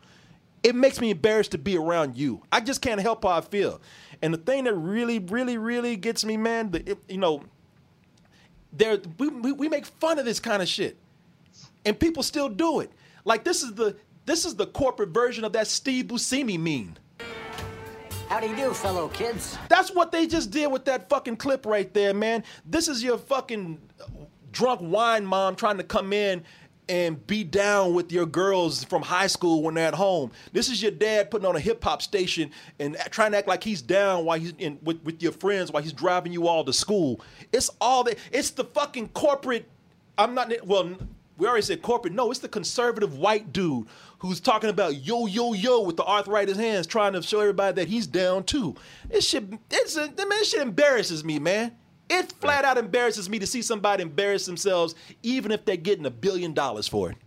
[0.64, 2.42] It makes me embarrassed to be around you.
[2.50, 3.82] I just can't help how I feel.
[4.22, 7.44] And the thing that really, really, really gets me, man, the, it, you know,
[8.72, 10.96] there we, we, we make fun of this kind of shit,
[11.84, 12.90] and people still do it.
[13.26, 16.96] Like this is the this is the corporate version of that Steve Buscemi meme.
[18.30, 19.58] How do you do, fellow kids?
[19.70, 22.44] That's what they just did with that fucking clip right there, man.
[22.66, 23.80] This is your fucking
[24.52, 26.44] drunk wine mom trying to come in
[26.90, 30.32] and be down with your girls from high school when they're at home.
[30.52, 33.64] This is your dad putting on a hip hop station and trying to act like
[33.64, 36.74] he's down while he's in with, with your friends while he's driving you all to
[36.74, 37.22] school.
[37.52, 38.18] It's all that.
[38.32, 39.70] It's the fucking corporate.
[40.18, 40.52] I'm not.
[40.66, 40.98] Well,
[41.38, 42.14] we already said corporate.
[42.14, 43.88] No, it's the conservative white dude
[44.20, 47.88] who's talking about yo yo yo with the arthritis hands, trying to show everybody that
[47.88, 48.76] he's down too.
[49.10, 49.44] This shit.
[49.72, 50.30] It's a, man.
[50.30, 51.74] This shit embarrasses me, man.
[52.10, 54.94] It flat out embarrasses me to see somebody embarrass themselves,
[55.24, 57.18] even if they're getting a billion dollars for it.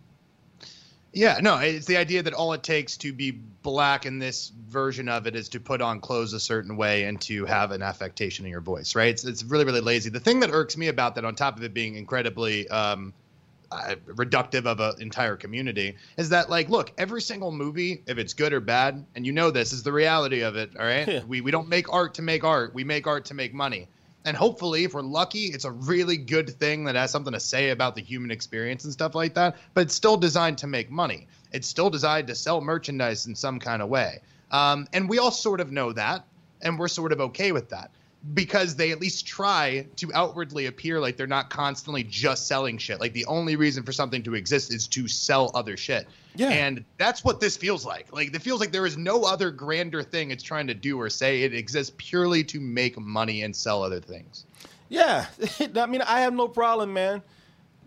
[1.12, 5.08] Yeah, no, it's the idea that all it takes to be black in this version
[5.08, 8.44] of it is to put on clothes a certain way and to have an affectation
[8.44, 9.08] in your voice, right?
[9.08, 10.10] It's, it's really, really lazy.
[10.10, 13.14] The thing that irks me about that, on top of it being incredibly um,
[13.70, 18.34] uh, reductive of an entire community, is that, like, look, every single movie, if it's
[18.34, 21.06] good or bad, and you know this is the reality of it, all right?
[21.06, 21.24] Yeah.
[21.24, 23.88] We, we don't make art to make art, we make art to make money.
[24.24, 27.70] And hopefully, if we're lucky, it's a really good thing that has something to say
[27.70, 29.56] about the human experience and stuff like that.
[29.72, 31.28] But it's still designed to make money.
[31.52, 34.20] It's still designed to sell merchandise in some kind of way.
[34.50, 36.24] Um, and we all sort of know that,
[36.60, 37.92] and we're sort of okay with that
[38.34, 43.00] because they at least try to outwardly appear like they're not constantly just selling shit.
[43.00, 46.08] Like the only reason for something to exist is to sell other shit.
[46.34, 46.50] Yeah.
[46.50, 48.12] And that's what this feels like.
[48.12, 51.08] Like it feels like there is no other grander thing it's trying to do or
[51.08, 51.42] say.
[51.42, 54.44] It exists purely to make money and sell other things.
[54.88, 55.26] Yeah.
[55.76, 57.22] I mean, I have no problem, man,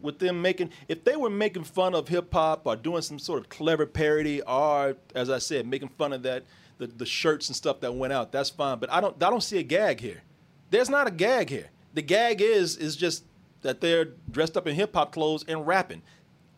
[0.01, 3.41] with them making if they were making fun of hip hop or doing some sort
[3.41, 6.43] of clever parody or as I said, making fun of that
[6.77, 8.79] the, the shirts and stuff that went out, that's fine.
[8.79, 10.21] But I don't I don't see a gag here.
[10.69, 11.69] There's not a gag here.
[11.93, 13.23] The gag is is just
[13.61, 16.01] that they're dressed up in hip hop clothes and rapping.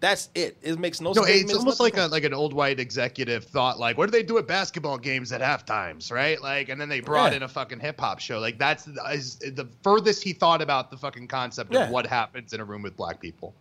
[0.01, 0.57] That's it.
[0.63, 1.43] It makes no, no sense.
[1.43, 4.39] It's almost like a like an old white executive thought like, what do they do
[4.39, 6.41] at basketball games at half times, right?
[6.41, 7.37] Like, and then they brought yeah.
[7.37, 8.39] in a fucking hip hop show.
[8.39, 11.85] Like that's is the furthest he thought about the fucking concept yeah.
[11.85, 13.53] of what happens in a room with black people.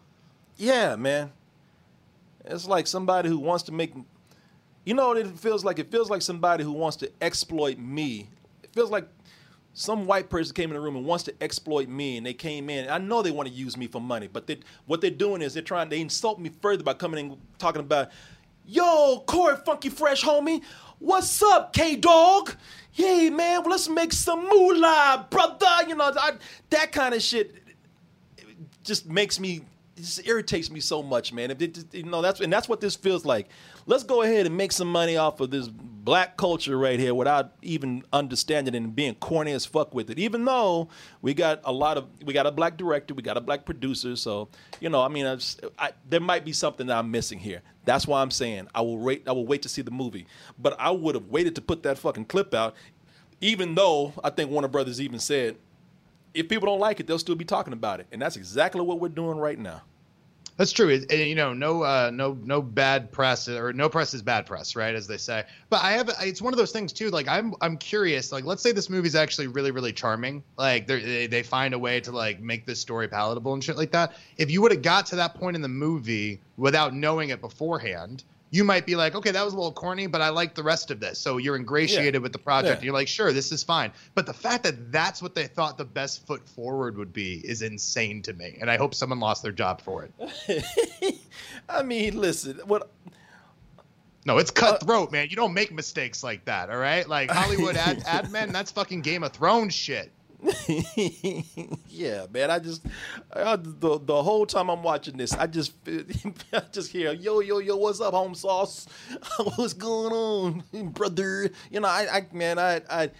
[0.56, 1.30] Yeah, man.
[2.46, 3.92] It's like somebody who wants to make.
[4.86, 5.78] You know what it feels like?
[5.78, 8.30] It feels like somebody who wants to exploit me.
[8.62, 9.06] It feels like
[9.72, 12.68] some white person came in the room and wants to exploit me and they came
[12.68, 15.42] in i know they want to use me for money but they, what they're doing
[15.42, 18.10] is they're trying they insult me further by coming in talking about
[18.66, 20.62] yo corey funky fresh homie
[20.98, 22.54] what's up k-dog
[22.92, 26.32] hey man well, let's make some moolah brother you know I,
[26.70, 27.54] that kind of shit
[28.82, 29.62] just makes me
[30.00, 31.50] just irritates me so much, man.
[31.50, 33.48] It, it, you know that's and that's what this feels like.
[33.86, 37.52] Let's go ahead and make some money off of this black culture right here without
[37.62, 40.18] even understanding and being corny as fuck with it.
[40.18, 40.88] Even though
[41.22, 44.16] we got a lot of we got a black director, we got a black producer,
[44.16, 44.48] so
[44.80, 47.62] you know, I mean, I just, I, there might be something that I'm missing here.
[47.84, 49.26] That's why I'm saying I will wait.
[49.26, 50.26] I will wait to see the movie,
[50.58, 52.74] but I would have waited to put that fucking clip out,
[53.40, 55.56] even though I think Warner Brothers even said
[56.34, 59.00] if people don't like it, they'll still be talking about it, and that's exactly what
[59.00, 59.82] we're doing right now.
[60.60, 60.90] That's true.
[60.90, 64.44] It, and, you know, no, uh, no, no bad press or no press is bad
[64.44, 64.94] press, right?
[64.94, 65.44] As they say.
[65.70, 67.08] But I have, it's one of those things too.
[67.08, 68.30] Like I'm, I'm curious.
[68.30, 70.44] Like, let's say this movie's actually really, really charming.
[70.58, 73.90] Like they, they find a way to like make this story palatable and shit like
[73.92, 74.12] that.
[74.36, 78.24] If you would have got to that point in the movie without knowing it beforehand,
[78.50, 80.90] you might be like, okay, that was a little corny, but I like the rest
[80.90, 81.18] of this.
[81.18, 82.20] So you're ingratiated yeah.
[82.20, 82.80] with the project.
[82.80, 82.86] Yeah.
[82.86, 83.92] You're like, sure, this is fine.
[84.14, 87.62] But the fact that that's what they thought the best foot forward would be is
[87.62, 88.58] insane to me.
[88.60, 90.64] And I hope someone lost their job for it.
[91.68, 92.90] I mean, listen, what.
[94.26, 95.28] No, it's cutthroat, uh, man.
[95.30, 97.08] You don't make mistakes like that, all right?
[97.08, 100.10] Like Hollywood ad, ad men, that's fucking Game of Thrones shit.
[101.88, 102.50] yeah, man.
[102.50, 102.84] I just
[103.32, 105.74] I, the the whole time I'm watching this, I just
[106.52, 108.86] I just hear yo yo yo, what's up, home sauce?
[109.56, 111.50] what's going on, brother?
[111.70, 113.10] You know, I, I man, I I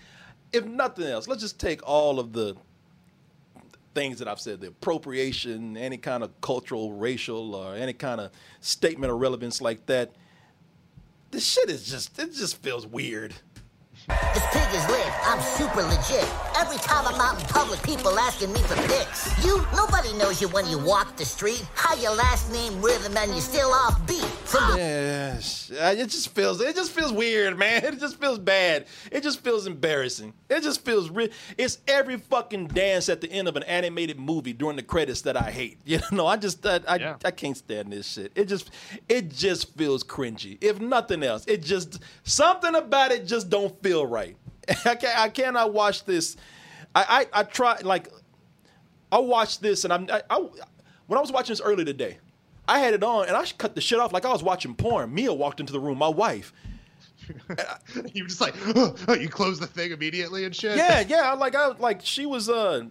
[0.52, 2.56] if nothing else, let's just take all of the
[3.94, 8.30] things that I've said, the appropriation, any kind of cultural, racial, or any kind of
[8.60, 10.12] statement of relevance like that.
[11.30, 13.34] This shit is just it just feels weird.
[14.08, 15.06] This pig is lit.
[15.24, 16.26] I'm super legit.
[16.56, 19.44] Every time I'm out in public, people asking me for pics.
[19.44, 21.64] You, nobody knows you when you walk the street.
[21.74, 24.24] How your last name rhythm and you still off beat.
[24.44, 27.80] From yes, it just feels it just feels weird, man.
[27.90, 28.86] It just feels bad.
[29.10, 30.32] It just feels embarrassing.
[30.48, 34.52] It just feels re- It's every fucking dance at the end of an animated movie
[34.52, 35.78] during the credits that I hate.
[35.90, 37.16] You know, I just I I, yeah.
[37.24, 38.32] I can't stand this shit.
[38.36, 38.70] It just
[39.08, 40.56] it just feels cringy.
[40.60, 44.36] If nothing else, it just something about it just don't feel feel right.
[44.84, 46.36] I can I cannot watch this.
[46.94, 48.08] I I, I try like
[49.10, 50.38] I watched this and I'm I, I,
[51.06, 52.18] when I was watching this earlier today,
[52.68, 55.12] I had it on and I cut the shit off like I was watching porn.
[55.12, 56.52] Mia walked into the room, my wife.
[58.14, 60.76] you just like oh, you close the thing immediately and shit.
[60.76, 61.32] Yeah, yeah.
[61.32, 62.84] Like I like she was uh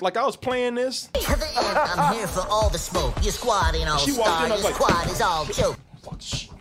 [0.00, 1.06] like I was playing this.
[1.06, 3.14] To the end, I'm here for all the smoke.
[3.22, 4.44] Your squad ain't all she star.
[4.44, 5.78] In, Your like, squad is all joke.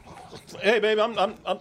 [0.62, 1.60] Hey, baby, I'm I'm I'm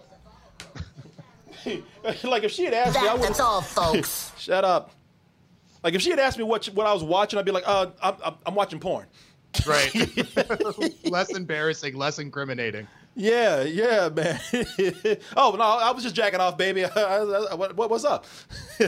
[2.23, 3.23] like if she had asked that, me, I would.
[3.23, 4.31] That's all, folks.
[4.37, 4.91] Shut up.
[5.83, 7.87] Like if she had asked me what what I was watching, I'd be like, uh,
[8.01, 9.05] I'm, I'm watching porn.
[9.65, 9.93] Right.
[11.05, 12.87] less embarrassing, less incriminating.
[13.17, 14.39] Yeah, yeah, man.
[15.37, 16.83] oh no, I was just jacking off, baby.
[16.93, 18.25] what, what, what's up?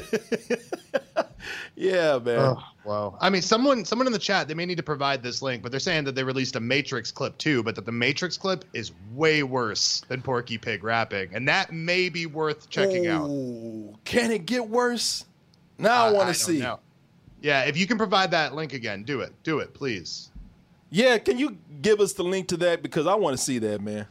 [1.76, 2.40] yeah, man.
[2.40, 3.18] Oh, wow.
[3.22, 5.72] I mean, someone someone in the chat they may need to provide this link, but
[5.72, 8.92] they're saying that they released a Matrix clip too, but that the Matrix clip is
[9.14, 13.30] way worse than Porky Pig rapping, and that may be worth checking out.
[14.04, 15.24] Can it get worse?
[15.78, 16.60] Now uh, I want to see.
[16.60, 16.82] Know.
[17.40, 19.32] Yeah, if you can provide that link again, do it.
[19.44, 20.32] Do it, please.
[20.90, 23.80] Yeah, can you give us the link to that because I want to see that,
[23.80, 24.08] man.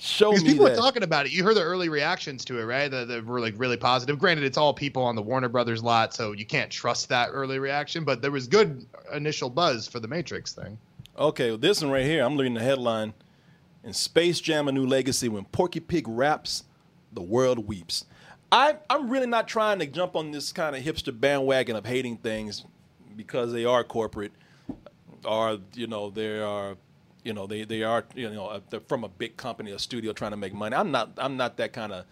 [0.00, 0.74] Show because me people that.
[0.74, 1.32] are talking about it.
[1.32, 2.88] You heard the early reactions to it, right?
[2.88, 4.16] That were like really positive.
[4.16, 7.58] Granted, it's all people on the Warner Brothers lot, so you can't trust that early
[7.58, 8.04] reaction.
[8.04, 10.78] But there was good initial buzz for the Matrix thing.
[11.18, 13.12] Okay, well, this one right here, I'm reading the headline:
[13.82, 16.62] "In Space Jam: A New Legacy, when Porky Pig raps,
[17.12, 18.04] the world weeps."
[18.52, 22.18] I, I'm really not trying to jump on this kind of hipster bandwagon of hating
[22.18, 22.64] things
[23.16, 24.32] because they are corporate,
[25.24, 26.76] or you know they are
[27.24, 30.32] you know they they are you know they're from a big company, a studio trying
[30.32, 30.76] to make money.
[30.76, 32.04] I'm not I'm not that kind of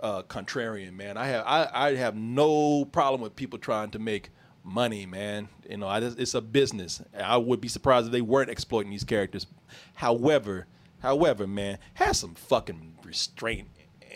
[0.00, 1.16] uh, contrarian man.
[1.16, 4.30] I have I, I have no problem with people trying to make
[4.64, 5.48] money, man.
[5.68, 7.02] You know, I, just, it's a business.
[7.18, 9.46] I would be surprised if they weren't exploiting these characters.
[9.94, 10.66] However,
[11.00, 13.68] however, man, have some fucking restraint.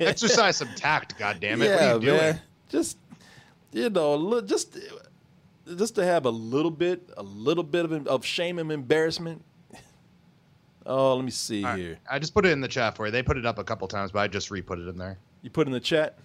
[0.00, 1.66] Exercise some tact, goddammit.
[1.66, 2.34] Yeah, what are you doing?
[2.68, 2.96] Just
[3.72, 4.78] you know, look just
[5.76, 9.44] just to have a little bit, a little bit of, of shame and embarrassment.
[10.84, 11.78] Oh, let me see right.
[11.78, 11.98] here.
[12.10, 13.12] I just put it in the chat for you.
[13.12, 15.16] They put it up a couple times, but I just re-put it in there.
[15.42, 16.18] You put in the chat?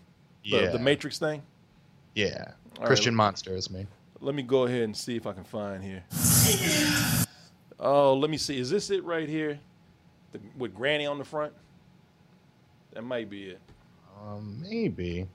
[0.43, 0.69] The, yeah.
[0.71, 1.43] The Matrix thing?
[2.15, 2.53] Yeah.
[2.79, 3.85] All Christian right, Monster is me.
[4.19, 6.03] Let me go ahead and see if I can find here.
[7.79, 8.57] Oh, let me see.
[8.59, 9.59] Is this it right here?
[10.31, 11.53] The, with Granny on the front?
[12.93, 13.61] That might be it.
[14.19, 15.27] Um, maybe.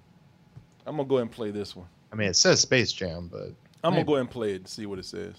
[0.85, 1.87] I'm gonna go ahead and play this one.
[2.13, 3.53] I mean, it says Space Jam, but
[3.85, 5.35] I'm gonna go ahead and play it and see what it says.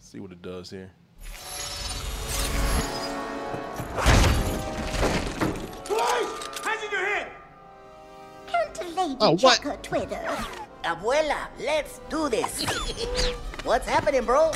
[0.00, 0.90] See what it does here.
[5.84, 6.58] Police!
[6.64, 7.28] Hands in your head!
[8.48, 10.36] Can't lady oh, check her Twitter?
[10.82, 12.64] Abuela, let's do this.
[13.64, 14.50] What's happening, bro?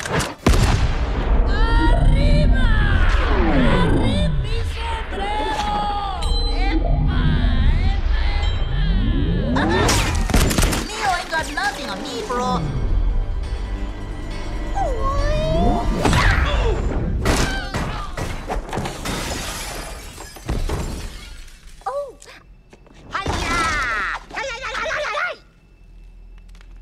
[12.27, 12.63] Nothing on.
[14.75, 15.89] Oh!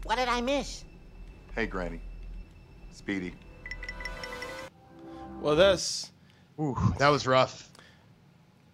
[0.03, 0.84] What did I miss?
[1.55, 2.01] Hey, Granny.
[2.91, 3.34] Speedy.
[5.39, 6.11] Well, that's.
[6.59, 7.69] Ooh, that was rough.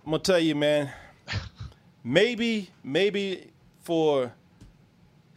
[0.03, 0.89] I'm gonna tell you, man.
[2.03, 4.34] maybe, maybe for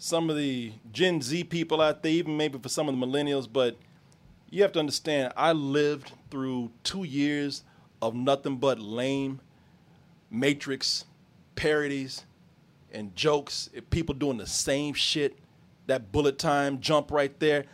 [0.03, 3.47] some of the Gen Z people out there, even maybe for some of the millennials,
[3.51, 3.77] but
[4.49, 7.65] you have to understand, I lived through two years
[8.01, 9.41] of nothing but lame
[10.31, 11.05] Matrix
[11.55, 12.25] parodies
[12.91, 13.69] and jokes.
[13.91, 15.39] People doing the same shit.
[15.87, 17.67] That bullet time jump right there.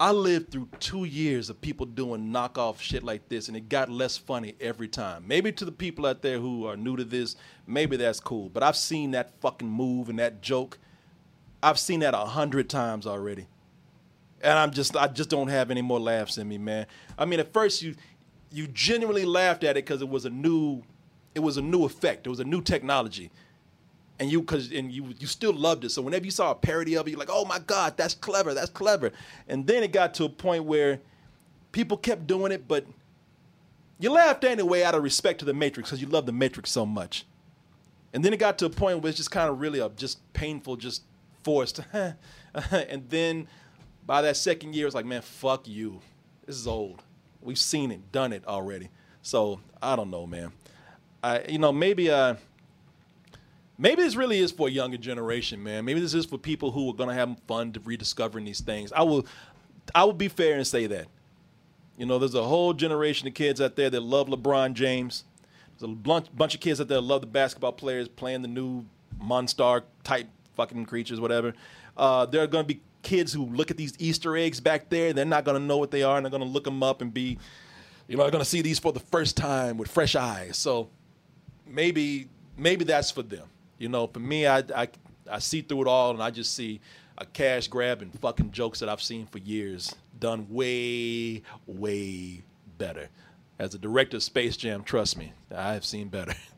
[0.00, 3.88] I lived through two years of people doing knockoff shit like this, and it got
[3.88, 5.28] less funny every time.
[5.28, 7.36] Maybe to the people out there who are new to this,
[7.68, 8.48] maybe that's cool.
[8.48, 10.78] But I've seen that fucking move and that joke.
[11.62, 13.46] I've seen that a hundred times already,
[14.40, 16.86] and I'm just I just don't have any more laughs in me, man.
[17.18, 17.94] I mean, at first you
[18.50, 20.82] you genuinely laughed at it because it was a new
[21.34, 22.26] it was a new effect.
[22.26, 23.30] It was a new technology
[24.22, 25.90] and you because and you you still loved it.
[25.90, 28.54] So whenever you saw a parody of it, you're like, oh my god, that's clever,
[28.54, 29.10] that's clever.
[29.48, 31.00] And then it got to a point where
[31.72, 32.86] people kept doing it, but
[33.98, 36.86] you laughed anyway out of respect to the Matrix because you love the Matrix so
[36.86, 37.26] much.
[38.12, 40.20] And then it got to a point where it's just kind of really a just
[40.34, 41.02] painful, just
[41.42, 41.80] forced.
[41.92, 43.48] and then
[44.06, 46.00] by that second year, it's like, man, fuck you.
[46.46, 47.02] This is old.
[47.40, 48.88] We've seen it, done it already.
[49.22, 50.52] So I don't know, man.
[51.22, 52.34] I you know maybe uh
[53.78, 55.84] maybe this really is for a younger generation, man.
[55.84, 58.92] Maybe this is for people who are gonna have fun rediscovering these things.
[58.92, 59.26] I will,
[59.94, 61.06] I will be fair and say that.
[61.96, 65.24] You know, there's a whole generation of kids out there that love LeBron James.
[65.78, 68.48] There's a bunch, bunch of kids out there that love the basketball players playing the
[68.48, 68.84] new
[69.22, 70.26] Monstar type
[70.56, 71.54] fucking creatures, whatever.
[71.96, 75.12] Uh, there are gonna be kids who look at these Easter eggs back there.
[75.12, 77.38] They're not gonna know what they are, and they're gonna look them up and be,
[78.08, 80.56] you know, they're gonna see these for the first time with fresh eyes.
[80.56, 80.88] So
[81.66, 83.46] maybe, maybe that's for them.
[83.78, 84.88] You know, for me, I, I,
[85.30, 86.80] I see through it all, and I just see
[87.18, 92.42] a cash grab and fucking jokes that I've seen for years done way, way
[92.78, 93.08] better.
[93.58, 96.34] As a director of Space Jam, trust me, I have seen better.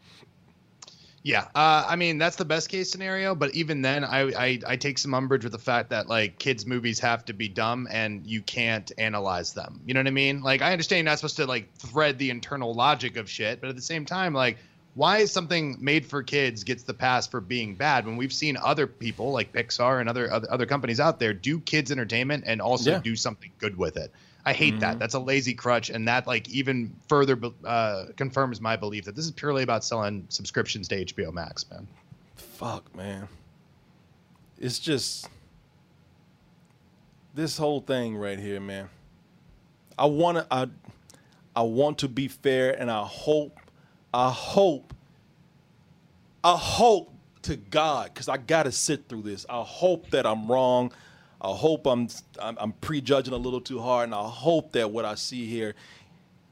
[1.26, 4.76] Yeah, uh, I mean that's the best case scenario, but even then, I, I I
[4.76, 8.26] take some umbrage with the fact that like kids' movies have to be dumb and
[8.26, 9.80] you can't analyze them.
[9.86, 10.42] You know what I mean?
[10.42, 13.70] Like I understand you're not supposed to like thread the internal logic of shit, but
[13.70, 14.58] at the same time, like
[14.92, 18.58] why is something made for kids gets the pass for being bad when we've seen
[18.62, 22.60] other people like Pixar and other other, other companies out there do kids entertainment and
[22.60, 22.98] also Yeah.
[22.98, 24.12] do something good with it.
[24.46, 24.80] I hate Mhm.
[24.80, 24.98] that.
[24.98, 29.24] That's a lazy crutch, and that like even further uh, confirms my belief that this
[29.24, 31.86] is purely about selling subscriptions to HBO Max, man.
[32.36, 33.28] Fuck, man.
[34.58, 35.28] It's just
[37.34, 38.88] this whole thing right here, man.
[39.98, 40.66] I want to I
[41.56, 43.58] I want to be fair and I hope
[44.12, 44.92] I hope
[46.42, 47.12] I hope
[47.42, 49.46] to God cuz I got to sit through this.
[49.48, 50.92] I hope that I'm wrong.
[51.44, 52.08] I hope I'm
[52.40, 55.74] I'm, I'm prejudging a little too hard and I hope that what I see here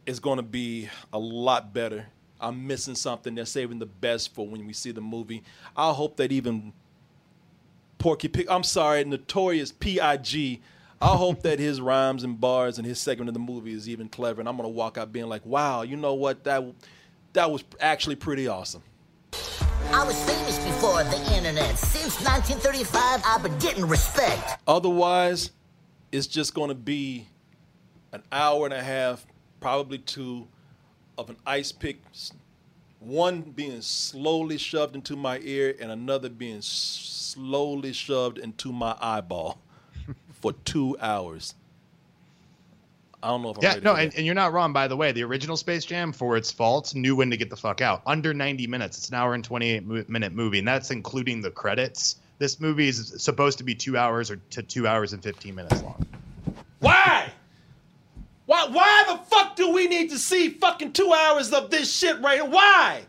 [0.04, 2.06] is going to be a lot better.
[2.38, 3.34] I'm missing something.
[3.34, 5.44] They're saving the best for when we see the movie.
[5.74, 6.74] I hope that even
[7.98, 10.60] Porky Pig, I'm sorry, Notorious P.I.G.,
[11.00, 14.08] I hope that his rhymes and bars and his segment of the movie is even
[14.08, 14.40] clever.
[14.40, 16.44] And I'm going to walk out being like, wow, you know what?
[16.44, 16.64] That,
[17.32, 18.82] that was actually pretty awesome.
[19.94, 21.78] I was famous before the internet.
[21.78, 24.58] Since 1935, I've been getting respect.
[24.66, 25.50] Otherwise,
[26.10, 27.28] it's just going to be
[28.12, 29.26] an hour and a half,
[29.60, 30.48] probably two,
[31.18, 32.00] of an ice pick,
[33.00, 39.58] one being slowly shoved into my ear and another being slowly shoved into my eyeball
[40.40, 41.54] for two hours.
[43.22, 44.96] I don't know if I'm Yeah, ready no, and, and you're not wrong, by the
[44.96, 45.12] way.
[45.12, 48.02] The original Space Jam, for its faults, knew when to get the fuck out.
[48.06, 48.98] Under 90 minutes.
[48.98, 52.16] It's an hour and 28 mo- minute movie, and that's including the credits.
[52.38, 55.82] This movie is supposed to be two hours or to two hours and 15 minutes
[55.82, 56.04] long.
[56.80, 57.30] Why?
[58.46, 58.66] Why?
[58.68, 62.40] Why the fuck do we need to see fucking two hours of this shit right
[62.40, 62.44] here?
[62.50, 63.02] Why?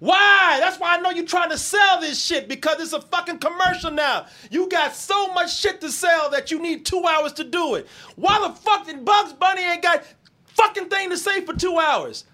[0.00, 0.56] Why?
[0.60, 3.90] That's why I know you're trying to sell this shit because it's a fucking commercial
[3.90, 4.26] now.
[4.50, 7.86] You got so much shit to sell that you need two hours to do it.
[8.16, 10.02] Why the fuck did Bugs Bunny ain't got
[10.46, 12.24] fucking thing to say for two hours?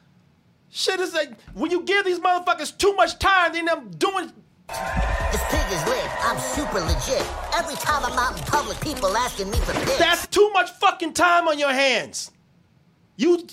[0.70, 4.30] Shit is like when you give these motherfuckers too much time, then them doing
[4.68, 6.24] This pig is lit.
[6.24, 7.26] I'm super legit.
[7.54, 9.98] Every time I'm out in public, people asking me for pics.
[9.98, 12.30] That's too much fucking time on your hands.
[13.16, 13.46] You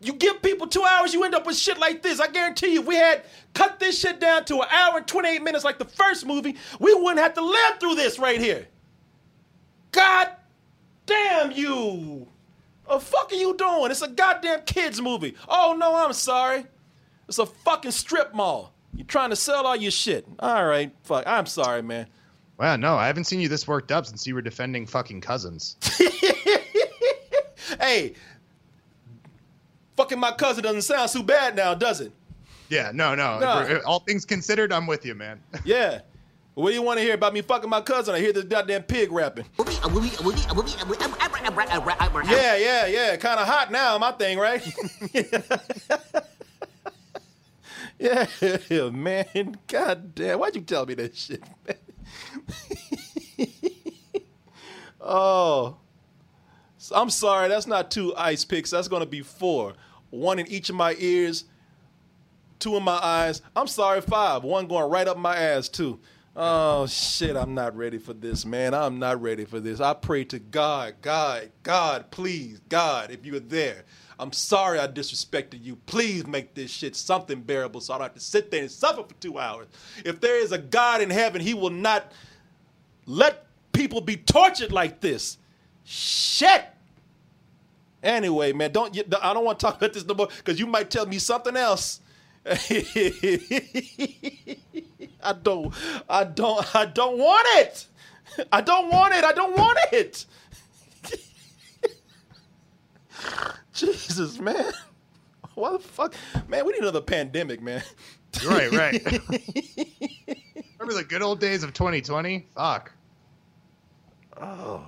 [0.00, 2.20] you give people two hours, you end up with shit like this.
[2.20, 5.42] I guarantee you, if we had cut this shit down to an hour and 28
[5.42, 8.66] minutes like the first movie, we wouldn't have to live through this right here.
[9.90, 10.30] God
[11.06, 12.28] damn you.
[12.88, 13.90] The fuck are you doing?
[13.90, 15.34] It's a goddamn kids movie.
[15.48, 16.64] Oh no, I'm sorry.
[17.26, 18.72] It's a fucking strip mall.
[18.94, 20.26] You're trying to sell all your shit.
[20.38, 21.24] All right, fuck.
[21.26, 22.06] I'm sorry, man.
[22.58, 25.76] Wow, no, I haven't seen you this worked up since you were defending fucking cousins.
[27.80, 28.14] Hey,
[29.98, 32.12] fucking my cousin doesn't sound too bad now, does it?
[32.68, 33.40] Yeah, no, no.
[33.40, 33.80] No.
[33.84, 35.40] All things considered, I'm with you, man.
[35.64, 36.02] Yeah.
[36.54, 38.14] What do you want to hear about me fucking my cousin?
[38.14, 39.44] I hear this goddamn pig rapping.
[42.30, 43.16] Yeah, yeah, yeah.
[43.16, 44.62] Kind of hot now, my thing, right?
[47.98, 49.58] yeah, man.
[49.66, 50.38] God damn.
[50.38, 51.76] Why'd you tell me that shit, man?
[55.00, 55.76] oh.
[56.94, 57.48] I'm sorry.
[57.48, 58.70] That's not two ice picks.
[58.70, 59.74] That's going to be four.
[60.10, 61.44] One in each of my ears,
[62.58, 63.42] two in my eyes.
[63.54, 64.44] I'm sorry, five.
[64.44, 66.00] One going right up my ass, too.
[66.36, 67.36] Oh, shit.
[67.36, 68.72] I'm not ready for this, man.
[68.72, 69.80] I'm not ready for this.
[69.80, 73.84] I pray to God, God, God, please, God, if you're there.
[74.20, 75.76] I'm sorry I disrespected you.
[75.86, 79.02] Please make this shit something bearable so I don't have to sit there and suffer
[79.02, 79.68] for two hours.
[80.04, 82.12] If there is a God in heaven, he will not
[83.06, 85.38] let people be tortured like this.
[85.84, 86.64] Shit.
[88.02, 90.66] Anyway, man, don't you- I don't want to talk about this no more because you
[90.66, 92.00] might tell me something else.
[92.46, 92.52] I
[95.42, 95.74] don't,
[96.08, 97.86] I don't, I don't want it.
[98.52, 99.24] I don't want it.
[99.24, 100.24] I don't want it.
[103.74, 104.72] Jesus, man.
[105.54, 106.14] What the fuck?
[106.48, 107.82] Man, we need another pandemic, man.
[108.46, 109.02] Right, right.
[110.78, 112.46] Remember the good old days of 2020?
[112.54, 112.92] Fuck.
[114.40, 114.86] Oh.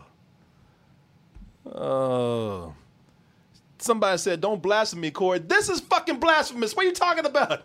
[1.66, 2.74] Oh.
[3.80, 5.38] Somebody said, don't blaspheme, Corey.
[5.38, 6.76] This is fucking blasphemous.
[6.76, 7.62] What are you talking about?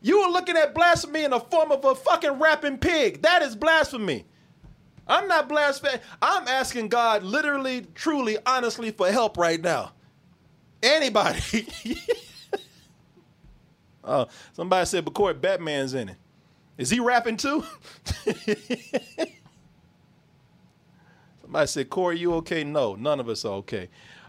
[0.00, 3.20] You were looking at blasphemy in the form of a fucking rapping pig.
[3.22, 4.24] That is blasphemy.
[5.06, 6.00] I'm not blaspheming.
[6.22, 9.92] I'm asking God literally, truly, honestly for help right now.
[10.82, 11.66] Anybody.
[14.04, 16.16] oh, somebody said, but Corey, Batman's in it.
[16.78, 17.64] Is he rapping too?
[21.42, 22.62] Somebody said, Corey, you okay?
[22.62, 23.88] No, none of us are okay.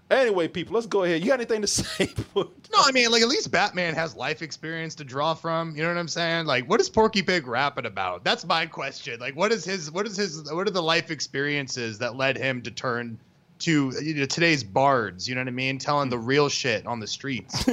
[0.10, 1.22] Anyway, people, let's go ahead.
[1.22, 2.10] You got anything to say?
[2.36, 5.76] No, I mean, like at least Batman has life experience to draw from.
[5.76, 6.46] You know what I'm saying?
[6.46, 8.24] Like, what is Porky Pig rapping about?
[8.24, 9.20] That's my question.
[9.20, 9.92] Like, what is his?
[9.92, 10.52] What is his?
[10.52, 13.20] What are the life experiences that led him to turn
[13.60, 15.30] to you know, today's bards?
[15.30, 15.78] You know what I mean?
[15.78, 17.70] Telling the real shit on the streets.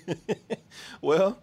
[1.02, 1.38] well,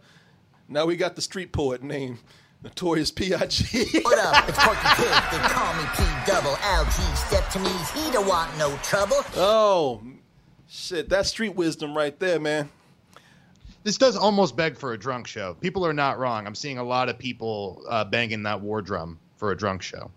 [0.68, 2.18] now we got the street poet named
[2.63, 3.99] Notorious P.I.G.
[4.01, 4.49] What up?
[4.49, 5.07] It's Porky Pig.
[5.31, 6.91] They call me P double L G.
[7.15, 9.17] Step to me, he don't want no trouble.
[9.35, 10.01] Oh,
[10.67, 11.07] shit.
[11.07, 12.69] That's street wisdom right there, man.
[13.84, 15.53] this does almost beg for a drunk show.
[15.55, 16.47] People are not wrong.
[16.47, 20.09] I'm seeing a lot of people uh, banging that war drum for a drunk show.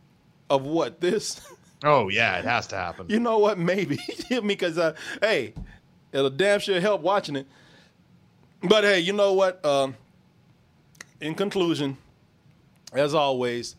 [0.48, 1.00] Of what?
[1.00, 1.40] This?
[1.84, 3.06] Oh yeah, it has to happen.
[3.08, 3.58] You know what?
[3.58, 3.98] Maybe.
[4.46, 5.54] because, uh, hey,
[6.12, 7.46] it'll damn sure help watching it.
[8.62, 9.64] But hey, you know what?
[9.64, 9.94] Um,
[11.20, 11.96] in conclusion,
[12.92, 13.76] as always,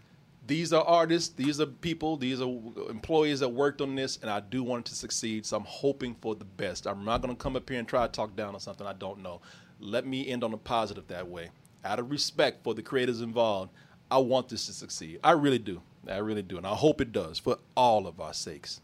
[0.47, 2.49] these are artists, these are people, these are
[2.89, 5.45] employees that worked on this, and I do want it to succeed.
[5.45, 6.88] So I'm hoping for the best.
[6.88, 8.93] I'm not going to come up here and try to talk down on something I
[8.93, 9.41] don't know.
[9.79, 11.49] Let me end on a positive that way.
[11.83, 13.71] Out of respect for the creators involved,
[14.09, 15.19] I want this to succeed.
[15.23, 15.81] I really do.
[16.07, 16.57] I really do.
[16.57, 18.81] And I hope it does for all of our sakes.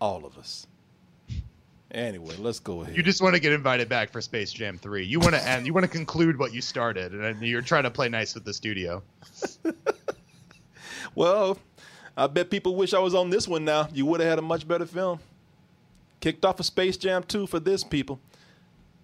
[0.00, 0.66] All of us.
[1.92, 2.96] Anyway, let's go ahead.
[2.96, 5.04] You just want to get invited back for Space Jam 3.
[5.04, 7.90] You want to end, you want to conclude what you started, and you're trying to
[7.90, 9.02] play nice with the studio.
[11.14, 11.58] Well,
[12.16, 13.88] I bet people wish I was on this one now.
[13.92, 15.20] You would have had a much better film.
[16.20, 18.20] Kicked off a Space Jam 2 for this, people.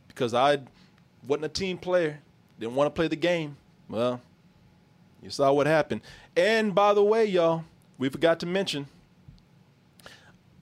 [0.09, 0.61] Because I
[1.27, 2.21] wasn't a team player.
[2.61, 3.57] Didn't want to play the game.
[3.89, 4.21] Well,
[5.23, 6.03] you saw what happened.
[6.37, 7.65] And by the way, y'all,
[7.99, 8.87] we forgot to mention.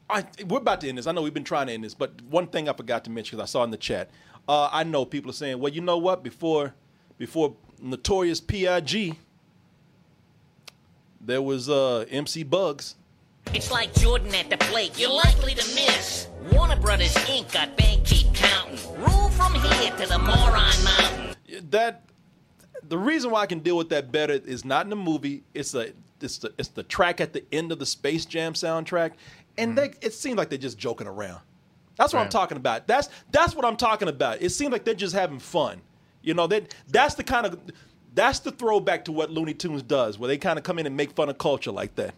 [0.08, 1.06] I, we're about to end this.
[1.06, 3.36] I know we've been trying to end this, but one thing I forgot to mention
[3.36, 4.10] because I saw in the chat.
[4.46, 6.22] Uh, I know people are saying, "Well, you know what?
[6.22, 6.74] Before,
[7.16, 9.16] before Notorious Pig,
[11.20, 12.96] there was uh, MC Bugs.
[13.52, 14.98] It's like Jordan at the plate.
[14.98, 16.28] You're likely to miss.
[16.52, 17.52] Warner Brothers Inc.
[17.52, 18.78] got bank keep counting.
[18.98, 21.36] Rule from here to the moron mountain.
[21.70, 22.02] That
[22.88, 25.44] the reason why I can deal with that better is not in the movie.
[25.54, 29.12] It's a it's the it's the track at the end of the Space Jam soundtrack,
[29.58, 29.92] and mm-hmm.
[29.92, 31.40] they it seems like they're just joking around.
[31.96, 32.86] That's what I'm talking about.
[32.86, 34.42] That's that's what I'm talking about.
[34.42, 35.80] It seems like they're just having fun.
[36.22, 37.58] You know, that that's the kind of
[38.14, 40.96] That's the throwback to what Looney Tunes does, where they kind of come in and
[40.96, 42.14] make fun of culture like that.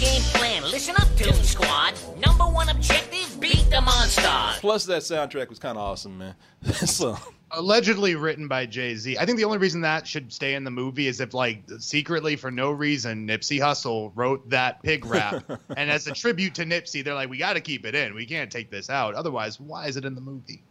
[0.00, 0.62] Here's the game plan.
[0.62, 1.94] Listen up, Toon Squad.
[2.18, 4.58] Number one objective, beat the monsters.
[4.60, 6.34] Plus, that soundtrack was kind of awesome, man.
[6.72, 7.18] so
[7.50, 9.18] allegedly written by Jay Z.
[9.18, 12.36] I think the only reason that should stay in the movie is if, like, secretly
[12.36, 15.44] for no reason, Nipsey Hussle wrote that pig rap,
[15.76, 18.14] and as a tribute to Nipsey, they're like, we got to keep it in.
[18.14, 19.14] We can't take this out.
[19.14, 20.62] Otherwise, why is it in the movie?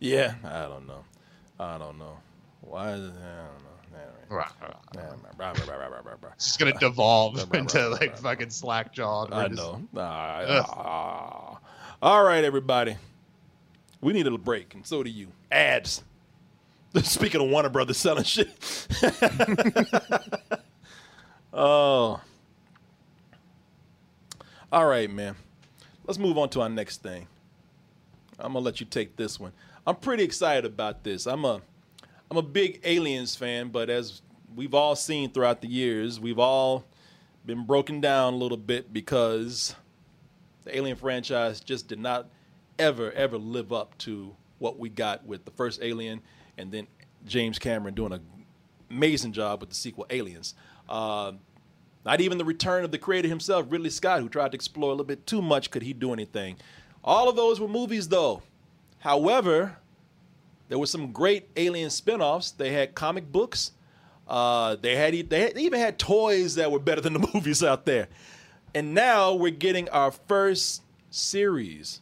[0.00, 1.04] Yeah, I don't know.
[1.60, 2.18] I don't know.
[2.62, 3.12] Why is it?
[3.12, 3.71] I don't know.
[6.34, 9.32] It's just gonna devolve into like fucking slack jawed.
[9.32, 9.82] I know.
[9.96, 11.58] Ah.
[12.02, 12.96] all right, everybody.
[14.00, 15.28] We need a break, and so do you.
[15.50, 16.02] Ads.
[17.02, 18.86] Speaking of Warner Brothers selling shit.
[21.52, 22.20] oh.
[24.72, 25.36] All right, man.
[26.06, 27.26] Let's move on to our next thing.
[28.38, 29.52] I'm gonna let you take this one.
[29.86, 31.26] I'm pretty excited about this.
[31.26, 31.62] I'm a
[32.32, 34.22] I'm a big Aliens fan, but as
[34.56, 36.82] we've all seen throughout the years, we've all
[37.44, 39.74] been broken down a little bit because
[40.64, 42.30] the Alien franchise just did not
[42.78, 46.22] ever, ever live up to what we got with the first Alien
[46.56, 46.86] and then
[47.26, 48.26] James Cameron doing an
[48.88, 50.54] amazing job with the sequel Aliens.
[50.88, 51.32] Uh,
[52.06, 54.94] not even the return of the creator himself, Ridley Scott, who tried to explore a
[54.94, 56.56] little bit too much, could he do anything?
[57.04, 58.40] All of those were movies, though.
[59.00, 59.76] However,
[60.72, 62.52] there were some great Alien spin-offs.
[62.52, 63.72] They had comic books.
[64.26, 68.08] Uh, they had they, even had toys that were better than the movies out there.
[68.74, 70.80] And now we're getting our first
[71.10, 72.00] series.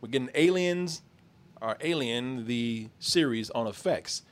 [0.00, 1.02] We're getting Aliens,
[1.60, 4.22] our Alien, the series on FX.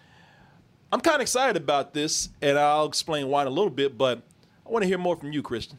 [0.90, 3.96] I'm kind of excited about this, and I'll explain why in a little bit.
[3.96, 4.20] But
[4.66, 5.78] I want to hear more from you, Christian.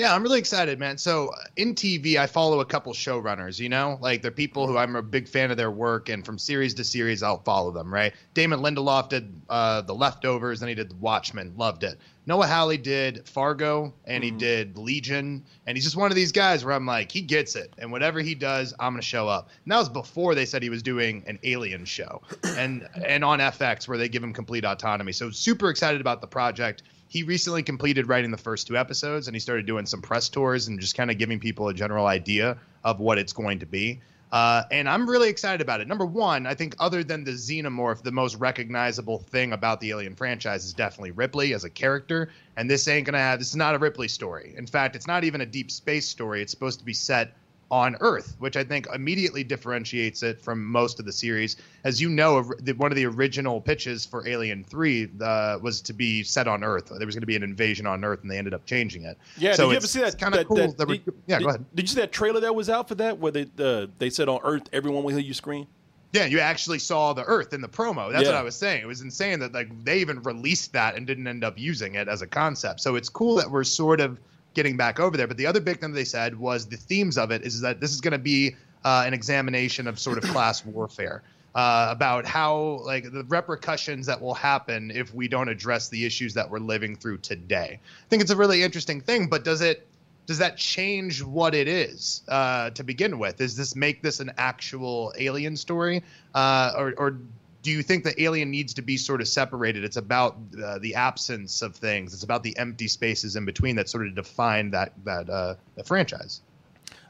[0.00, 0.96] Yeah, I'm really excited, man.
[0.96, 3.60] So uh, in TV, I follow a couple showrunners.
[3.60, 6.38] You know, like they're people who I'm a big fan of their work, and from
[6.38, 7.92] series to series, I'll follow them.
[7.92, 8.14] Right?
[8.32, 11.52] Damon Lindelof did uh, The Leftovers, and he did Watchmen.
[11.58, 11.98] Loved it.
[12.24, 14.38] Noah Hawley did Fargo, and he mm-hmm.
[14.38, 17.74] did Legion, and he's just one of these guys where I'm like, he gets it,
[17.76, 19.50] and whatever he does, I'm gonna show up.
[19.64, 22.22] And that was before they said he was doing an Alien show,
[22.56, 25.12] and and on FX where they give him complete autonomy.
[25.12, 29.34] So super excited about the project he recently completed writing the first two episodes and
[29.34, 32.56] he started doing some press tours and just kind of giving people a general idea
[32.84, 34.00] of what it's going to be.
[34.30, 35.88] Uh, and I'm really excited about it.
[35.88, 40.14] Number one, I think other than the xenomorph, the most recognizable thing about the Alien
[40.14, 42.30] franchise is definitely Ripley as a character.
[42.56, 43.40] And this ain't gonna have.
[43.40, 44.54] This is not a Ripley story.
[44.56, 46.42] In fact, it's not even a deep space story.
[46.42, 47.32] It's supposed to be set
[47.70, 51.56] on Earth, which I think immediately differentiates it from most of the series.
[51.84, 52.42] As you know,
[52.76, 56.90] one of the original pitches for Alien 3 uh, was to be set on Earth.
[56.96, 59.16] There was going to be an invasion on Earth, and they ended up changing it.
[59.36, 60.18] Yeah, so did you ever see that?
[60.18, 60.56] Kind of cool.
[60.56, 61.64] That, that did, yeah, did, go ahead.
[61.74, 64.28] Did you see that trailer that was out for that, where they uh, they said
[64.28, 65.66] on Earth everyone will hear you scream?
[66.12, 68.10] Yeah, you actually saw the Earth in the promo.
[68.10, 68.30] That's Yeah.
[68.30, 68.82] what I was saying.
[68.82, 72.08] It was insane that like they even released that and didn't end up using it
[72.08, 72.80] as a concept.
[72.80, 74.18] So it's cool that we're sort of
[74.54, 75.26] getting back over there.
[75.26, 77.92] But the other big thing they said was the themes of it is that this
[77.92, 81.22] is going to be uh, an examination of sort of class warfare.
[81.52, 86.32] Uh, about how like the repercussions that will happen if we don't address the issues
[86.34, 87.80] that we're living through today.
[87.82, 89.84] I think it's a really interesting thing, but does it
[90.30, 93.38] does that change what it is uh, to begin with?
[93.38, 96.04] Does this make this an actual alien story,
[96.36, 97.18] uh, or, or
[97.62, 99.84] do you think the alien needs to be sort of separated?
[99.84, 102.14] It's about uh, the absence of things.
[102.14, 105.84] It's about the empty spaces in between that sort of define that that uh, the
[105.84, 106.40] franchise.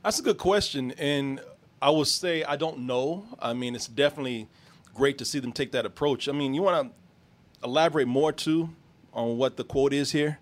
[0.03, 1.41] That's a good question, and
[1.81, 3.27] I would say I don't know.
[3.39, 4.49] I mean, it's definitely
[4.95, 6.29] great to see them take that approach.
[6.29, 8.71] I mean, you want to elaborate more too
[9.13, 10.39] on what the quote is here?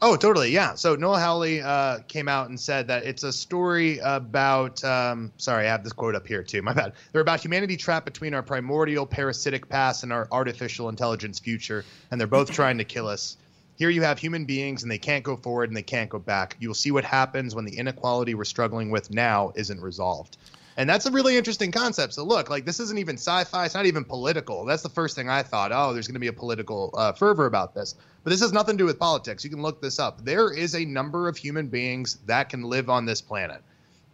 [0.00, 0.52] Oh, totally.
[0.52, 0.74] Yeah.
[0.74, 4.82] So Noah Hawley uh, came out and said that it's a story about.
[4.84, 6.62] Um, sorry, I have this quote up here too.
[6.62, 6.92] My bad.
[7.10, 12.20] They're about humanity trapped between our primordial parasitic past and our artificial intelligence future, and
[12.20, 13.36] they're both trying to kill us.
[13.76, 16.56] Here you have human beings, and they can't go forward and they can't go back.
[16.60, 20.36] You will see what happens when the inequality we're struggling with now isn't resolved.
[20.78, 22.14] And that's a really interesting concept.
[22.14, 23.64] So look, like this isn't even sci-fi.
[23.64, 24.64] It's not even political.
[24.64, 25.72] That's the first thing I thought.
[25.74, 27.96] Oh, there's going to be a political uh, fervor about this.
[28.22, 29.42] But this has nothing to do with politics.
[29.42, 30.24] You can look this up.
[30.24, 33.60] There is a number of human beings that can live on this planet.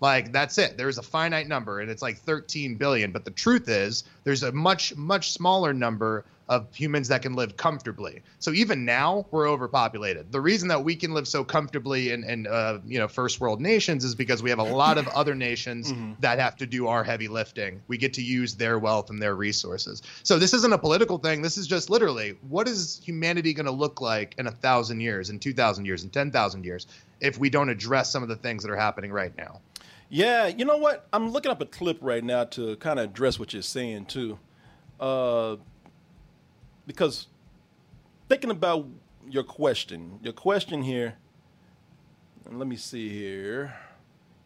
[0.00, 0.78] Like that's it.
[0.78, 3.12] There's a finite number, and it's like 13 billion.
[3.12, 7.56] But the truth is, there's a much much smaller number of humans that can live
[7.56, 8.22] comfortably.
[8.38, 10.30] So even now, we're overpopulated.
[10.30, 13.60] The reason that we can live so comfortably in, in uh, you know first world
[13.60, 16.12] nations is because we have a lot of other nations mm-hmm.
[16.20, 17.80] that have to do our heavy lifting.
[17.88, 20.02] We get to use their wealth and their resources.
[20.22, 21.40] So this isn't a political thing.
[21.40, 25.30] This is just literally what is humanity going to look like in a thousand years,
[25.30, 26.86] in two thousand years, in ten thousand years,
[27.20, 29.60] if we don't address some of the things that are happening right now.
[30.10, 31.08] Yeah, you know what?
[31.12, 34.38] I'm looking up a clip right now to kind of address what you're saying too.
[35.00, 35.56] Uh,
[36.86, 37.26] because
[38.28, 38.86] thinking about
[39.28, 41.14] your question, your question here,
[42.46, 43.74] and let me see here.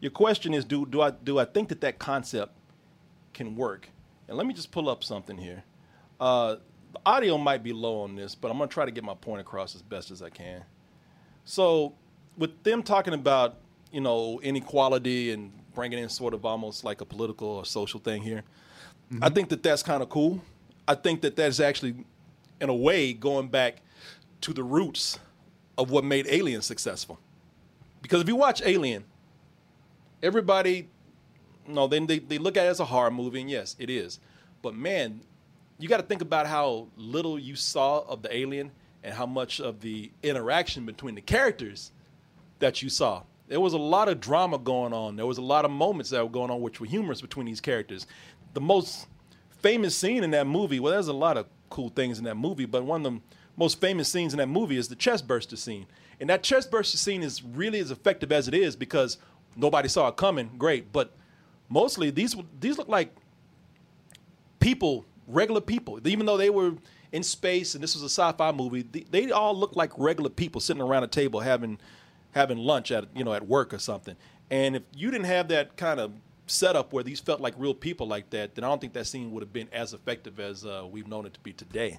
[0.01, 2.53] Your question is, do do I do I think that that concept
[3.33, 3.89] can work?
[4.29, 5.65] And let me just pull up something here.
[6.21, 6.57] Uh,
[6.93, 9.41] the audio might be low on this, but I'm gonna try to get my point
[9.41, 10.65] across as best as I can.
[11.45, 11.95] So,
[12.37, 13.57] with them talking about
[13.91, 18.23] you know inequality and bringing in sort of almost like a political or social thing
[18.23, 18.45] here,
[19.23, 20.41] I think that that's kind of cool.
[20.87, 21.95] I think that that's actually,
[22.61, 23.83] in a way, going back
[24.43, 25.19] to the roots
[25.77, 27.19] of what made Alien successful.
[28.03, 29.05] Because if you watch Alien,
[30.23, 30.89] everybody,
[31.67, 34.21] no, then they, they look at it as a horror movie, and yes, it is.
[34.63, 35.21] But man,
[35.79, 38.73] you got to think about how little you saw of the alien
[39.05, 41.93] and how much of the interaction between the characters
[42.59, 43.23] that you saw.
[43.47, 45.17] There was a lot of drama going on.
[45.17, 47.61] There was a lot of moments that were going on which were humorous between these
[47.61, 48.07] characters.
[48.55, 49.07] The most
[49.63, 52.65] famous scene in that movie, well, there's a lot of cool things in that movie,
[52.65, 53.21] but one of the
[53.57, 55.87] most famous scenes in that movie is the chest burster scene.
[56.21, 59.19] And that chest burster scene is really as effective as it is because
[59.57, 60.51] nobody saw it coming.
[60.59, 61.13] Great, but
[61.69, 63.15] mostly these these look like
[64.61, 66.01] people, regular people.
[66.07, 66.75] Even though they were
[67.13, 70.61] in space and this was a sci-fi movie, they, they all look like regular people
[70.61, 71.79] sitting around a table having
[72.33, 74.17] having lunch at you know at work or something.
[74.51, 76.13] And if you didn't have that kind of
[76.49, 79.31] setup where these felt like real people like that, then I don't think that scene
[79.33, 81.99] would have been as effective as uh, we've known it to be today.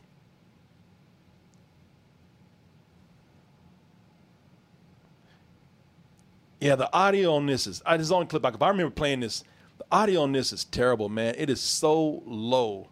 [6.59, 7.81] Yeah, the audio on this is.
[7.85, 8.53] I just only clip back.
[8.53, 9.43] If I remember playing this,
[9.77, 11.35] the audio on this is terrible, man.
[11.38, 12.89] It is so low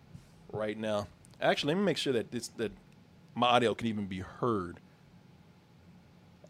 [0.51, 1.07] right now.
[1.41, 2.71] Actually, let me make sure that this that
[3.35, 4.79] my audio can even be heard.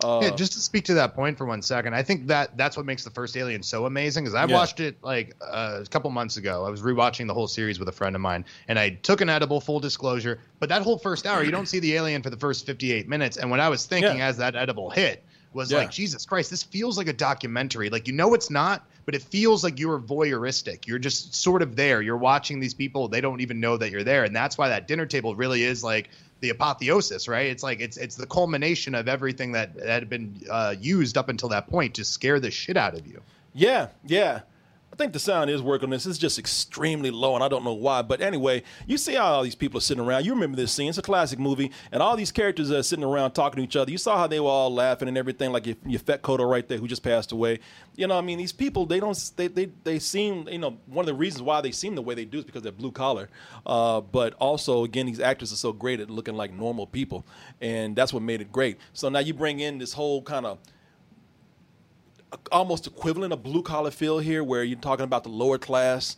[0.04, 2.78] Uh, yeah, just to speak to that point for one second, I think that that's
[2.78, 4.26] what makes the first Alien so amazing.
[4.26, 4.54] Because I Yeah.
[4.54, 6.66] watched it like uh, a couple months ago.
[6.66, 9.30] I was rewatching the whole series with a friend of mine, and I took an
[9.30, 9.60] edible.
[9.60, 12.66] Full disclosure, but that whole first hour, you don't see the alien for the first
[12.66, 13.38] 58 minutes.
[13.38, 14.28] And what I was thinking Yeah.
[14.28, 15.80] as that edible hit was Yeah.
[15.80, 17.90] like, Jesus Christ, this feels like a documentary.
[17.90, 20.86] Like you know it's not, but it feels like you're voyeuristic.
[20.86, 22.02] You're just sort of there.
[22.02, 23.08] You're watching these people.
[23.08, 25.84] They don't even know that you're there, and that's why that dinner table really is
[25.84, 27.48] like the apotheosis, right?
[27.48, 31.30] It's like it's it's the culmination of everything that, that had been uh, used up
[31.30, 33.22] until that point to scare the shit out of you.
[33.54, 34.42] Yeah, yeah.
[34.98, 36.08] I think the sound is working on this.
[36.08, 38.02] It's just extremely low, and I don't know why.
[38.02, 40.26] But anyway, you see how all these people are sitting around.
[40.26, 40.90] You remember this scene.
[40.90, 43.92] It's a classic movie, and all these characters are sitting around talking to each other.
[43.92, 46.80] You saw how they were all laughing and everything, like your, Yaphet Kotto right there
[46.80, 47.60] who just passed away.
[47.96, 51.04] You know, I mean, these people, they don't, they, they, they seem, you know, one
[51.04, 53.30] of the reasons why they seem the way they do is because they're blue collar.
[53.68, 57.24] Uh, but also, again, these actors are so great at looking like normal people,
[57.62, 58.80] and that's what made it great.
[58.94, 60.58] So now you bring in this whole kind of
[62.52, 66.18] almost equivalent of blue collar feel here, where you're talking about the lower class.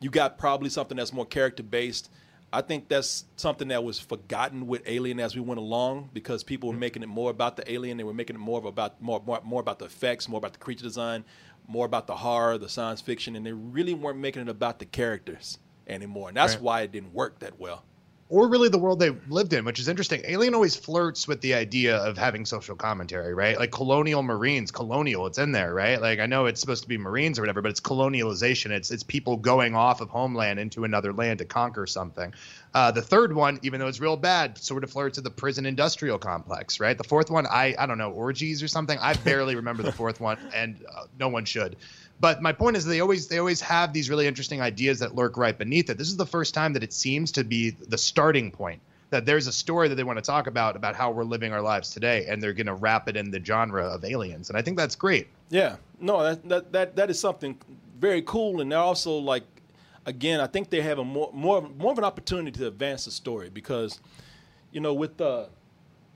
[0.00, 2.10] You got probably something that's more character based.
[2.52, 6.68] I think that's something that was forgotten with Alien as we went along because people
[6.68, 6.80] were mm-hmm.
[6.80, 7.96] making it more about the alien.
[7.96, 10.52] They were making it more of about more, more more about the effects, more about
[10.52, 11.24] the creature design,
[11.66, 14.84] more about the horror, the science fiction, and they really weren't making it about the
[14.84, 16.28] characters anymore.
[16.28, 16.62] And that's Right.
[16.62, 17.84] why it didn't work that well.
[18.32, 20.22] Or really the world they lived in, which is interesting.
[20.24, 23.58] Alien always flirts with the idea of having social commentary, right?
[23.58, 26.00] Like colonial Marines, colonial, it's in there, right?
[26.00, 28.70] Like I know it's supposed to be Marines or whatever, but it's colonialization.
[28.70, 32.32] It's it's people going off of homeland into another land to conquer something.
[32.72, 35.66] Uh, the third one, even though it's real bad, sort of flirts with the prison
[35.66, 36.96] industrial complex, right?
[36.96, 38.98] The fourth one, I I don't know, orgies or something.
[38.98, 41.76] I barely remember the fourth one, and uh, no one should.
[42.22, 45.36] But my point is, they always they always have these really interesting ideas that lurk
[45.36, 45.98] right beneath it.
[45.98, 48.80] This is the first time that it seems to be the starting point.
[49.10, 51.60] That there's a story that they want to talk about about how we're living our
[51.60, 54.62] lives today, and they're going to wrap it in the genre of aliens, and I
[54.62, 55.26] think that's great.
[55.50, 57.58] Yeah, no, that that that, that is something
[57.98, 59.42] very cool, and they're also like,
[60.06, 63.10] again, I think they have a more more more of an opportunity to advance the
[63.10, 63.98] story because,
[64.70, 65.46] you know, with uh,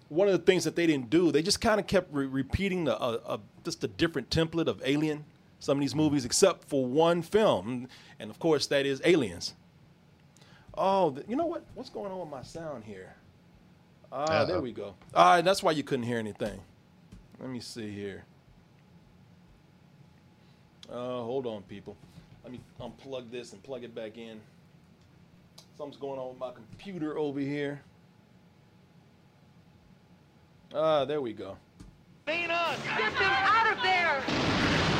[0.09, 2.85] one of the things that they didn't do, they just kind of kept re- repeating
[2.85, 5.25] the uh, uh, just a different template of Alien,
[5.61, 7.89] some of these movies, except for one film,
[8.21, 9.55] and of course that is Aliens.
[10.79, 11.65] Oh, th- you know what?
[11.75, 13.15] What's going on with my sound here?
[14.13, 14.61] Ah, there Uh-oh.
[14.63, 14.95] we go.
[15.15, 16.61] Ah, that's why you couldn't hear anything.
[17.41, 18.25] Let me see here.
[20.91, 21.97] Uh, hold on, people.
[22.45, 24.41] Let me unplug this and plug it back in.
[25.77, 27.81] Something's going on with my computer over here.
[30.75, 31.57] Ah, there we go.
[32.27, 34.96] Get them out of there!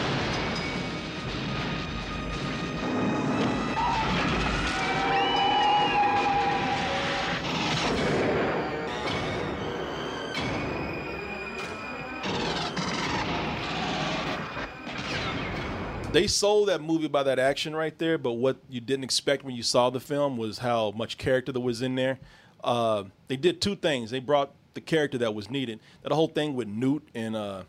[16.17, 19.55] They sold that movie by that action right there, but what you didn't expect when
[19.55, 22.19] you saw the film was how much character there was in there.
[22.65, 24.11] Uh, they did two things.
[24.11, 25.79] They brought the character that was needed.
[26.03, 27.65] That whole thing with Newt and uh,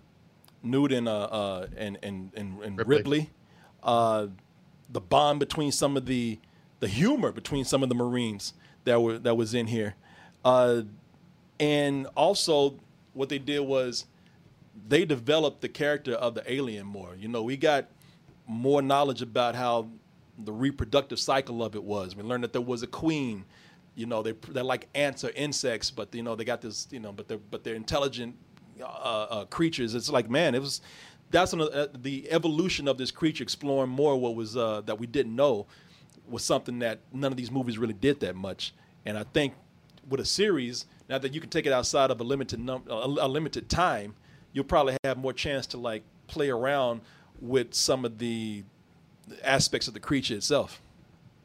[0.63, 2.95] Newt and uh, uh, and and and, and Ripley.
[2.95, 3.29] Ripley.
[3.83, 4.27] Uh,
[4.89, 6.39] the bond between some of the
[6.79, 8.53] the humor between some of the Marines
[8.85, 9.95] that were that was in here,
[10.45, 10.83] uh,
[11.59, 12.79] and also
[13.11, 14.05] what they did was
[14.87, 17.13] they developed the character of the alien more.
[17.19, 17.89] You know, we got
[18.47, 19.89] more knowledge about how
[20.39, 22.15] the reproductive cycle of it was.
[22.15, 23.45] We learned that there was a queen.
[23.95, 26.87] You know, they they're like ants or insects, but you know they got this.
[26.91, 28.35] You know, but they're but they're intelligent
[28.79, 29.95] uh, uh, creatures.
[29.95, 30.81] It's like man, it was
[31.31, 35.07] that's an, uh, the evolution of this creature exploring more what was uh, that we
[35.07, 35.67] didn't know
[36.29, 38.73] was something that none of these movies really did that much.
[39.05, 39.53] And I think
[40.09, 42.93] with a series, now that you can take it outside of a limited num- a,
[42.93, 44.15] a limited time,
[44.53, 47.01] you'll probably have more chance to like play around
[47.41, 48.63] with some of the
[49.43, 50.81] aspects of the creature itself.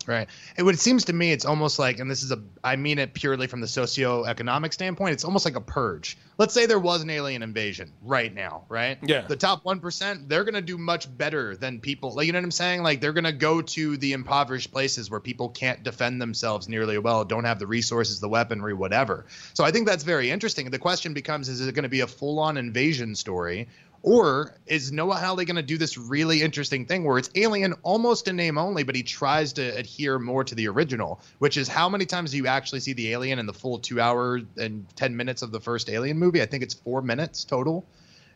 [0.06, 0.28] Right.
[0.56, 2.98] And what it seems to me, it's almost like, and this is a, I mean
[2.98, 6.18] it purely from the socioeconomic standpoint, it's almost like a purge.
[6.38, 8.98] Let's say there was an alien invasion right now, right?
[9.02, 9.22] Yeah.
[9.22, 12.44] The top 1%, they're going to do much better than people, like, you know what
[12.44, 12.82] I'm saying?
[12.82, 16.98] Like, they're going to go to the impoverished places where people can't defend themselves nearly
[16.98, 19.26] well, don't have the resources, the weaponry, whatever.
[19.54, 20.70] So I think that's very interesting.
[20.70, 23.68] The question becomes is it going to be a full on invasion story?
[24.02, 28.26] Or is Noah Hawley going to do this really interesting thing where it's Alien almost
[28.26, 31.88] in name only, but he tries to adhere more to the original, which is how
[31.88, 35.16] many times do you actually see the alien in the full two hour and 10
[35.16, 36.42] minutes of the first Alien movie?
[36.42, 37.86] I think it's four minutes total.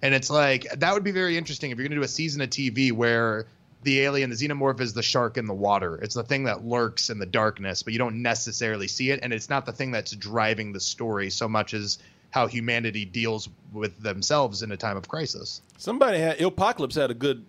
[0.03, 2.43] And it's like, that would be very interesting if you're going to do a season
[2.43, 3.47] of TV where
[3.83, 5.97] the alien, the xenomorph, is the shark in the water.
[5.97, 9.21] It's the thing that lurks in the darkness, but you don't necessarily see it.
[9.23, 11.99] And it's not the thing that's driving the story so much as
[12.31, 15.63] how humanity deals with themselves in a time of crisis.
[15.79, 17.45] Somebody had Apocalypse had a good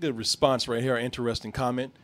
[0.00, 1.94] good response right here, interesting comment.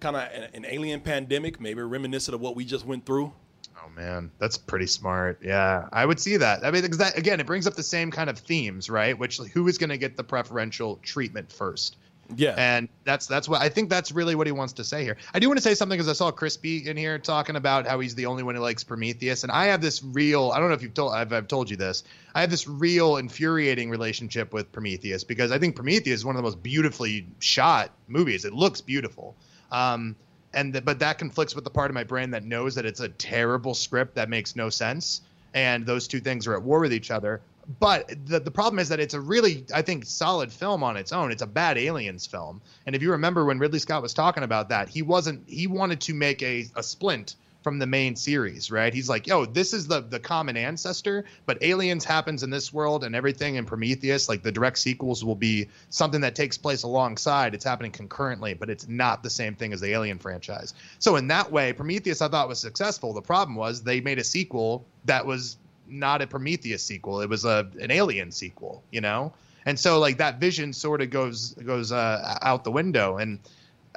[0.00, 3.32] Kind of an, alien pandemic, maybe reminiscent of what we just went through.
[3.76, 5.40] Oh man, that's pretty smart.
[5.42, 6.64] Yeah, I would see that.
[6.64, 9.18] I mean, because that, again, it brings up the same kind of themes, right?
[9.18, 11.96] Which like, who is going to get the preferential treatment first?
[12.36, 13.90] Yeah, and that's that's what I think.
[13.90, 15.16] That's really what he wants to say here.
[15.34, 18.00] I do want to say something because I saw Crispy in here talking about how
[18.00, 20.50] he's the only one who likes Prometheus, and I have this real.
[20.52, 21.12] I don't know if you've told.
[21.12, 22.04] I've, I've told you this.
[22.34, 26.38] I have this real infuriating relationship with Prometheus because I think Prometheus is one of
[26.38, 28.44] the most beautifully shot movies.
[28.44, 29.34] It looks beautiful.
[29.70, 30.16] Um,
[30.54, 33.00] and the, but that conflicts with the part of my brain that knows that it's
[33.00, 35.22] a terrible script that makes no sense
[35.54, 38.88] and those two things are at war with each other but the, the problem is
[38.88, 41.30] that it's a really i think solid film on its own.
[41.30, 42.60] It's a bad aliens film.
[42.86, 46.00] And if you remember when ridley scott was talking about that he wasn't he wanted
[46.02, 48.92] to make a, a splint from the main series right?
[48.92, 53.04] He's like yo this is the the common ancestor but aliens happens in this world
[53.04, 57.54] and everything in prometheus like the direct sequels will be something that takes place alongside.
[57.54, 60.74] It's happening concurrently but it's not the same thing as the alien franchise.
[60.98, 63.12] So in that way prometheus i thought was successful.
[63.12, 67.44] The problem was they made a sequel that was not a prometheus sequel it was
[67.44, 69.32] a an alien sequel you know
[69.66, 73.38] and so like that vision sort of goes goes uh, out the window and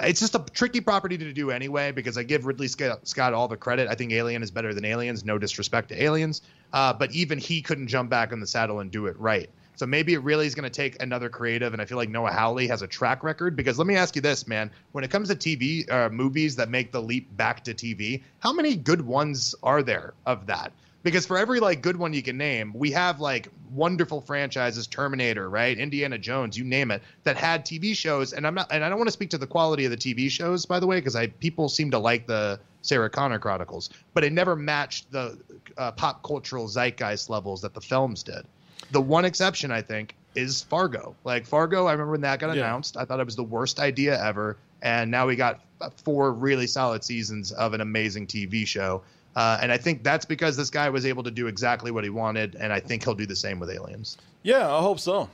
[0.00, 3.56] it's just a tricky property to do anyway because I give Ridley Scott all the
[3.56, 3.88] credit.
[3.88, 5.24] I think Alien is better than Aliens.
[5.24, 6.42] No disrespect to Aliens,
[6.72, 9.48] uh, but even he couldn't jump back on the saddle and do it right.
[9.76, 12.32] So maybe it really is going to take another creative, and I feel like Noah
[12.32, 13.56] Hawley has a track record.
[13.56, 16.70] Because let me ask you this, man: when it comes to TV uh, movies that
[16.70, 20.72] make the leap back to TV, how many good ones are there of that?
[21.06, 25.48] Because for every like good one you can name, we have like wonderful franchises, Terminator,
[25.48, 28.32] right, Indiana Jones, you name it, that had TV shows.
[28.32, 30.28] And I'm not, and I don't want to speak to the quality of the TV
[30.28, 34.24] shows, by the way, because I people seem to like the Sarah Connor Chronicles, but
[34.24, 35.38] it never matched the
[35.78, 38.44] uh, pop cultural zeitgeist levels that the films did.
[38.90, 41.14] The one exception, I think, is Fargo.
[41.22, 42.64] Like Fargo, I remember when that got Yeah.
[42.64, 45.60] announced, I thought it was the worst idea ever, and now we got
[46.04, 49.02] four really solid seasons of an amazing TV show.
[49.36, 52.10] Uh, and I think that's because this guy was able to do exactly what he
[52.10, 54.16] wanted, and I think he'll do the same with Aliens.
[54.42, 55.28] Yeah, I hope so.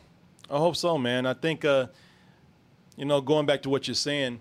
[0.50, 1.24] I hope so, man.
[1.24, 1.86] I think, uh,
[2.96, 4.40] you know, going back to what you're saying,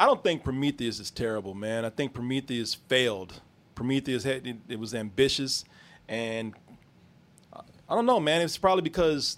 [0.00, 1.84] I don't think Prometheus is terrible, man.
[1.84, 3.42] I think Prometheus failed.
[3.74, 5.66] Prometheus had it, it was ambitious,
[6.08, 6.54] and
[7.54, 8.40] I don't know, man.
[8.40, 9.36] It's probably because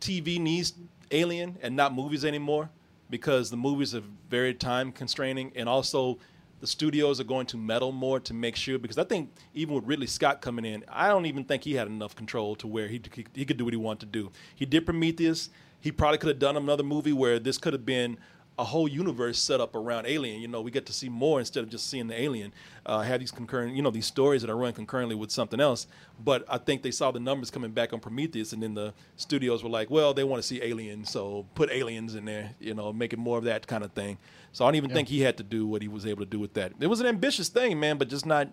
[0.00, 0.72] TV needs
[1.10, 2.70] Alien and not movies anymore,
[3.10, 6.18] because the movies are very time constraining, and also
[6.60, 8.78] the studios are going to meddle more to make sure.
[8.78, 11.86] Because I think even with Ridley Scott coming in, I don't even think he had
[11.86, 14.32] enough control to where he he, he could do what he wanted to do.
[14.54, 15.50] He did Prometheus.
[15.80, 18.18] He probably could have done another movie where this could have been
[18.58, 20.40] a whole universe set up around Alien.
[20.40, 22.52] You know, we get to see more instead of just seeing the Alien.
[22.84, 25.86] Uh, have these concurrent, you know, these stories that are run concurrently with something else.
[26.24, 29.62] But I think they saw the numbers coming back on Prometheus, and then the studios
[29.62, 32.50] were like, well, they want to see Alien, so put aliens in there.
[32.58, 34.18] You know, make it more of that kind of thing.
[34.52, 34.96] So I don't even Yeah.
[34.96, 36.72] think he had to do what he was able to do with that.
[36.80, 38.48] It was an ambitious thing, man, but just not.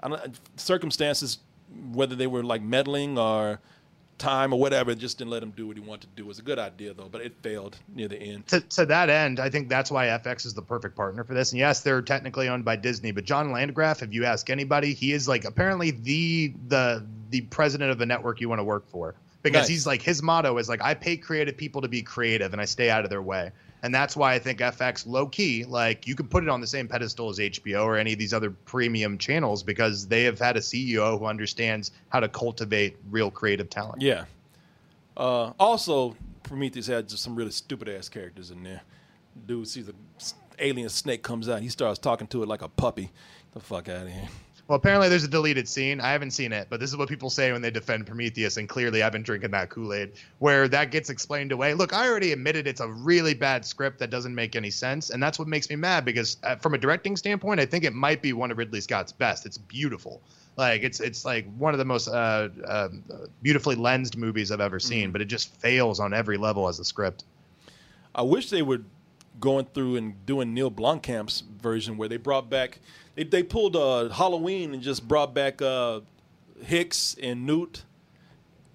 [0.00, 1.38] I don't, circumstances,
[1.92, 3.60] whether they were like meddling or
[4.18, 6.24] time or whatever, just didn't let him do what he wanted to do.
[6.24, 8.46] It was a good idea though, but it failed near the end.
[8.48, 11.52] To, to that end, I think that's why FX is the perfect partner for this.
[11.52, 15.12] And yes, they're technically owned by Disney, but John Landgraf, if you ask anybody, he
[15.12, 19.14] is like apparently the the the president of the network you want to work for
[19.42, 19.68] because Nice.
[19.68, 22.64] he's like his motto is like I pay creative people to be creative and I
[22.64, 23.52] stay out of their way.
[23.82, 26.66] And that's why I think FX low key, like you could put it on the
[26.66, 30.56] same pedestal as HBO or any of these other premium channels because they have had
[30.56, 34.02] a CEO who understands how to cultivate real creative talent.
[34.02, 34.24] Yeah.
[35.16, 38.82] Uh, also, Prometheus had just some really stupid ass characters in there.
[39.46, 39.94] Dude sees an
[40.58, 43.10] alien snake comes out, he starts talking to it like a puppy.
[43.52, 44.28] the fuck out of here.
[44.68, 45.98] Well, apparently there's a deleted scene.
[45.98, 48.68] I haven't seen it, but this is what people say when they defend Prometheus, and
[48.68, 51.72] clearly I've been drinking that Kool Aid, where that gets explained away.
[51.72, 55.22] Look, I already admitted it's a really bad script that doesn't make any sense, and
[55.22, 58.20] that's what makes me mad because, uh, from a directing standpoint, I think it might
[58.20, 59.46] be one of Ridley Scott's best.
[59.46, 60.20] It's beautiful.
[60.58, 62.88] Like it's it's like one of the most uh, uh,
[63.40, 66.84] beautifully lensed movies I've ever seen, but it just fails on every level as a
[66.84, 67.24] script.
[68.14, 68.82] I wish they were
[69.40, 72.80] going through and doing Neil Blomkamp's version where they brought back
[73.14, 76.00] they, they pulled uh, Halloween and just brought back uh,
[76.62, 77.82] Hicks and Newt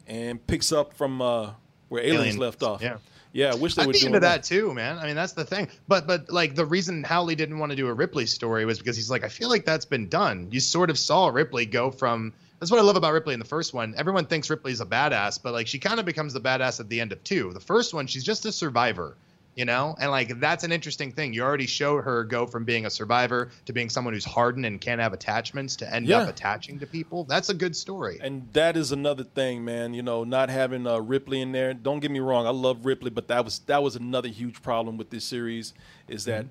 [0.08, 1.52] and picks up from uh,
[1.90, 2.82] where aliens Alien- left off.
[2.82, 2.98] yeah.
[3.32, 3.52] yeah.
[3.52, 4.98] I wish they I'd were be doing into that too, man.
[4.98, 5.70] I mean, that's the thing.
[5.88, 8.98] But but like the reason Hawley didn't want to do a Ripley story was because
[8.98, 10.50] he's like, I feel like that's been done.
[10.52, 12.34] You sort of saw Ripley go from.
[12.60, 13.94] That's what I love about Ripley in the first one.
[13.98, 17.00] Everyone thinks Ripley's a badass, but like she kind of becomes the badass at the
[17.02, 17.52] end of two.
[17.54, 19.16] The first one, she's just a survivor,
[19.56, 21.32] you know, and like that's an interesting thing.
[21.34, 24.82] You already show her go from being a survivor to being someone who's hardened and
[24.82, 26.20] can't have attachments to end Yeah.
[26.20, 27.24] up attaching to people.
[27.26, 28.18] That's a good story.
[28.22, 29.94] And that is another thing, man.
[29.94, 31.74] You know, not having uh, Ripley in there.
[31.74, 34.98] Don't get me wrong, I love Ripley, but that was that was another huge problem
[34.98, 35.74] with this series
[36.08, 36.46] is that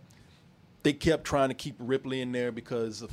[0.85, 3.11] they kept trying to keep Ripley in there because of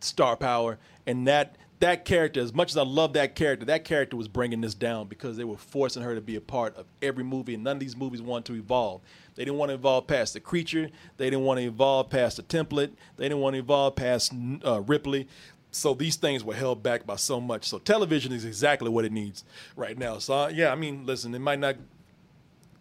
[0.00, 4.16] star power, and that that character, as much as I love that character, that character
[4.16, 7.24] was bringing this down because they were forcing her to be a part of every
[7.24, 9.00] movie, and none of these movies wanted to evolve.
[9.34, 10.90] They didn't want to evolve past the creature.
[11.16, 12.92] They didn't want to evolve past the template.
[13.16, 14.32] They didn't want to evolve past
[14.64, 15.26] uh, Ripley.
[15.72, 17.64] So these things were held back by so much.
[17.64, 19.42] So television is exactly what it needs
[19.74, 20.18] right now.
[20.18, 21.74] So uh, yeah, I mean, listen, it might not.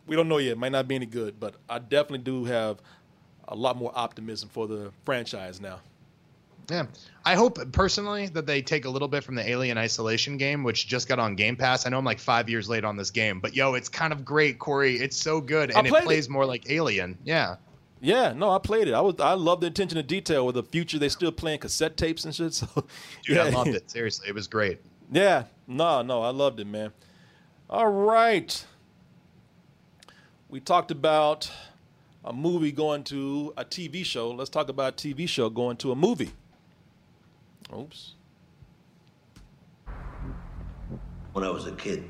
[0.06, 0.52] We don't know yet.
[0.52, 2.80] It might not be any good, but I definitely do have
[3.48, 5.80] a lot more optimism for the franchise now.
[6.72, 6.86] Yeah.
[7.26, 10.88] I hope personally that they take a little bit from the Alien Isolation game, which
[10.88, 11.86] just got on Game Pass.
[11.86, 14.24] I know I'm like five years late on this game, but yo, it's kind of
[14.24, 14.96] great, Corey.
[14.96, 16.32] It's so good, and it plays it.
[16.32, 17.18] more like Alien.
[17.26, 17.58] Yeah.
[18.00, 18.94] Yeah, no, I played it.
[18.94, 20.98] I was I love the attention to detail with the future.
[20.98, 22.54] They still playing cassette tapes and shit.
[22.54, 22.68] So
[23.26, 23.44] Dude, yeah.
[23.44, 23.92] I loved it.
[23.92, 24.80] Seriously, it was great.
[25.12, 26.94] Yeah, no, no, I loved it, man.
[27.70, 28.66] All right,
[30.50, 31.52] we talked about
[32.26, 34.32] a movie going to a TV show.
[34.32, 36.32] Let's talk about a TV show going to a movie.
[37.76, 38.14] Oops.
[41.34, 42.04] When I was a kid,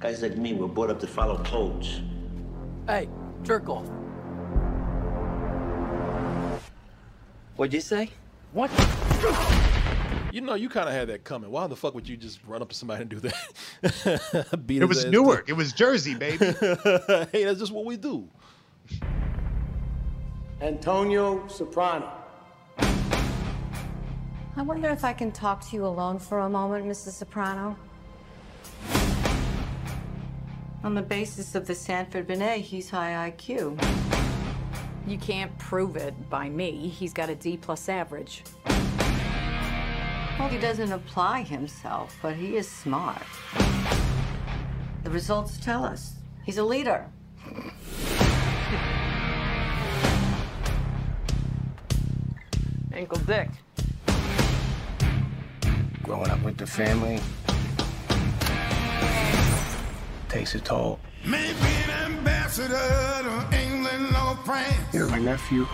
[0.00, 2.00] guys like me were brought up to follow codes.
[2.88, 3.08] Hey,
[3.42, 3.86] jerk off.
[7.56, 8.10] What'd you say?
[8.52, 8.70] What?
[10.32, 11.50] You know, you kind of had that coming.
[11.50, 14.62] Why the fuck would you just run up to somebody and do that?
[14.66, 15.46] Beat It was Newark.
[15.46, 16.44] to- It was Jersey, baby.
[17.32, 18.28] hey, that's just what we do.
[20.60, 22.12] Antonio Soprano.
[24.58, 27.10] I wonder if I can talk to you alone for a moment, Mrs.
[27.10, 27.76] Soprano.
[30.82, 33.78] On the basis of the Stanford Binet, he's high IQ.
[35.06, 36.88] You can't prove it by me.
[36.88, 38.44] He's got a D plus average.
[40.38, 43.26] Well, he doesn't apply himself, but he is smart.
[45.04, 46.14] The results tell us
[46.46, 47.10] he's a leader.
[52.90, 53.50] Ankle Dick.
[56.06, 57.18] Growing up with the family
[60.28, 61.00] takes a toll.
[61.24, 64.94] Maybe an ambassador to England or France.
[64.94, 65.66] You're my nephew.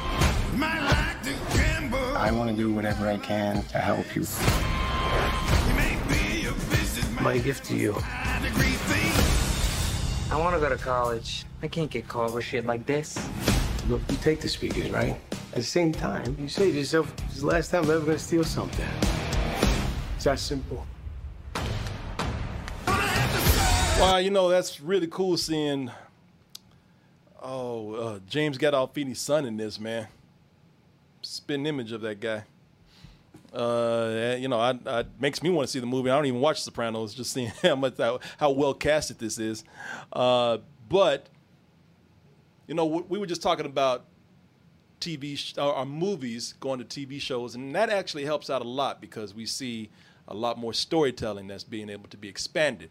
[0.57, 2.17] Might like to gamble.
[2.17, 4.23] I want to do whatever I can to help you.
[6.09, 7.23] Be a businessman.
[7.23, 7.95] My gift to you.
[10.31, 11.45] I want to go to college.
[11.63, 13.19] I can't get caught with shit like this.
[13.87, 15.21] Look, you take the speakers, right?
[15.51, 18.07] At the same time, you say to yourself, this is the last time I'm ever
[18.07, 18.89] going to steal something.
[20.23, 20.87] It's that simple.
[24.01, 25.91] Wow, you know that's really cool seeing.
[27.43, 30.07] Oh, uh, James Gandolfini's son in this man.
[31.23, 32.45] Spin image of that guy.
[33.53, 36.09] Uh, you know, I, I makes me want to see the movie.
[36.09, 39.65] I don't even watch Sopranos, just seeing how much how, how well casted this is.
[40.13, 40.59] Uh,
[40.89, 41.27] but
[42.69, 44.05] you know, we we were just talking about
[45.01, 48.69] TV sh- or, or movies going to TV shows, and that actually helps out a
[48.69, 49.91] lot because we see
[50.33, 52.91] a lot more storytelling that's being able to be expanded.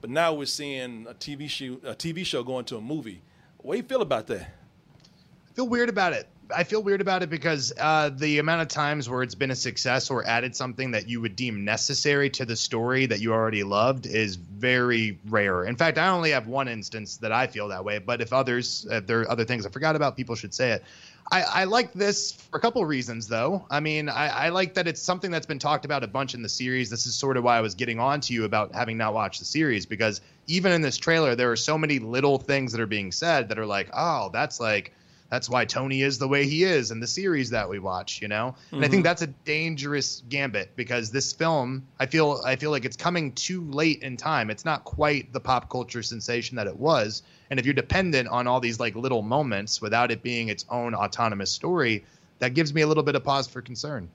[0.00, 3.22] But now we're seeing a TV show, a TV show going to a movie.
[3.58, 4.40] What do you feel about that?
[4.40, 6.26] I feel weird about it.
[6.54, 9.56] I feel weird about it because uh, the amount of times where it's been a
[9.56, 13.64] success or added something that you would deem necessary to the story that you already
[13.64, 15.64] loved is very rare.
[15.64, 17.98] In fact, I only have one instance that I feel that way.
[17.98, 20.84] But if others, if there are other things I forgot about, people should say it.
[21.30, 23.66] I, I like this for a couple of reasons, though.
[23.70, 26.42] I mean, I, I like that it's something that's been talked about a bunch in
[26.42, 26.88] the series.
[26.88, 29.40] This is sort of why I was getting on to you about having not watched
[29.40, 32.86] the series because even in this trailer, there are so many little things that are
[32.86, 34.92] being said that are like, oh, that's like
[35.30, 38.28] that's why Tony is the way he is in the series that we watch, you
[38.28, 38.54] know?
[38.70, 39.02] And I think mm-hmm.
[39.02, 43.68] that's a dangerous gambit because this film, I feel I feel like it's coming too
[43.70, 44.50] late in time.
[44.50, 47.22] It's not quite the pop culture sensation that it was.
[47.50, 50.94] And if you're dependent on all these like little moments without it being its own
[50.94, 52.04] autonomous story,
[52.38, 54.08] that gives me a little bit of pause for concern.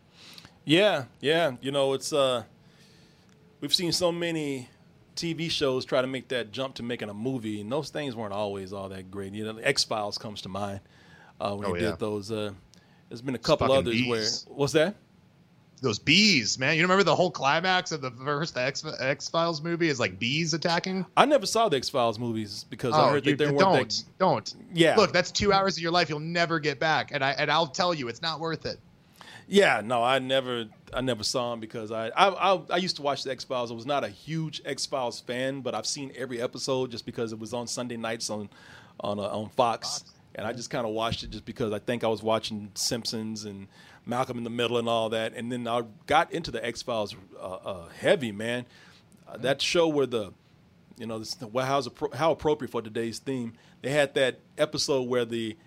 [0.66, 1.54] Yeah, yeah.
[1.62, 2.44] You know, it's uh
[3.62, 4.70] we've seen so many
[5.16, 8.34] TV shows try to make that jump to making a movie, and those things weren't
[8.34, 9.34] always all that great.
[9.34, 10.80] You know, the X Files comes to mind
[11.40, 11.92] uh, when Oh, he yeah.
[11.92, 12.32] did those.
[12.32, 12.52] Uh,
[13.10, 14.96] there's been a couple others where what's that?
[15.82, 16.76] Those bees, man.
[16.78, 20.54] You remember the whole climax of the first X X Files movie is like bees
[20.54, 21.08] attacking?
[21.18, 23.60] I never saw the X Files movies because I Oh, heard you- that they weren't.
[23.60, 24.54] don't, that, don't.
[24.74, 24.96] Yeah.
[24.96, 27.66] Look, that's two hours of your life you'll never get back, and I and I'll
[27.66, 28.80] tell you, it's not worth it.
[29.48, 33.02] Yeah, no, I never, I never saw them because I, I, I, I used to
[33.02, 33.70] watch the X Files.
[33.72, 37.34] I was not a huge X Files fan, but I've seen every episode just because
[37.34, 38.50] it was on Sunday nights on,
[39.02, 40.06] on, uh, on Fox,
[40.36, 43.44] and I just kind of watched it just because I think I was watching Simpsons
[43.46, 43.68] and
[44.12, 47.16] Malcolm in the Middle and all that, and then I got into the X Files
[47.40, 48.66] uh, uh, heavy, man.
[49.28, 50.34] Uh, that show where the,
[51.00, 53.54] you know, this, well, how's appro- how appropriate for today's theme.
[53.82, 55.58] They had that episode where the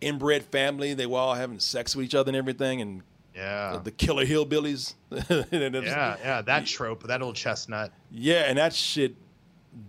[0.00, 3.02] inbred family they were all having sex with each other and everything, and
[3.34, 3.80] Yeah.
[3.84, 4.94] the, killer hillbillies.
[5.50, 7.92] Yeah, yeah, that trope, that old chestnut.
[8.10, 9.16] yeah, and that shit,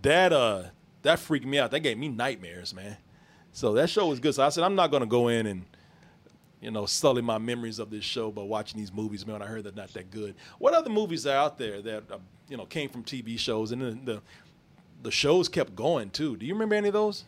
[0.02, 0.64] that uh,
[1.02, 1.70] that freaked me out.
[1.70, 2.96] That gave me nightmares, man.
[3.52, 4.34] So that show was good.
[4.34, 5.64] So I said I'm not gonna go in and,
[6.64, 9.42] you know, sully my memories of this show by watching these movies, man.
[9.42, 10.34] I heard they're not that good.
[10.58, 12.18] What other movies are out there that uh,
[12.48, 14.22] you know came from TV shows and then the
[15.02, 16.36] the shows kept going too?
[16.38, 17.24] Do you remember any of those?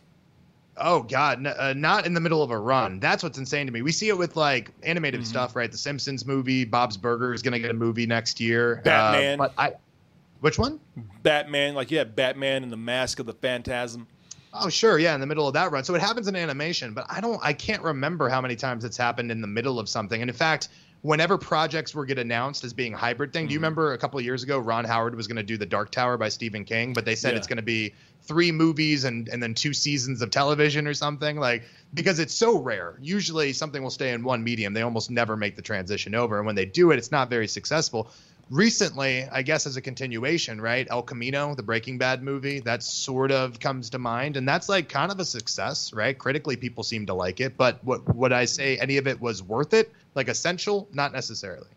[0.79, 2.99] Oh God, n- uh, not in the middle of a run.
[2.99, 3.81] That's what's insane to me.
[3.83, 5.29] We see it with like animated Mm-hmm.
[5.29, 5.71] stuff, right?
[5.71, 8.79] The Simpsons movie, Bob's Burger is gonna get a movie next year.
[8.79, 9.37] Uh, Batman.
[9.37, 9.73] but I,
[10.41, 10.79] which one?
[11.23, 14.07] Batman, like you had Batman and the Mask of the Phantasm.
[14.53, 15.83] Oh, sure, yeah, in the middle of that run.
[15.83, 18.97] So it happens in animation, but I don't, I can't remember how many times it's
[18.97, 20.21] happened in the middle of something.
[20.21, 20.69] And in fact,
[21.01, 23.53] whenever projects were get announced as being hybrid thing, do Mm-hmm.
[23.53, 25.91] you remember a couple of years ago, Ron Howard was going to do the Dark
[25.91, 27.37] Tower by Stephen King, but they said Yeah.
[27.37, 27.93] it's going to be
[28.23, 31.63] three movies and and then two seasons of television or something like
[31.93, 32.97] because it's so rare.
[32.99, 34.73] Usually something will stay in one medium.
[34.73, 37.47] They almost never make the transition over, and when they do it, it's not very
[37.47, 38.11] successful.
[38.49, 40.87] Recently, I guess as a continuation, right?
[40.89, 44.87] El Camino, the Breaking Bad movie, that sort of comes to mind, and that's like
[44.87, 46.17] kind of a success, right?
[46.17, 48.77] Critically, people seem to like it, but what would I say?
[48.77, 49.91] Any of it was worth it?
[50.15, 50.87] Like essential?
[50.93, 51.67] Not necessarily.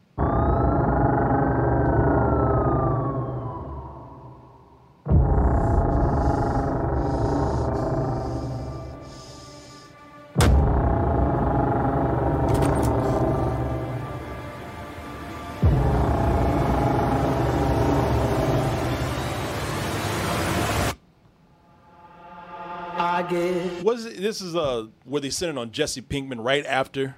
[24.21, 27.17] This is uh where they sent it on Jesse Pinkman right after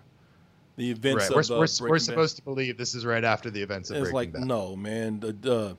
[0.76, 1.30] the events Right.
[1.30, 2.02] of We're, uh, we're, Breaking we're Bad?
[2.02, 4.44] supposed to believe this is right after the events of It's Breaking like Bad.
[4.44, 5.20] no, man.
[5.20, 5.76] The, the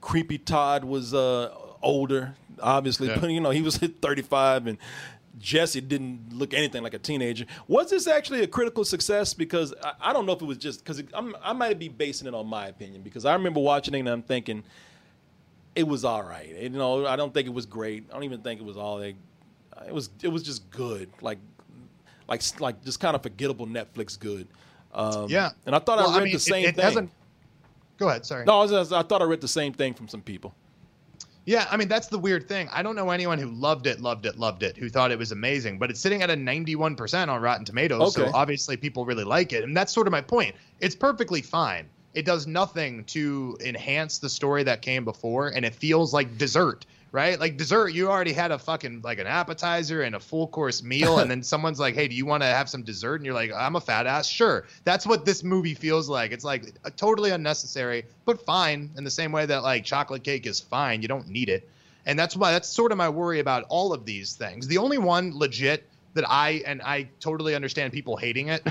[0.00, 3.18] creepy Todd was uh, older, obviously, Yeah.
[3.18, 4.78] but you know he was 35, and
[5.38, 7.46] Jesse didn't look anything like a teenager.
[7.66, 9.32] Was this actually a critical success?
[9.34, 11.02] Because I, I don't know if it was just because
[11.42, 13.02] I might be basing it on my opinion.
[13.02, 14.62] Because I remember watching it and I'm thinking
[15.74, 16.48] it was all right.
[16.48, 18.04] You know, I don't think it was great.
[18.10, 19.14] I don't even think it was all that.
[19.86, 21.38] It was it was just good, like
[22.28, 24.46] like like just kind of forgettable Netflix good.
[24.92, 25.50] Um, Yeah.
[25.66, 26.84] and I thought Well, I I read mean, the same it thing.
[26.84, 27.10] hasn't-
[27.98, 28.24] Go ahead.
[28.24, 28.44] Sorry.
[28.46, 30.54] No, I, was I thought I read the same thing from some people.
[31.44, 32.68] Yeah, I mean that's the weird thing.
[32.72, 35.32] I don't know anyone who loved it, loved it, loved it, who thought it was
[35.32, 38.30] amazing, but it's sitting at a 91% on Rotten Tomatoes, Okay.
[38.30, 39.64] so obviously people really like it.
[39.64, 40.54] And that's sort of my point.
[40.80, 41.88] It's perfectly fine.
[42.14, 46.84] It does nothing to enhance the story that came before and it feels like dessert,
[47.12, 47.38] right?
[47.38, 51.18] Like dessert, you already had a fucking like an appetizer and a full course meal
[51.18, 53.52] and then someone's like, "Hey, do you want to have some dessert?" and you're like,
[53.52, 54.66] "I'm a fat ass." Sure.
[54.84, 56.32] That's what this movie feels like.
[56.32, 60.46] It's like uh, totally unnecessary, but fine in the same way that like chocolate cake
[60.46, 61.02] is fine.
[61.02, 61.68] You don't need it.
[62.06, 64.66] And that's why that's sort of my worry about all of these things.
[64.66, 68.66] The only one legit that I and I totally understand people hating it.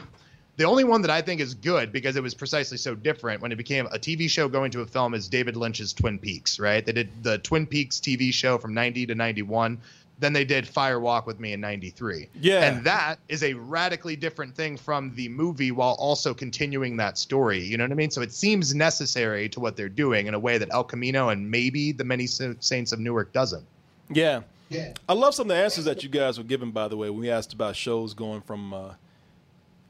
[0.59, 3.53] The only one that I think is good because it was precisely so different when
[3.53, 6.85] it became a TV show going to a film is David Lynch's Twin Peaks, right?
[6.85, 9.79] They did the Twin Peaks TV show from 90 to 91.
[10.19, 12.27] Then they did Fire Walk with Me in 93.
[12.41, 12.65] Yeah.
[12.65, 17.63] And that is a radically different thing from the movie while also continuing that story.
[17.63, 18.11] You know what I mean?
[18.11, 21.49] So it seems necessary to what they're doing in a way that El Camino and
[21.49, 23.63] maybe the Many Saints of Newark doesn't.
[24.09, 24.41] Yeah.
[24.67, 24.91] Yeah.
[25.07, 27.21] I love some of the answers that you guys were giving, by the way, when
[27.21, 28.93] we asked about shows going from uh,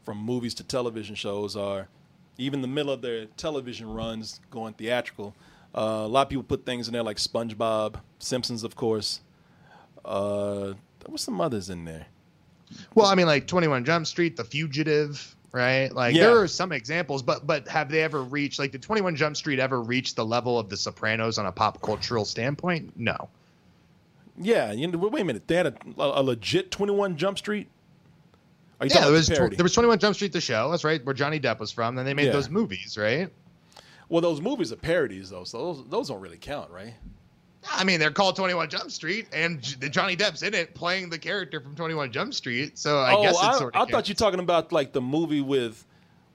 [0.10, 1.88] from movies to television shows, are
[2.40, 5.36] even the middle of their television runs going theatrical.
[5.76, 9.22] Uh, a lot of people put things in there like SpongeBob, Simpsons, of course.
[10.03, 12.07] Uh, there were some others in there.
[12.95, 15.91] Well, I mean, like 21 Jump Street, The Fugitive, right?
[15.94, 16.23] Like Yeah.
[16.23, 19.60] there are some examples, but but have they ever reached like did 21 Jump Street
[19.60, 22.94] ever reach the level of The Sopranos on a pop cultural standpoint?
[22.98, 23.30] No.
[24.41, 25.48] Yeah, you know, wait a minute.
[25.48, 27.68] They had a, a, a legit Twenty One Jump Street.
[28.81, 30.72] Yeah, there was tw- there was 21 Jump Street the show.
[30.72, 31.95] That's right, where Johnny Depp was from.
[31.95, 32.31] Then they made Yeah.
[32.34, 33.30] those movies, right?
[34.07, 36.93] Well, those movies are parodies, though, so those those don't really count, right?
[37.69, 39.61] I mean, they're called 21 Jump Street, and
[39.91, 42.77] Johnny Depp's in it playing the character from 21 Jump Street.
[42.80, 43.89] So I oh, guess it's I, sort I of.
[43.89, 45.85] thought you were talking about like the movie with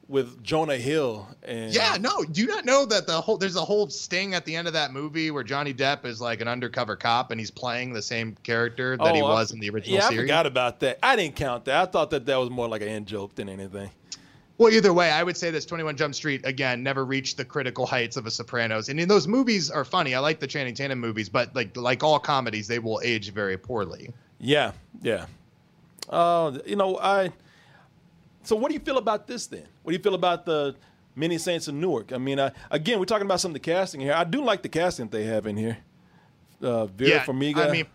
[0.08, 2.22] with Jonah Hill and Yeah, no.
[2.24, 4.74] Do you not know that the whole there's a whole sting at the end of
[4.74, 8.36] that movie where Johnny Depp is like an undercover cop and he's playing the same
[8.42, 10.18] character that he Oh, I- was in the original yeah, series?
[10.18, 10.98] I forgot about that.
[11.02, 11.80] I didn't count that.
[11.82, 13.90] I thought that that was more like an end joke than anything.
[14.56, 17.86] Well, either way, I would say this 21 Jump Street again never reached the critical
[17.86, 18.88] heights of a Sopranos.
[18.88, 20.14] And in those movies are funny.
[20.14, 23.56] I like the Channing Tatum movies, but like like all comedies, they will age very
[23.58, 24.10] poorly.
[24.38, 24.70] Yeah,
[25.02, 25.26] yeah.
[26.08, 27.32] Uh, you know, I.
[28.44, 29.66] So, what do you feel about this then?
[29.82, 30.76] What do you feel about the
[31.16, 32.12] Many Saints of Newark?
[32.12, 34.12] I mean, I, again, we're talking about some of the casting here.
[34.12, 35.78] I do like the casting they have in here.
[36.62, 37.68] Uh, Vera yeah, Farmiga.
[37.68, 37.86] I mean,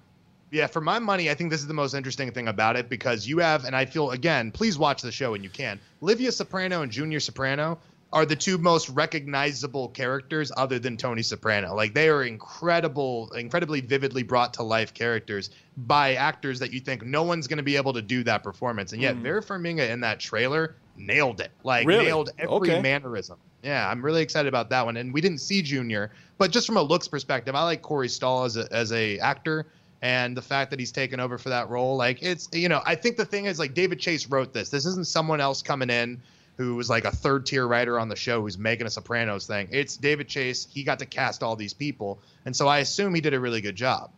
[0.52, 3.28] yeah, for my money, I think this is the most interesting thing about it because
[3.28, 5.80] you have, and I feel again, please watch the show when you can.
[6.02, 7.80] Livia Soprano and Junior Soprano
[8.12, 11.76] are the two most recognizable characters other than Tony Soprano.
[11.76, 17.06] Like they are incredible, incredibly vividly brought to life characters by actors that you think
[17.06, 18.94] no one's going to be able to do that performance.
[18.94, 19.22] And yet, Mhm.
[19.22, 21.52] Vera Farmiga in that trailer nailed it.
[21.64, 22.06] Like Really?
[22.06, 22.82] nailed every Okay.
[22.82, 23.38] mannerism.
[23.62, 24.98] Yeah, I'm really excited about that one.
[24.98, 28.46] And we didn't see Junior, but just from a looks perspective, I like Corey Stoll
[28.46, 29.68] as a, as a actor
[30.02, 31.96] and the fact that he's taken over for that role.
[31.96, 34.70] Like it's you know, I think the thing is like David Chase wrote this.
[34.70, 36.22] This isn't someone else coming in
[36.60, 39.70] who was like a third tier writer on the show who's making a Sopranos thing.
[39.72, 40.68] It's David Chase.
[40.70, 43.62] He got to cast all these people, and so I assume he did a really
[43.62, 44.12] good job.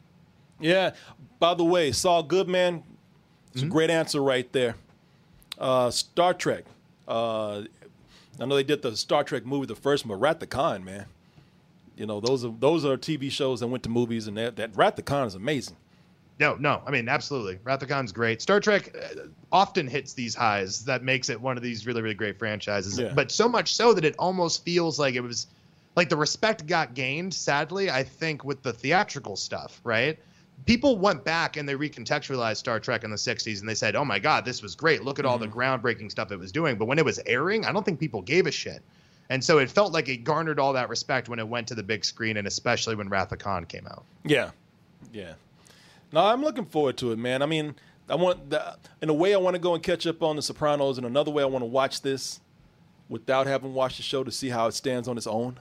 [0.60, 0.92] Yeah.
[1.40, 2.84] By the way, Saul Goodman,
[3.52, 3.68] it's Mm-hmm.
[3.68, 4.76] a great answer right there.
[5.60, 6.64] Uh, Star Trek.
[7.08, 7.64] Uh,
[8.40, 10.84] I know they did the Star Trek movie, the first one, but Wrath of Khan,
[10.84, 11.06] man.
[11.96, 14.76] You know, those are those are TV shows that went to movies, and that, that
[14.76, 15.76] Wrath of Khan is amazing.
[16.42, 17.60] No, no, I mean absolutely.
[17.64, 18.42] Wrath of Khan's great.
[18.42, 22.16] Star Trek uh, often hits these highs that makes it one of these really, really
[22.16, 22.98] great franchises.
[22.98, 23.14] Yeah.
[23.14, 25.46] But so much so that it almost feels like it was
[25.96, 27.32] like the respect got gained.
[27.32, 30.18] Sadly, I think with the theatrical stuff, right?
[30.66, 34.04] People went back and they recontextualized Star Trek in the '60s and they said, "Oh
[34.04, 35.04] my God, this was great!
[35.04, 37.72] Look at all the groundbreaking stuff it was doing." But when it was airing, I
[37.72, 38.82] don't think people gave a shit.
[39.30, 41.84] And so it felt like it garnered all that respect when it went to the
[41.84, 44.04] big screen, and especially when Wrath of Khan came out.
[44.24, 44.50] Yeah,
[45.14, 45.34] yeah.
[46.12, 47.42] No, I'm looking forward to it, man.
[47.42, 47.76] I mean,
[48.10, 50.42] I want the, in a way I want to go and catch up on The
[50.42, 52.42] Sopranos, and another way I want to watch this
[53.08, 55.60] without having watched the show to see how it stands on its own.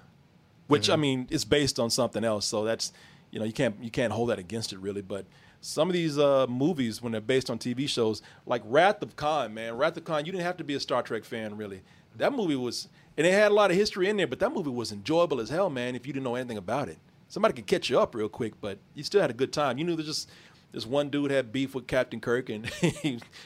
[0.67, 2.93] Which I mean, it's based on something else, so that's
[3.33, 5.03] you know you can't you can't hold that against it really.
[5.03, 5.27] But
[5.61, 9.53] some of these uh, movies, when they're based on TV shows, like Wrath of Khan,
[9.53, 11.83] man, Wrath of Khan, you didn't have to be a Star Trek fan really.
[12.17, 14.71] That movie was, and it had a lot of history in there, but that movie
[14.71, 15.95] was enjoyable as hell, man.
[15.95, 16.99] If you didn't know anything about it,
[17.31, 19.79] somebody could catch you up real quick, but you still had a good time.
[19.79, 20.31] You knew there's just
[20.73, 22.91] this one dude had beef with Captain Kirk, and he,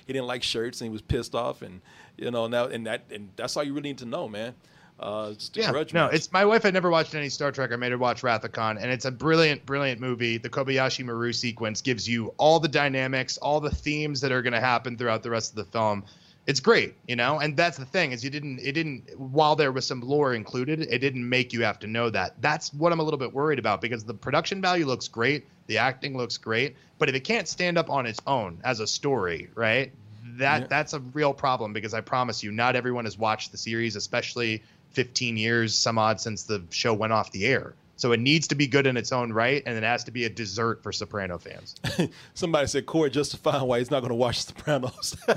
[0.06, 1.80] he didn't like shirts, and he was pissed off, and
[2.16, 4.54] you know now, and that, and that's all you really need to know, man.
[4.98, 7.72] Uh, it's just a Yeah, no, it's my wife had never watched any Star Trek.
[7.72, 10.38] I made her watch Wrath of Khan, and it's a brilliant, brilliant movie.
[10.38, 14.52] The Kobayashi Maru sequence gives you all the dynamics, all the themes that are going
[14.52, 16.04] to happen throughout the rest of the film.
[16.46, 19.72] It's great, you know, and that's the thing is you didn't, it didn't, while there
[19.72, 22.40] was some lore included, it didn't make you have to know that.
[22.42, 25.78] That's what I'm a little bit worried about because the production value looks great, the
[25.78, 29.48] acting looks great, but if it can't stand up on its own as a story,
[29.54, 29.90] right?
[29.90, 30.38] Mm-hmm.
[30.38, 30.66] That Yeah.
[30.68, 34.62] that's a real problem because I promise you, not everyone has watched the series, especially
[34.90, 37.74] 15 years, some odd since the show went off the air.
[37.96, 40.24] So it needs to be good in its own right, and it has to be
[40.24, 41.76] a dessert for Soprano fans.
[42.34, 45.16] Somebody said Corey justifying why he's not going to watch Sopranos.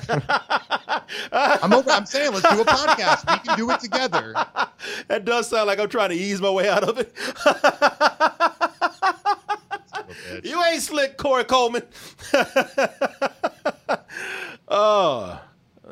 [1.32, 3.32] I'm over, I'm saying let's do a podcast.
[3.32, 4.34] We can do it together.
[5.08, 7.14] that does sound like I'm trying to ease my way out of it.
[10.44, 11.84] you ain't slick, Corey Coleman.
[14.68, 15.40] Oh,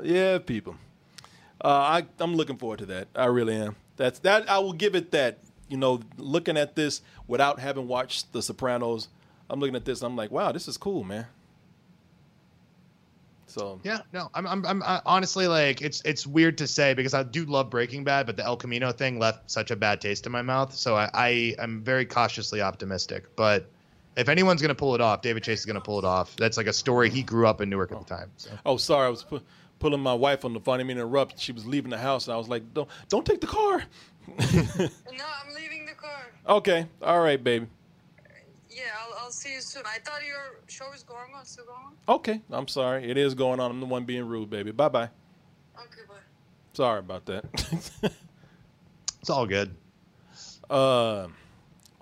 [0.04, 0.76] yeah, people.
[1.64, 3.08] Uh, I I'm looking forward to that.
[3.16, 3.76] I really am.
[3.98, 4.50] That's that.
[4.50, 5.40] I will give it that.
[5.68, 9.08] You know, looking at this without having watched The Sopranos,
[9.50, 10.02] I'm looking at this.
[10.02, 11.26] I'm like, wow, this is cool, man.
[13.56, 17.14] So Yeah, no, I'm, I'm, I'm I, honestly like it's it's weird to say because
[17.14, 20.26] I do love Breaking Bad, but the El Camino thing left such a bad taste
[20.26, 20.74] in my mouth.
[20.74, 23.34] So I, I am very cautiously optimistic.
[23.38, 23.70] But
[24.18, 26.36] if anyone's gonna pull it off, David Chase is gonna pull it off.
[26.36, 28.18] That's like a story he grew up in Newark at the oh.
[28.18, 28.32] time.
[28.36, 28.50] So.
[28.66, 29.42] Oh, sorry, I was pu-
[29.80, 30.76] pulling my wife on the phone.
[30.76, 31.40] I didn't mean interrupt.
[31.40, 33.84] She was leaving the house, and I was like, "Don't, don't take the car."
[34.38, 36.26] No, I'm leaving the car.
[36.50, 37.68] Okay, all right, baby.
[38.70, 39.84] Yeah, I'll, I'll see you soon.
[39.86, 42.16] I thought your show was going on, still going on?
[42.16, 43.10] Okay, I'm sorry.
[43.10, 43.72] It is going on.
[43.72, 44.72] I'm the one being rude, baby.
[44.72, 45.10] Bye bye.
[45.78, 46.16] Okay, bye.
[46.74, 48.12] Sorry about that.
[49.26, 49.76] It's all good.
[50.70, 51.30] Uh, well,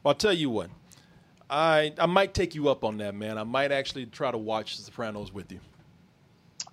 [0.08, 0.70] I'll tell you what.
[1.50, 3.38] I I might take you up on that, man.
[3.38, 5.62] I might actually try to watch The Sopranos with you.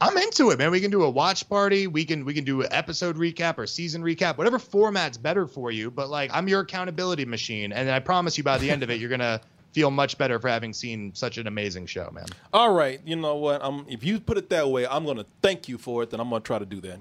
[0.03, 0.71] I'm into it, man.
[0.71, 1.87] We can do a watch party.
[1.87, 5.71] We can we can do an episode recap or season recap, whatever format's better for
[5.71, 5.91] you.
[5.91, 8.99] But like, I'm your accountability machine, and I promise you, by the end of it,
[8.99, 12.25] you're gonna feel much better for having seen such an amazing show, man.
[12.53, 13.63] All right, you know what?
[13.63, 16.11] I'm if you put it that way, I'm gonna thank you for it.
[16.11, 16.99] Then I'm gonna try to do that.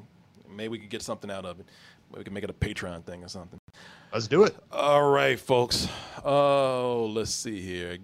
[0.50, 1.66] Maybe we could get something out of it.
[2.12, 3.60] Maybe we can make it a Patreon thing or something.
[4.12, 4.58] Let's do it.
[4.74, 5.88] All right, folks.
[6.26, 7.98] Oh, let's see here.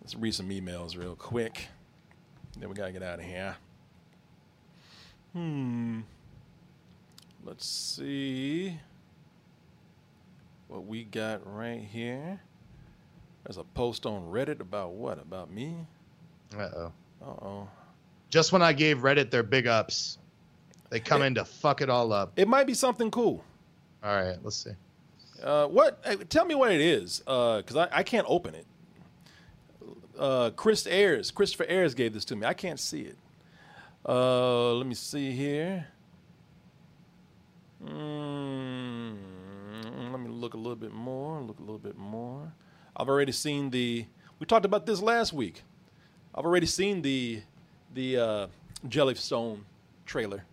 [0.00, 1.68] Let's read some emails real quick.
[2.58, 3.54] Then we gotta get out of here.
[5.34, 6.00] Hmm.
[7.44, 8.78] Let's see
[10.68, 12.40] what we got right here.
[13.44, 15.18] There's a post on Reddit about what?
[15.18, 15.76] About me?
[16.56, 16.92] Uh oh.
[17.20, 17.68] Uh oh.
[18.30, 20.18] Just when I gave Reddit their big ups,
[20.88, 22.32] they come in to fuck it all up.
[22.36, 23.44] It might be something cool.
[24.02, 24.70] All right, let's see.
[25.42, 26.00] Uh, what?
[26.04, 28.66] hey, Tell me what it is, because I, I can't open it.
[30.18, 32.46] Uh, Chris Ayers, Christopher Ayers gave this to me.
[32.46, 33.18] I can't see it.
[34.06, 35.86] Uh, let me see here.
[37.84, 39.16] Mm,
[40.10, 41.40] let me look a little bit more.
[41.40, 42.52] Look a little bit more.
[42.96, 44.06] I've already seen the.
[44.38, 45.62] We talked about this last week.
[46.34, 47.42] I've already seen the
[47.94, 48.46] the uh,
[48.86, 49.60] Jellystone
[50.06, 50.44] trailer.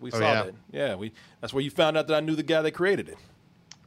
[0.00, 0.42] We Oh, saw yeah.
[0.44, 0.54] that.
[0.72, 1.12] Yeah, we.
[1.40, 3.16] That's where you found out that I knew the guy that created it.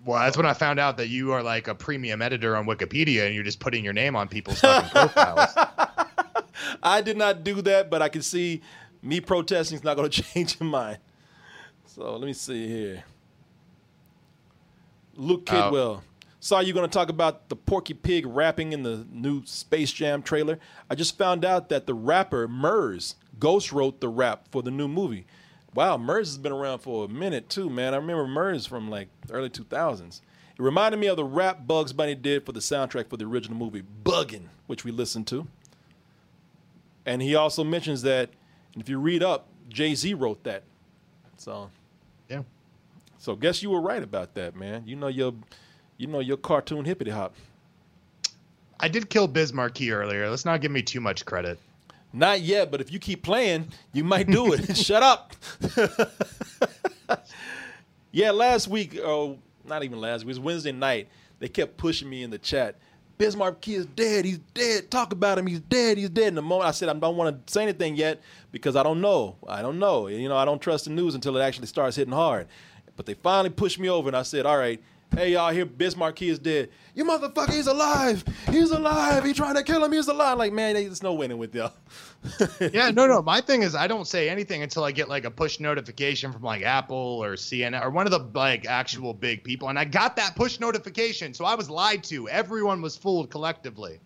[0.06, 3.26] Well, that's when I found out that you are like a premium editor on Wikipedia
[3.26, 5.50] and you're just putting your name on people's fucking profiles.
[6.84, 8.62] I did not do that, but I can see
[9.06, 10.98] me protesting is not going to change your mind.
[11.86, 13.04] So let me see here.
[15.16, 15.46] Luke.
[15.46, 16.02] Kidwell.
[16.40, 20.22] Saw you going to talk about the Porky Pig rapping in the new Space Jam
[20.22, 20.60] trailer.
[20.90, 24.88] I just found out that the rapper Murs ghost wrote the rap for the new
[24.88, 25.26] movie.
[25.74, 27.96] Wow, Murs has been around for a minute too, man.
[27.96, 30.22] I remember Murs from like early 2000s.
[30.58, 33.58] It reminded me of the rap Bugs Bunny did for the soundtrack for the original
[33.58, 35.48] movie Buggin', which we listened to.
[37.08, 38.30] And he also mentions that
[38.78, 40.64] if you read up, Jay Z wrote that.
[41.38, 41.70] So
[42.30, 42.44] yeah.
[43.18, 44.84] So guess you were right about that, man.
[44.86, 45.34] You know your
[45.98, 47.36] you know your cartoon hippity hop.
[48.80, 50.30] I did kill Biz Markie earlier.
[50.30, 51.60] Let's not give me too much credit.
[52.12, 54.78] Not yet, but if you keep playing, you might do it.
[54.78, 55.34] Shut up.
[58.12, 61.10] yeah, last week, oh, not even last week, it was Wednesday night.
[61.40, 62.78] They kept pushing me in the chat.
[63.18, 64.26] Biz Markie is dead.
[64.26, 64.92] He's dead.
[64.92, 65.48] Talk about him.
[65.48, 65.98] He's dead.
[65.98, 66.30] He's dead.
[66.30, 68.22] In the moment, I said I don't want to say anything yet
[68.52, 69.38] because I don't know.
[69.48, 70.08] I don't know.
[70.08, 72.48] You know, I don't trust the news until it actually starts hitting hard.
[72.98, 74.82] But they finally pushed me over, and I said, "All right,
[75.14, 76.70] hey y'all, here Bismarck is dead.
[76.94, 78.24] You motherfucker, he's alive.
[78.50, 79.24] He's alive.
[79.24, 79.92] He trying to kill him.
[79.92, 80.38] He's alive.
[80.38, 81.74] Like man, there's no winning with y'all.
[82.60, 83.22] yeah, no, no.
[83.22, 86.42] My thing is, I don't say anything until I get like a push notification from
[86.42, 90.16] like Apple or CNN or one of the like actual big people, and I got
[90.16, 92.30] that push notification, so I was lied to.
[92.30, 94.00] Everyone was fooled collectively.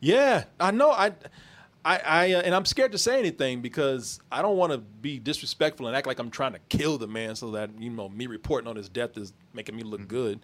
[0.00, 0.90] Yeah, I know.
[0.90, 1.12] I,
[1.86, 5.20] I, I uh, and I'm scared to say anything because I don't want to be
[5.20, 8.26] disrespectful and act like I'm trying to kill the man, so that you know me
[8.26, 10.40] reporting on his death is making me look good.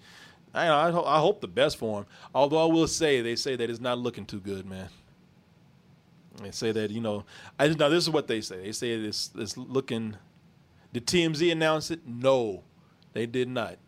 [0.55, 2.07] I, I, ho- I hope the best for him.
[2.33, 4.89] Although I will say, they say that it's not looking too good, man.
[6.41, 7.25] They say that you know.
[7.59, 8.63] I now this is what they say.
[8.63, 10.17] They say it's it's looking.
[10.93, 12.07] Did TMZ announce it?
[12.07, 12.63] No,
[13.15, 13.79] they did not.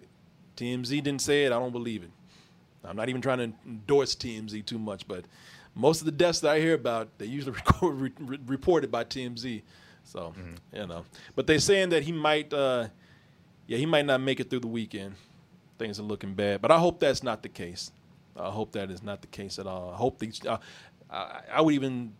[0.56, 1.52] TMZ didn't say it.
[1.52, 2.10] I don't believe it.
[2.82, 5.24] I'm not even trying to endorse TMZ too much, but
[5.74, 9.04] most of the deaths that I hear about, they usually record, re, re- reported by
[9.04, 9.62] TMZ.
[10.04, 10.34] So
[10.72, 12.88] you know, but they're saying that he might, uh,
[13.66, 15.14] yeah, he might not make it through the weekend.
[15.78, 17.90] Things are looking bad, but I hope that's not the case.
[18.36, 19.90] I hope that is not the case at all.
[19.90, 20.44] I hope these.
[20.44, 20.58] Uh,
[21.10, 22.12] I, I would even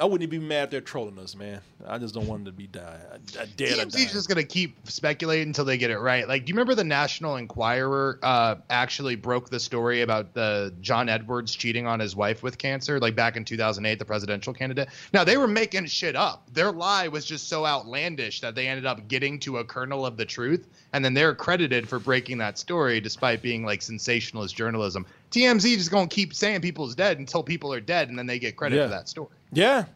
[0.00, 1.60] I wouldn't even be mad if they're trolling us, man.
[1.86, 2.98] I just don't want them to be die.
[3.10, 6.26] I, I dare not TMZ's just gonna keep speculating until they get it right.
[6.28, 11.08] Like, do you remember the National Enquirer uh, actually broke the story about the John
[11.08, 14.88] Edwards cheating on his wife with cancer, like back in 2008, the presidential candidate?
[15.12, 16.48] Now they were making shit up.
[16.52, 20.16] Their lie was just so outlandish that they ended up getting to a kernel of
[20.16, 25.06] the truth, and then they're credited for breaking that story, despite being like sensationalist journalism.
[25.30, 28.56] TMZ just gonna keep saying people's dead until people are dead, and then they get
[28.56, 28.84] credit Yeah.
[28.84, 29.28] for that story.
[29.52, 29.86] Yeah.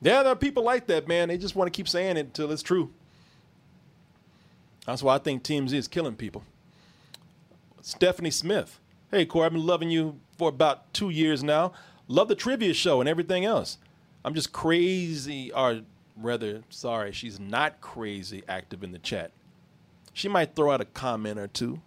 [0.00, 1.28] Yeah, there are people like that, man.
[1.28, 2.92] They just want to keep saying it until it's true.
[4.86, 6.44] That's why I think TMZ is killing people.
[7.80, 8.78] Stephanie Smith.
[9.10, 11.72] Hey, Corey, I've been loving you for about two years now.
[12.08, 13.78] Love the trivia show and everything else.
[14.24, 15.82] I'm just crazy, or
[16.16, 19.32] rather, sorry, she's not crazy active in the chat.
[20.12, 21.80] She might throw out a comment or two.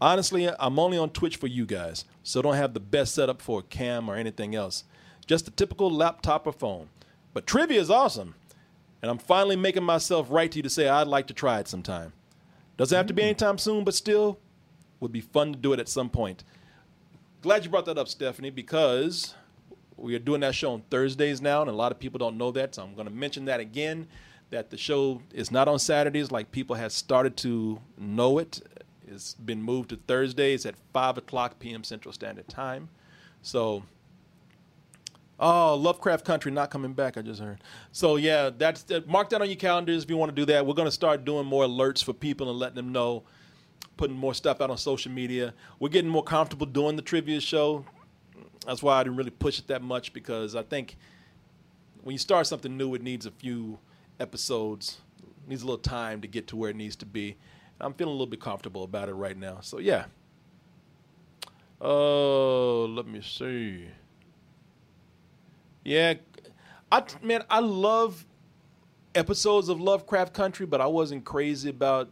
[0.00, 3.60] Honestly, I'm only on Twitch for you guys, so don't have the best setup for
[3.60, 4.84] a cam or anything else.
[5.28, 6.88] Just a typical laptop or phone.
[7.34, 8.34] But trivia is awesome,
[9.02, 11.68] and I'm finally making myself write to you to say I'd like to try it
[11.68, 12.14] sometime.
[12.78, 13.26] Doesn't have to be mm.
[13.26, 14.38] anytime soon, but still,
[15.00, 16.44] would be fun to do it at some point.
[17.42, 19.34] Glad you brought that up, Stephanie, because
[19.98, 22.50] we are doing that show on Thursdays now, and a lot of people don't know
[22.52, 24.08] that, so I'm going to mention that again.
[24.50, 28.62] That the show is not on Saturdays, like people have started to know it.
[29.06, 31.84] It's been moved to Thursdays at five o'clock p.m.
[31.84, 32.88] Central Standard Time.
[33.42, 33.82] So,
[35.38, 37.16] oh, Lovecraft Country not coming back.
[37.16, 37.62] I just heard.
[37.92, 40.66] So yeah, that's that, mark that on your calendars if you want to do that.
[40.66, 43.24] We're to start doing more alerts for people and letting them know,
[43.96, 45.54] putting more stuff out on social media.
[45.78, 47.84] We're getting more comfortable doing the trivia show.
[48.66, 50.96] That's why I didn't really push it that much because I think
[52.02, 53.78] when you start something new, it needs a few
[54.20, 54.98] episodes,
[55.46, 57.36] needs a little time to get to where it needs to be.
[57.78, 59.58] And I'm feeling a little bit comfortable about it right now.
[59.60, 60.06] So yeah.
[61.80, 63.86] Oh, let me see.
[65.88, 66.14] Yeah,
[66.92, 68.26] I man, I love
[69.14, 72.10] episodes of Lovecraft Country, but I wasn't crazy about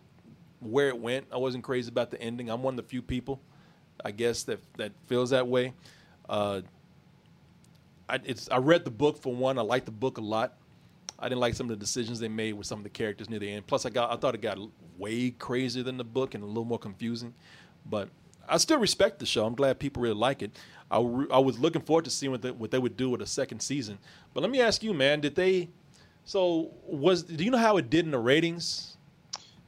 [0.61, 1.27] where it went.
[1.31, 2.49] I wasn't crazy about the ending.
[2.49, 3.39] I'm one of the few people,
[4.03, 5.75] I guess, that that feels that way.
[6.27, 6.63] Uh,
[8.09, 9.59] I, it's I read the book for one.
[9.59, 10.57] I liked the book a lot.
[11.19, 13.41] I didn't like some of the decisions they made with some of the characters near
[13.41, 13.67] the end.
[13.67, 14.57] Plus, I got I thought it got
[14.97, 17.35] way crazier than the book and a little more confusing.
[17.85, 18.09] But
[18.49, 19.45] I still respect the show.
[19.45, 20.53] I'm glad people really like it.
[20.91, 23.23] I, re- I was looking forward to seeing what they, what they would do with
[23.23, 23.99] a second season.
[24.35, 25.69] But let me ask you, man, did they?
[26.25, 28.97] So was do you know how it did in the ratings?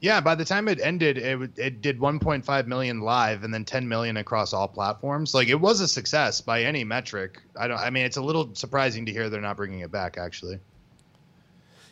[0.00, 3.88] Yeah, by the time it ended, it it did 1.5 million live and then 10
[3.88, 5.34] million across all platforms.
[5.34, 7.42] Like it was a success by any metric.
[7.56, 7.78] I don't.
[7.78, 10.18] I mean, it's a little surprising to hear they're not bringing it back.
[10.18, 10.60] Actually,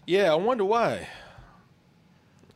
[0.06, 1.08] Yeah, I wonder why.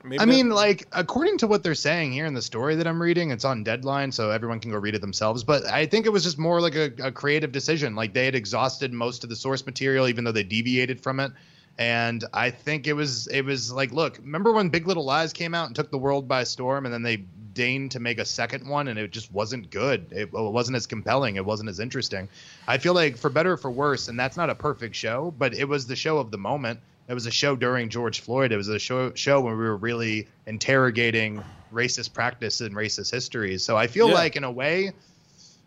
[0.02, 2.86] Maybe I that- mean, like according to what they're saying here in the story that
[2.86, 5.44] I'm reading, it's on Deadline, so everyone can go read it themselves.
[5.44, 7.94] But I think it was just more like a, a creative decision.
[7.94, 11.32] Like they had exhausted most of the source material, even though they deviated from it.
[11.78, 15.54] And I think it was it was like, look, remember when Big Little Lies came
[15.54, 18.66] out and took the world by storm, and then they deigned to make a second
[18.68, 20.06] one, and it just wasn't good.
[20.12, 21.36] It, it wasn't as compelling.
[21.36, 22.28] It wasn't as interesting.
[22.66, 25.54] I feel like for better or for worse, and that's not a perfect show, but
[25.54, 26.80] it was the show of the moment.
[27.10, 28.52] It was a show during George Floyd.
[28.52, 31.42] It was a show show when we were really interrogating
[31.72, 33.64] racist practice and racist histories.
[33.64, 34.14] So I feel Yeah.
[34.14, 34.92] like in a way,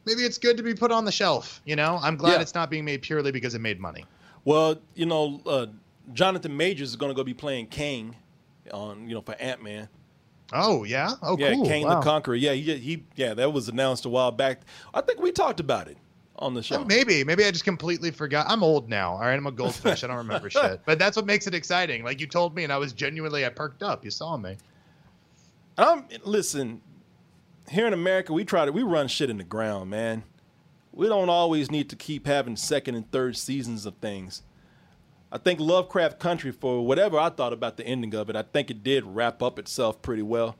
[0.05, 1.61] maybe it's good to be put on the shelf.
[1.65, 2.41] You know, I'm glad Yeah.
[2.41, 4.05] it's not being made purely because it made money.
[4.45, 5.65] Well, you know, uh,
[6.13, 8.15] Jonathan Majors is going to go be playing Kang
[8.71, 9.89] on you know for Ant Man.
[10.53, 11.15] Oh yeah.
[11.21, 11.65] Oh yeah, cool.
[11.65, 11.95] Kang Wow.
[11.95, 12.35] the Conqueror.
[12.35, 14.61] Yeah, he, he yeah that was announced a while back.
[14.93, 15.97] I think we talked about it
[16.43, 16.81] on the show.
[16.81, 18.45] Oh, maybe, maybe I just completely forgot.
[18.49, 19.13] I'm old now.
[19.13, 20.03] All right, I'm a goldfish.
[20.03, 20.81] I don't remember shit.
[20.85, 22.03] But that's what makes it exciting.
[22.03, 24.03] Like you told me, and I was genuinely I perked up.
[24.05, 24.57] You saw me.
[25.77, 26.81] Um, listen,
[27.69, 30.23] here in America, we try to we run shit in the ground, man.
[30.91, 34.43] We don't always need to keep having second and third seasons of things.
[35.31, 38.69] I think Lovecraft Country, for whatever I thought about the ending of it, I think
[38.69, 40.55] it did wrap up itself pretty well.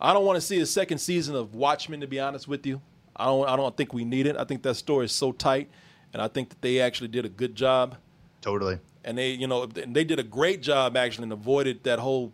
[0.00, 2.80] I don't want to see a second season of Watchmen, to be honest with you.
[3.22, 3.48] I don't.
[3.48, 4.36] I don't think we need it.
[4.36, 5.70] I think that story is so tight,
[6.12, 7.96] and I think that they actually did a good job.
[8.40, 8.78] Totally.
[9.04, 12.32] And they, you know, and they did a great job actually and avoided that whole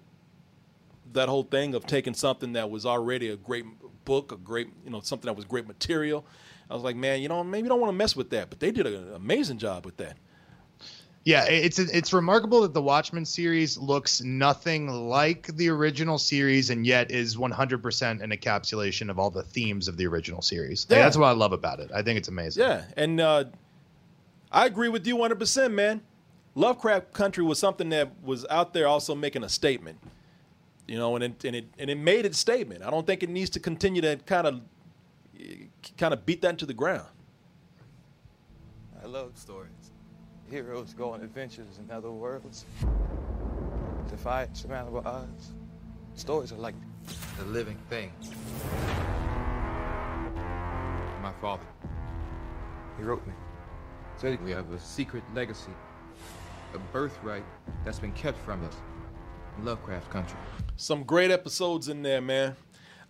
[1.12, 3.64] that whole thing of taking something that was already a great
[4.04, 6.24] book, a great, you know, something that was great material.
[6.70, 8.60] I was like, man, you know, maybe you don't want to mess with that, but
[8.60, 10.16] they did an amazing job with that.
[11.28, 16.86] Yeah, it's it's remarkable that the Watchmen series looks nothing like the original series, and
[16.86, 20.86] yet is 100% an encapsulation of all the themes of the original series.
[20.88, 21.90] Like, that's what I love about it.
[21.94, 22.62] I think it's amazing.
[22.62, 23.44] Yeah, and uh,
[24.50, 26.00] I agree with you 100%, man.
[26.54, 29.98] Lovecraft Country was something that was out there also making a statement.
[30.86, 32.82] You know, and it, and it and it made its statement.
[32.82, 34.62] I don't think it needs to continue to kind of
[35.98, 37.04] kind of beat that into the ground.
[39.02, 39.77] I love stories.
[40.50, 42.64] Heroes go on adventures in other worlds.
[44.08, 45.52] Defy insurmountable odds.
[46.14, 46.74] Stories are like
[47.38, 48.10] the living thing.
[51.22, 51.66] My father.
[52.96, 53.34] He wrote me.
[54.16, 55.72] Said we have a secret legacy.
[56.74, 57.44] A birthright
[57.84, 58.74] that's been kept from us.
[59.62, 60.38] Lovecraft country.
[60.76, 62.56] Some great episodes in there, man.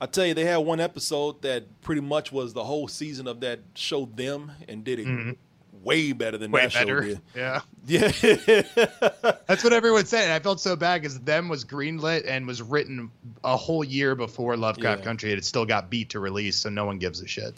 [0.01, 3.41] I tell you, they had one episode that pretty much was the whole season of
[3.41, 5.37] that show, them, and did it Mhm.
[5.83, 7.01] Way better than Way that better.
[7.01, 7.21] did.
[7.35, 7.61] Yeah.
[7.87, 8.09] Yeah.
[9.47, 10.25] That's what everyone said.
[10.25, 13.11] And I felt so bad because them was greenlit and was written
[13.45, 15.05] a whole year before Lovecraft Yeah.
[15.05, 15.31] Country.
[15.33, 17.55] And it still got beat to release, so no one gives a shit.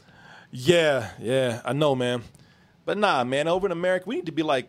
[0.52, 2.22] Yeah, yeah, I know, man.
[2.84, 4.68] But nah, man, over in America, we need to be like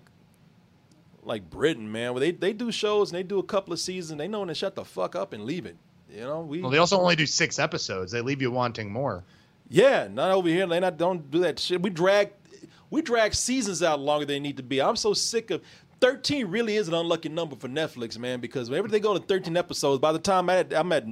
[1.23, 4.17] like Britain, man, where they, they do shows and they do a couple of seasons,
[4.17, 5.75] they know when to shut the fuck up and leave it.
[6.11, 8.11] You know, we Well, they also only do six episodes.
[8.11, 9.23] They leave you wanting more.
[9.69, 10.65] Yeah, not over here.
[10.67, 11.81] They not don't do that shit.
[11.81, 12.31] We drag
[12.91, 14.79] we drag seasons out longer than they need to be.
[14.81, 15.63] I'm so sick of
[16.01, 19.57] 13 really is an unlucky number for Netflix, man, because whenever they go to 13
[19.57, 21.05] episodes, by the time I I'm at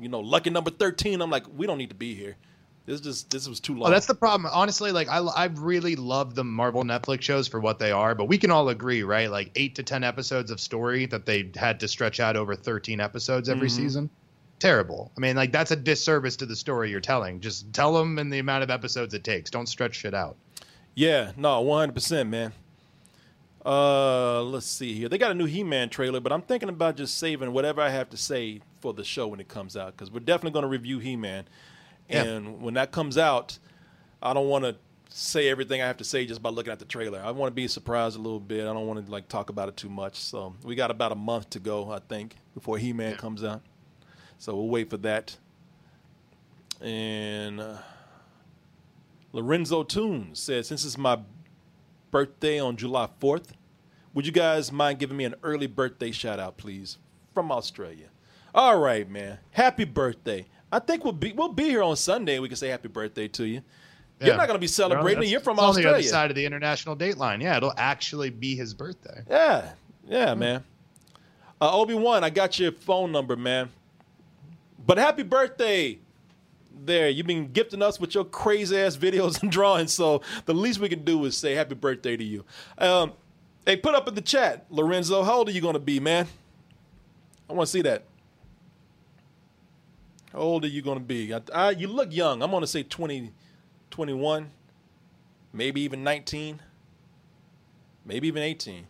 [0.00, 2.36] you know, lucky number 13, I'm like, we don't need to be here.
[2.86, 3.90] This just this was too long.
[3.90, 4.50] Oh, that's the problem.
[4.50, 8.24] Honestly, like I, I really love the Marvel Netflix shows for what they are, but
[8.26, 9.30] we can all agree, right?
[9.30, 12.98] Like eight to ten episodes of story that they had to stretch out over thirteen
[12.98, 13.72] episodes every Mhm.
[13.72, 14.10] season.
[14.58, 15.12] Terrible.
[15.16, 17.40] I mean, like that's a disservice to the story you're telling.
[17.40, 19.50] Just tell them in the amount of episodes it takes.
[19.50, 20.36] Don't stretch shit out.
[20.98, 22.52] Yeah, no, one hundred percent, man.
[23.64, 25.08] Uh, let's see here.
[25.08, 28.10] They got a new He-Man trailer, but I'm thinking about just saving whatever I have
[28.10, 30.98] to say for the show when it comes out because we're definitely going to review
[30.98, 31.44] He-Man.
[32.10, 32.24] Yeah.
[32.24, 33.60] And when that comes out,
[34.20, 34.74] I don't want to
[35.08, 37.22] say everything I have to say just by looking at the trailer.
[37.24, 38.62] I want to be surprised a little bit.
[38.62, 40.16] I don't want to like talk about it too much.
[40.16, 43.62] So we got about a month to go, I think, before He-Man comes out.
[44.38, 45.36] So we'll wait for that.
[46.80, 47.76] And uh,
[49.32, 51.18] Lorenzo Tunes says, since it's my
[52.10, 53.48] birthday on July 4th,
[54.14, 56.98] would you guys mind giving me an early birthday shout out, please,
[57.34, 58.06] from Australia?
[58.54, 59.38] All right, man.
[59.50, 60.46] Happy birthday.
[60.72, 63.28] I think we'll be we'll be here on Sunday and we can say happy birthday
[63.28, 63.62] to you.
[64.20, 64.36] You're Yeah.
[64.36, 65.28] not going to be celebrating.
[65.28, 67.40] You're from it's on the other side of the international date line.
[67.40, 69.22] Yeah, it'll actually be his birthday.
[69.30, 69.70] Yeah,
[70.06, 70.64] yeah, man.
[71.60, 73.70] Uh, Obi Wan, I got your phone number, man.
[74.84, 75.98] But happy birthday!
[76.84, 80.80] There, you've been gifting us with your crazy ass videos and drawings, so the least
[80.80, 82.44] we can do is say happy birthday to you.
[82.78, 83.12] Um,
[83.66, 85.22] hey, put up in the chat, Lorenzo.
[85.22, 86.26] How old are you gonna be, man?
[87.48, 88.04] I want to see that.
[90.32, 91.34] How old are you gonna be?
[91.34, 92.42] I, I, you look young.
[92.42, 93.32] I'm gonna say 20,
[93.90, 94.50] 21,
[95.52, 96.60] maybe even 19,
[98.04, 98.86] maybe even 18.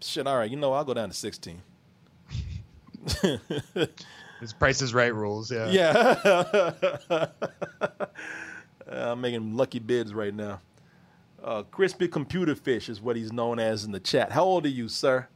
[0.00, 0.50] Shit, all right.
[0.50, 1.62] You know, I'll go down to 16.
[4.40, 5.50] His Price is Right rules.
[5.50, 5.68] Yeah.
[5.70, 7.26] Yeah.
[8.90, 10.60] I'm making lucky bids right now.
[11.42, 14.32] Uh, Crispy Computer Fish is what he's known as in the chat.
[14.32, 15.28] How old are you, sir?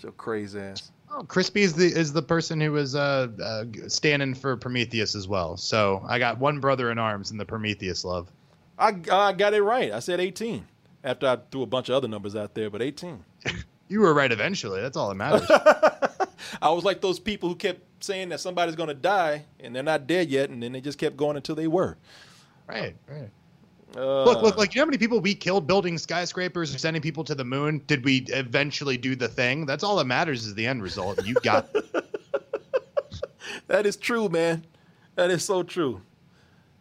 [0.00, 0.90] Your crazy ass.
[1.10, 5.26] Oh, Crispy is the is the person who was uh, uh, standing for Prometheus as
[5.26, 5.56] well.
[5.56, 8.30] So I got one brother in arms in the Prometheus love.
[8.78, 9.90] I, I got it right.
[9.92, 10.66] I said 18
[11.02, 13.24] after I threw a bunch of other numbers out there, but 18.
[13.88, 14.80] You were right eventually.
[14.80, 15.48] That's all that matters.
[16.60, 19.82] I was like those people who kept saying that somebody's going to die and they're
[19.82, 21.96] not dead yet, and then they just kept going until they were.
[22.66, 23.30] right, right.
[23.96, 27.00] Uh, look, look, like you know how many people we killed building skyscrapers or sending
[27.00, 27.80] people to the moon?
[27.86, 29.64] Did we eventually do the thing?
[29.64, 31.24] That's all that matters is the end result.
[31.24, 31.68] You got
[33.68, 34.64] That is true, man.
[35.14, 36.02] That is so true.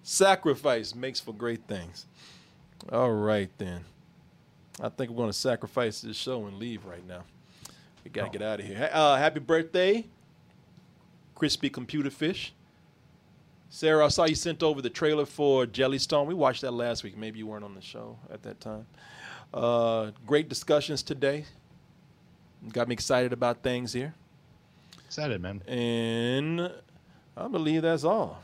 [0.04, 2.06] Sacrifice makes for great things.
[2.92, 3.86] All right, then.
[4.80, 7.24] I think we're going to sacrifice this show and leave right now.
[8.06, 8.90] We got to get out of here.
[8.94, 10.06] Uh, happy birthday,
[11.34, 12.54] Crispy Computer Fish.
[13.70, 16.28] Sarah, I saw you sent over the trailer for Jellystone.
[16.28, 17.18] We watched that last week.
[17.18, 18.86] Maybe you weren't on the show at that time.
[19.54, 21.46] Uh, great discussions today.
[22.72, 24.14] Got me excited about things here.
[25.06, 25.62] excited, man.
[25.68, 26.72] And
[27.36, 28.42] I believe that's all.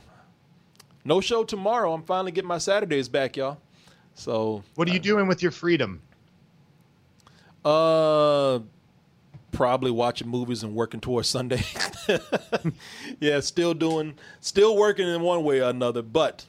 [1.05, 1.93] No show tomorrow.
[1.93, 3.57] I'm finally getting my Saturdays back, y'all.
[4.15, 6.01] So What are you doing with your freedom?
[7.63, 8.59] uh
[9.51, 11.63] probably watching movies and working towards Sunday.
[13.19, 16.45] yeah, still doing still working in one way or another, but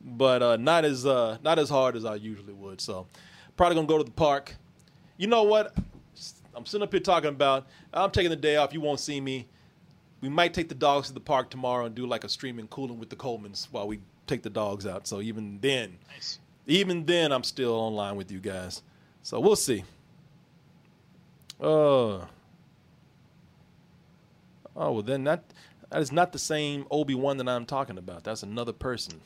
[0.00, 2.80] but uh not as uh not as hard as I usually would.
[2.80, 3.06] So
[3.56, 4.54] probably gonna go to the park.
[5.16, 5.74] You know what?
[6.54, 9.46] I'm sitting up here talking about I'm taking the day off, you won't see me.
[10.20, 12.98] We might take the dogs to the park tomorrow and do like a streaming cooling
[12.98, 15.06] with the Colemans while we take the dogs out.
[15.06, 15.98] So even then,
[16.66, 18.82] even then, I'm still online with you guys.
[19.22, 19.84] So we'll see.
[21.60, 22.24] Uh,
[24.76, 25.44] oh, well, then that
[25.90, 28.24] that is not the same Obi Wan that I'm talking about.
[28.24, 29.20] That's another person.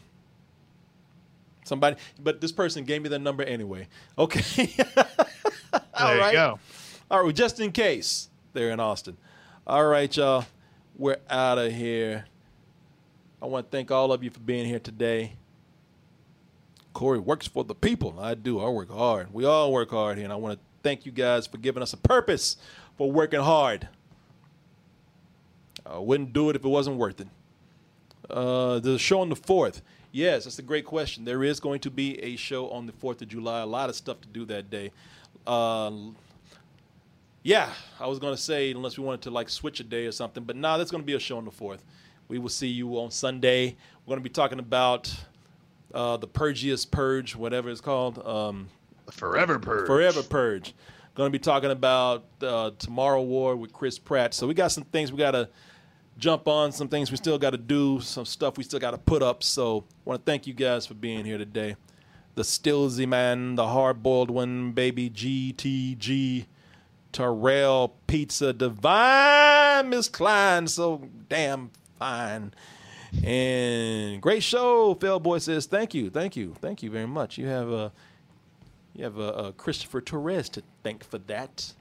[1.64, 3.88] Somebody, but this person gave me the number anyway.
[4.18, 4.72] Okay.
[4.94, 5.04] All
[5.98, 6.32] There you right.
[6.32, 6.58] go.
[7.10, 7.24] All right.
[7.24, 9.16] well, Just in case they're in Austin.
[9.66, 10.46] All right, y'all.
[10.96, 12.26] We're out of here.
[13.42, 15.34] I want to thank all of you for being here today.
[16.92, 18.18] Corey works for the people.
[18.20, 18.58] I do.
[18.60, 19.32] I work hard.
[19.32, 21.92] We all work hard here, and I want to thank you guys for giving us
[21.92, 22.56] a purpose
[22.98, 23.88] for working hard.
[25.86, 27.28] I wouldn't do it if it wasn't worth it.
[28.28, 29.80] Uh, the show on the 4th.
[30.12, 31.24] Yes, that's a great question.
[31.24, 33.60] There is going to be a show on the 4th of July.
[33.60, 34.90] A lot of stuff to do that day.
[35.46, 35.92] Uh,
[37.42, 40.12] yeah, I was going to say, unless we wanted to like switch a day or
[40.12, 41.80] something, but nah, there's going to be a show on the 4th.
[42.28, 43.76] We will see you on Sunday.
[44.04, 45.12] We're going to be talking about
[45.94, 48.24] uh, the Purgius Purge, whatever it's called.
[48.24, 48.68] Um,
[49.10, 49.86] Forever Purge.
[49.86, 50.74] Forever Purge.
[51.14, 54.32] Going to be talking about uh, Tomorrow War with Chris Pratt.
[54.32, 55.48] So we got some things we got to
[56.18, 58.98] jump on, some things we still got to do, some stuff we still got to
[58.98, 59.42] put up.
[59.42, 61.76] So want to thank you guys for being here today.
[62.34, 66.46] The Stillsy man, the hard boiled one, baby GTG,
[67.12, 72.54] Terrell Pizza Divine, Miss Klein, so damn fine.
[73.24, 77.36] And great show, Phil Boy says thank you, thank you, thank you very much.
[77.38, 77.92] You have a
[78.94, 81.72] you have a, a Christopher Torres to thank for that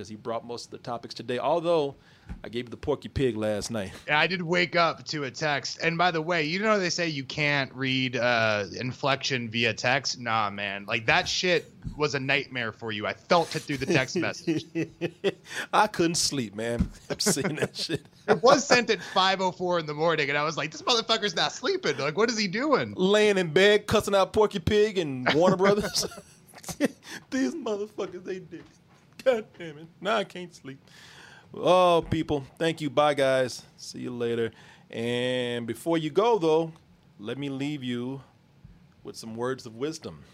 [0.00, 1.38] because he brought most of the topics today.
[1.38, 1.94] Although
[2.42, 3.92] I gave you the Porky Pig last night.
[4.06, 5.78] Yeah, I did wake up to a text.
[5.82, 10.18] And by the way, you know they say you can't read uh, inflection via text.
[10.18, 13.06] Nah, man, like that shit was a nightmare for you.
[13.06, 14.64] I felt it through the text message.
[15.74, 16.88] I couldn't sleep, man.
[17.10, 18.06] I'm seeing that shit.
[18.26, 21.52] It was sent at 5:04 in the morning, and I was like, "This motherfucker's not
[21.52, 21.98] sleeping.
[21.98, 26.06] Like, what is he doing?" Laying in bed, cussing out Porky Pig and Warner Brothers.
[27.30, 28.64] These motherfuckers, they did.
[29.24, 29.86] God damn it.
[30.00, 30.78] Now I can't sleep.
[31.52, 32.90] Oh, people, thank you.
[32.90, 33.62] Bye, guys.
[33.76, 34.52] See you later.
[34.88, 36.72] And before you go, though,
[37.18, 38.22] let me leave you
[39.02, 40.24] with some words of wisdom.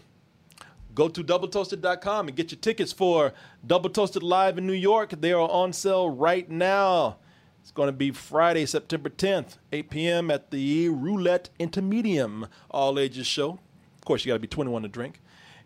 [0.93, 3.33] Go to doubletoasted.com and get your tickets for
[3.65, 5.11] Double Toasted Live in New York.
[5.19, 7.17] They are on sale right now.
[7.61, 10.31] It's going to be Friday, September 10th, 8 p.m.
[10.31, 13.59] at the Roulette Intermedium All Ages Show.
[13.95, 15.19] Of course, you got to be 21 to drink.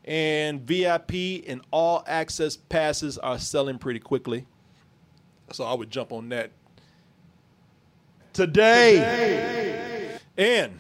[0.04, 4.48] And VIP and all access passes are selling pretty quickly.
[5.52, 6.52] So I would jump on that
[8.34, 10.18] today.
[10.38, 10.80] And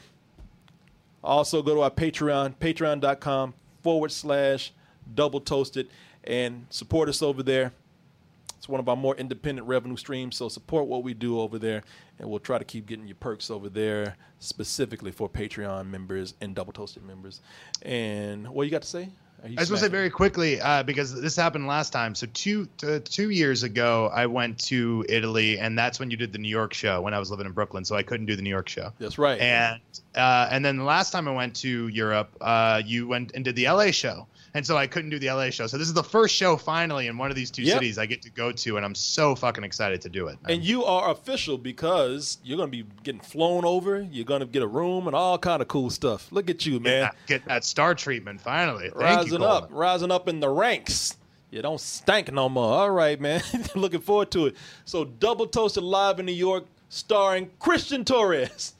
[1.23, 3.53] also go to our Patreon, patreon.com
[3.83, 4.73] forward slash
[5.13, 5.89] double toasted,
[6.23, 7.73] and support us over there.
[8.57, 11.81] It's one of our more independent revenue streams, so support what we do over there,
[12.19, 16.53] and we'll try to keep getting you perks over there specifically for Patreon members and
[16.53, 17.41] double toasted members.
[17.81, 19.09] And what you got to say?
[19.43, 22.13] I just want to say very quickly uh, because this happened last time.
[22.13, 26.31] So two uh, two years ago, I went to Italy, and that's when you did
[26.31, 27.83] the New York show when I was living in Brooklyn.
[27.83, 28.93] So I couldn't do the New York show.
[28.99, 29.39] That's right.
[29.39, 29.81] And
[30.15, 33.55] uh, and then the last time I went to Europe, uh, you went and did
[33.55, 35.67] the LA show, and so I couldn't do the LA show.
[35.67, 37.73] So this is the first show finally in one of these two Yep.
[37.75, 40.37] cities I get to go to, and I'm so fucking excited to do it.
[40.49, 44.01] And you are official because you're going to be getting flown over.
[44.01, 46.31] You're going to get a room and all kind of cool stuff.
[46.31, 47.11] Look at you, man.
[47.27, 48.89] Get that star treatment finally.
[48.89, 51.17] Thank rising you, up, rising up in the ranks.
[51.49, 52.73] You don't stank no more.
[52.73, 53.41] All right, man.
[53.75, 54.55] Looking forward to it.
[54.85, 58.73] So, Double Toasted live in New York, starring Christian Torres.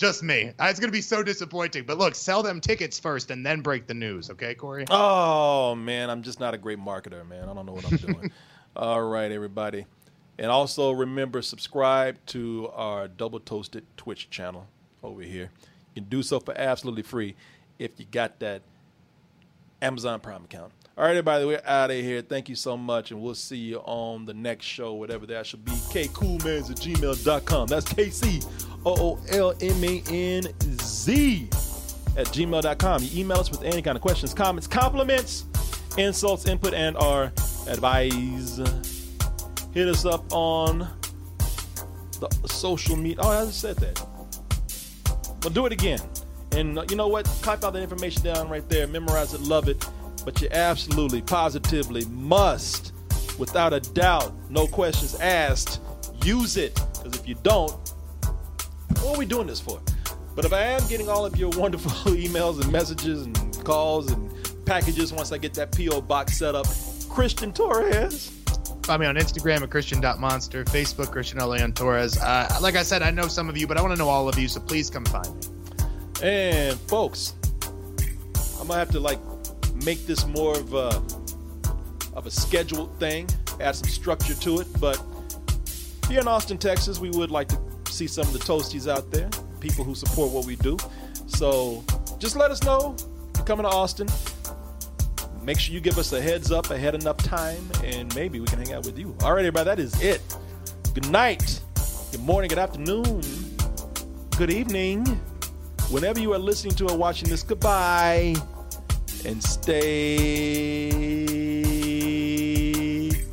[0.00, 0.50] Just me.
[0.58, 1.84] It's going to be so disappointing.
[1.84, 4.86] But look, sell them tickets first and then break the news, okay, Corey?
[4.88, 7.50] Oh man, I'm just not a great marketer, man.
[7.50, 8.32] I don't know what I'm doing.
[8.76, 9.84] All right, everybody.
[10.38, 14.66] And also remember subscribe to our Double Toasted Twitch channel
[15.02, 15.50] over here.
[15.94, 17.36] You can do so for absolutely free
[17.78, 18.62] if you got that
[19.82, 20.72] Amazon Prime account.
[21.00, 22.20] All right, everybody, we're out of here.
[22.20, 25.64] Thank you so much, and we'll see you on the next show, whatever that should
[25.64, 25.72] be.
[25.72, 27.68] kcoolmanz at gmail.com.
[27.68, 28.42] That's K-C
[28.84, 29.18] O-O-L-M-A-N-Z
[32.18, 33.02] at gmail.com.
[33.02, 35.46] You email us with any kind of questions, comments, compliments,
[35.96, 37.32] insults, input, and our
[37.66, 38.58] advice.
[39.72, 40.80] Hit us up on
[42.20, 43.22] the social media.
[43.22, 44.06] Oh, I just said that.
[45.40, 46.00] But do it again.
[46.52, 47.24] And uh, you know what?
[47.40, 48.86] Type out the information down right there.
[48.86, 49.82] Memorize it, love it.
[50.24, 52.92] But you absolutely, positively must,
[53.38, 55.80] without a doubt, no questions asked,
[56.24, 56.74] use it.
[56.74, 57.72] Because if you don't,
[59.00, 59.80] what are we doing this for?
[60.34, 64.30] But if I am getting all of your wonderful emails and messages and calls and
[64.66, 66.02] packages once I get that P.O.
[66.02, 66.66] box set up,
[67.08, 68.30] Christian Torres.
[68.84, 72.18] Find me on Instagram at Christian.monster, Facebook, Christian Leon Torres.
[72.18, 74.28] Uh, like I said, I know some of you, but I want to know all
[74.28, 75.40] of you, so please come find me.
[76.22, 77.34] And folks,
[78.60, 79.18] I'm gonna have to like
[79.84, 81.02] make this more of a
[82.14, 83.28] of a scheduled thing,
[83.60, 84.66] add some structure to it.
[84.80, 85.02] But
[86.08, 87.58] here in Austin, Texas, we would like to
[87.92, 89.28] see some of the toasties out there,
[89.60, 90.76] people who support what we do.
[91.26, 91.84] So
[92.18, 92.96] just let us know
[93.36, 94.08] you're coming to Austin.
[95.42, 98.58] Make sure you give us a heads up ahead enough time, and maybe we can
[98.58, 99.16] hang out with you.
[99.22, 100.20] All right, everybody, that is it.
[100.92, 101.60] Good night,
[102.10, 103.22] good morning, good afternoon,
[104.36, 105.06] good evening.
[105.88, 108.34] Whenever you are listening to or watching this, goodbye,
[109.24, 110.90] and stay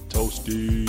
[0.09, 0.86] toasty.